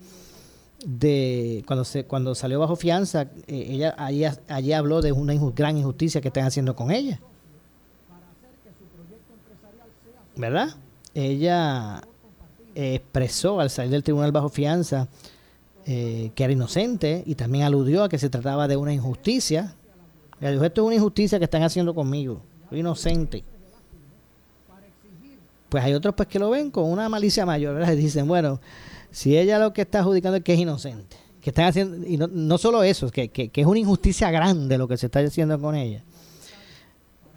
de 0.86 1.64
cuando 1.68 1.84
se 1.84 2.06
cuando 2.06 2.36
salió 2.36 2.60
bajo 2.60 2.76
fianza, 2.76 3.24
eh, 3.48 3.68
ella 3.70 3.96
allí, 3.98 4.24
allí 4.48 4.74
habló 4.74 5.02
de 5.02 5.12
una 5.12 5.34
gran 5.56 5.78
injusticia 5.78 6.22
que 6.22 6.30
están 6.30 6.46
haciendo 6.46 6.76
con 6.76 6.92
ella. 6.92 7.20
¿Verdad? 10.36 10.70
Ella 11.14 12.02
expresó 12.76 13.60
al 13.60 13.70
salir 13.70 13.92
del 13.92 14.04
tribunal 14.04 14.32
bajo 14.32 14.48
fianza 14.48 15.10
eh, 15.92 16.32
que 16.36 16.44
era 16.44 16.54
inocente 16.54 17.24
y 17.26 17.34
también 17.34 17.64
aludió 17.64 18.04
a 18.04 18.10
que 18.10 18.20
se 18.20 18.30
trataba 18.30 18.68
de 18.68 18.78
una 18.78 18.94
injusticia. 18.94 19.74
Esto 20.40 20.82
es 20.82 20.86
una 20.86 20.94
injusticia 20.94 21.40
que 21.40 21.46
están 21.46 21.64
haciendo 21.64 21.96
conmigo. 21.96 22.42
inocente. 22.70 23.44
Pues 25.68 25.84
hay 25.84 25.96
otros 25.96 26.14
pues 26.14 26.28
que 26.28 26.38
lo 26.38 26.52
ven 26.52 26.70
con 26.70 26.86
una 26.86 27.10
malicia 27.10 27.44
mayor, 27.44 27.74
¿verdad? 27.74 27.94
Y 27.94 27.96
dicen, 27.96 28.28
bueno, 28.28 28.60
si 29.12 29.38
ella 29.38 29.60
lo 29.60 29.74
que 29.74 29.82
está 29.82 30.00
adjudicando 30.00 30.38
es 30.38 30.44
que 30.44 30.54
es 30.54 30.60
inocente, 30.60 31.18
que 31.42 31.50
están 31.50 31.66
haciendo, 31.66 32.06
y 32.08 32.18
no, 32.18 32.28
no 32.28 32.58
solo 32.58 32.84
eso, 32.84 33.10
que, 33.10 33.30
que, 33.30 33.50
que 33.50 33.62
es 33.62 33.68
una 33.68 33.80
injusticia 33.80 34.30
grande 34.32 34.78
lo 34.78 34.88
que 34.88 34.98
se 34.98 35.06
está 35.08 35.20
haciendo 35.20 35.60
con 35.60 35.76
ella. 35.76 36.04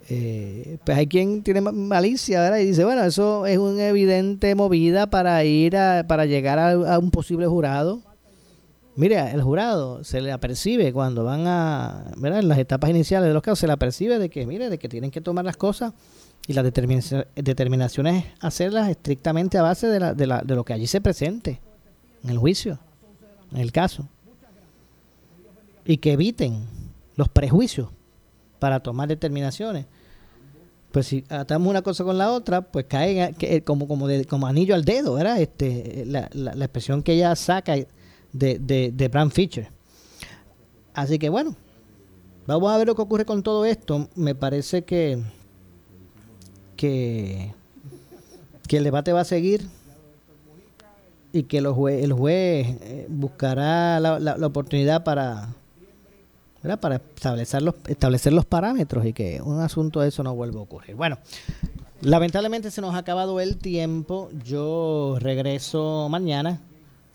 Eh, 0.09 0.77
pues 0.85 0.97
hay 0.97 1.07
quien 1.07 1.43
tiene 1.43 1.61
ma- 1.61 1.71
malicia, 1.71 2.41
¿verdad? 2.41 2.57
Y 2.57 2.65
dice, 2.65 2.83
bueno, 2.83 3.03
eso 3.05 3.45
es 3.45 3.57
una 3.57 3.87
evidente 3.87 4.53
movida 4.53 5.09
para 5.09 5.43
ir 5.45 5.77
a, 5.77 6.05
para 6.07 6.25
llegar 6.25 6.59
a, 6.59 6.71
a 6.71 6.99
un 6.99 7.09
posible 7.09 7.47
jurado. 7.47 8.01
Mire, 8.95 9.31
el 9.31 9.41
jurado 9.41 10.03
se 10.03 10.21
le 10.21 10.31
apercibe 10.31 10.91
cuando 10.91 11.23
van 11.23 11.47
a, 11.47 12.11
¿verdad? 12.17 12.39
En 12.39 12.49
las 12.49 12.59
etapas 12.59 12.89
iniciales 12.89 13.29
de 13.29 13.33
los 13.33 13.41
casos 13.41 13.59
se 13.59 13.67
le 13.67 13.73
apercibe 13.73 14.19
de 14.19 14.29
que, 14.29 14.45
mire, 14.45 14.69
de 14.69 14.77
que 14.77 14.89
tienen 14.89 15.09
que 15.09 15.21
tomar 15.21 15.45
las 15.45 15.57
cosas 15.57 15.93
y 16.47 16.53
las 16.53 16.65
determinaci- 16.65 17.25
determinaciones 17.35 18.25
hacerlas 18.41 18.89
estrictamente 18.89 19.57
a 19.57 19.61
base 19.61 19.87
de, 19.87 19.99
la, 19.99 20.13
de, 20.13 20.27
la, 20.27 20.41
de 20.41 20.55
lo 20.55 20.63
que 20.65 20.73
allí 20.73 20.87
se 20.87 20.99
presente 21.01 21.61
en 22.23 22.29
el 22.29 22.37
juicio, 22.37 22.79
en 23.51 23.59
el 23.59 23.71
caso. 23.71 24.07
Y 25.85 25.97
que 25.97 26.13
eviten 26.13 26.65
los 27.15 27.29
prejuicios 27.29 27.89
para 28.59 28.79
tomar 28.81 29.07
determinaciones. 29.09 29.85
Pues 30.91 31.07
si 31.07 31.23
atamos 31.29 31.69
una 31.69 31.81
cosa 31.81 32.03
con 32.03 32.17
la 32.17 32.31
otra, 32.31 32.61
pues 32.61 32.85
cae 32.87 33.33
que- 33.37 33.63
como, 33.63 33.87
como, 33.87 34.07
de- 34.07 34.25
como 34.25 34.45
anillo 34.47 34.75
al 34.75 34.85
dedo, 34.85 35.15
¿verdad? 35.15 35.41
Este, 35.41 36.03
la, 36.05 36.29
la- 36.33 36.53
la 36.53 36.65
expresión 36.65 37.01
que 37.03 37.13
ella 37.13 37.35
saca 37.35 37.73
de, 37.75 37.87
de, 38.59 38.91
de 38.93 39.07
Brand 39.07 39.31
Fisher. 39.31 39.69
Así 40.93 41.17
que 41.19 41.29
bueno, 41.29 41.55
vamos 42.45 42.71
a 42.71 42.77
ver 42.77 42.87
lo 42.87 42.95
que 42.95 43.01
ocurre 43.01 43.25
con 43.25 43.41
todo 43.43 43.65
esto. 43.65 44.07
Me 44.15 44.35
parece 44.35 44.83
que, 44.83 45.21
que, 46.83 47.53
que 48.67 48.75
el 48.75 48.83
debate 48.83 49.13
va 49.13 49.21
a 49.21 49.25
seguir 49.25 49.65
y 51.31 51.43
que 51.43 51.59
el 51.59 51.67
juez 51.71 51.97
eh, 52.81 53.05
buscará 53.09 54.01
la, 54.01 54.19
la- 54.19 54.45
oportunidad 54.45 55.05
para, 55.05 55.47
para 56.81 56.95
establecer 56.97 57.61
los, 57.61 57.75
establecer 57.87 58.33
los 58.33 58.43
parámetros 58.45 59.05
y 59.05 59.13
que 59.13 59.41
un 59.41 59.61
asunto 59.61 60.01
de 60.01 60.09
eso 60.09 60.23
no 60.23 60.35
vuelva 60.35 60.59
a 60.59 60.63
ocurrir. 60.63 60.97
Bueno, 60.97 61.17
lamentablemente 62.01 62.69
se 62.69 62.81
nos 62.81 62.93
ha 62.95 62.97
acabado 62.97 63.39
el 63.39 63.55
tiempo. 63.57 64.29
Yo 64.43 65.15
regreso 65.21 66.09
mañana, 66.09 66.59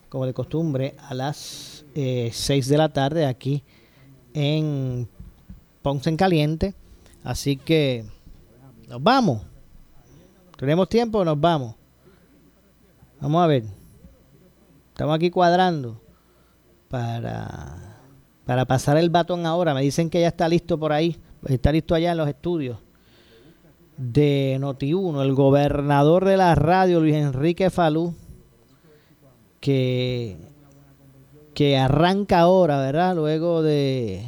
como 0.08 0.24
de 0.24 0.32
costumbre, 0.32 0.94
a 1.10 1.12
las 1.12 1.84
6 1.94 2.68
de 2.68 2.76
la 2.78 2.88
tarde 2.88 3.26
aquí 3.26 3.62
en 4.32 5.06
Ponce 5.82 6.08
en 6.08 6.16
Caliente. 6.16 6.74
Así 7.22 7.56
que 7.58 8.04
nos 8.88 9.02
vamos. 9.02 9.42
¿Tenemos 10.59 10.88
tiempo? 10.88 11.24
Nos 11.24 11.40
vamos. 11.40 11.76
Vamos 13.20 13.44
a 13.44 13.46
ver. 13.46 13.62
Estamos 14.88 15.14
aquí 15.14 15.30
cuadrando 15.30 16.00
para, 16.88 18.00
para 18.44 18.64
pasar 18.64 18.96
el 18.96 19.09
batón 19.09 19.46
ahora. 19.46 19.72
Me 19.72 19.82
dicen 19.82 20.11
que 20.11 20.20
ya 20.20 20.26
está 20.26 20.48
listo 20.48 20.76
por 20.76 20.92
ahí. 20.92 21.16
Está 21.46 21.70
listo 21.70 21.94
allá 21.94 22.11
en 22.11 22.18
los 22.18 22.28
estudios 22.28 22.78
de 23.96 24.59
Noti1, 24.61 25.22
el 25.22 25.34
gobernador 25.34 26.24
de 26.24 26.36
la 26.36 26.56
radio, 26.56 27.00
Luis 27.00 27.14
Enrique 27.14 27.70
Falú, 27.70 28.14
que, 29.61 30.36
que 31.54 31.76
arranca 31.76 32.40
ahora, 32.40 32.78
¿verdad? 32.78 33.14
Luego 33.14 33.62
de, 33.62 34.24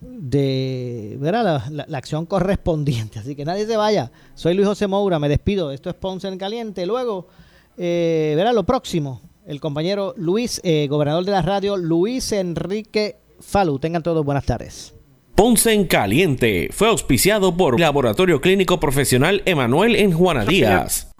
de 0.00 1.16
¿verdad? 1.20 1.44
La, 1.44 1.70
la- 1.70 1.86
la 1.88 1.98
acción 1.98 2.26
correspondiente. 2.26 3.18
Así 3.18 3.34
que 3.36 3.44
nadie 3.44 3.66
se 3.66 3.76
vaya. 3.76 4.10
Soy 4.34 4.54
Luis 4.54 4.66
José 4.68 4.86
Moura, 4.86 5.18
me 5.18 5.28
despido. 5.28 5.70
Esto 5.72 5.90
es 5.90 5.96
Ponce 5.96 6.28
en 6.28 6.38
Caliente. 6.38 6.86
Luego, 6.86 7.28
eh, 7.76 8.32
verá 8.36 8.52
lo 8.52 8.64
próximo. 8.64 9.20
El 9.46 9.60
compañero 9.60 10.14
Luis, 10.16 10.60
eh, 10.64 10.86
gobernador 10.88 11.24
de 11.24 11.32
la 11.32 11.42
radio, 11.42 11.76
Luis 11.76 12.32
Enrique 12.32 13.16
Falú. 13.40 13.78
Tengan 13.78 14.02
todos 14.02 14.24
buenas 14.24 14.44
tardes. 14.44 14.94
Ponce 15.34 15.72
en 15.72 15.86
Caliente 15.86 16.68
fue 16.72 16.88
auspiciado 16.88 17.56
por 17.56 17.80
Laboratorio 17.80 18.40
Clínico 18.42 18.78
Profesional 18.78 19.42
Emanuel 19.46 19.96
en 19.96 20.12
Juana 20.12 20.44
Díaz. 20.44 21.10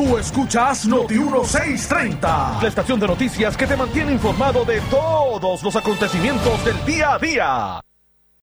Tú 0.00 0.16
escuchas 0.16 0.86
Noti 0.86 1.12
1630, 1.12 2.60
la 2.62 2.68
estación 2.68 2.98
de 2.98 3.06
noticias 3.06 3.54
que 3.54 3.66
te 3.66 3.76
mantiene 3.76 4.12
informado 4.12 4.64
de 4.64 4.80
todos 4.90 5.62
los 5.62 5.76
acontecimientos 5.76 6.64
del 6.64 6.82
día 6.86 7.12
a 7.12 7.18
día. 7.18 7.89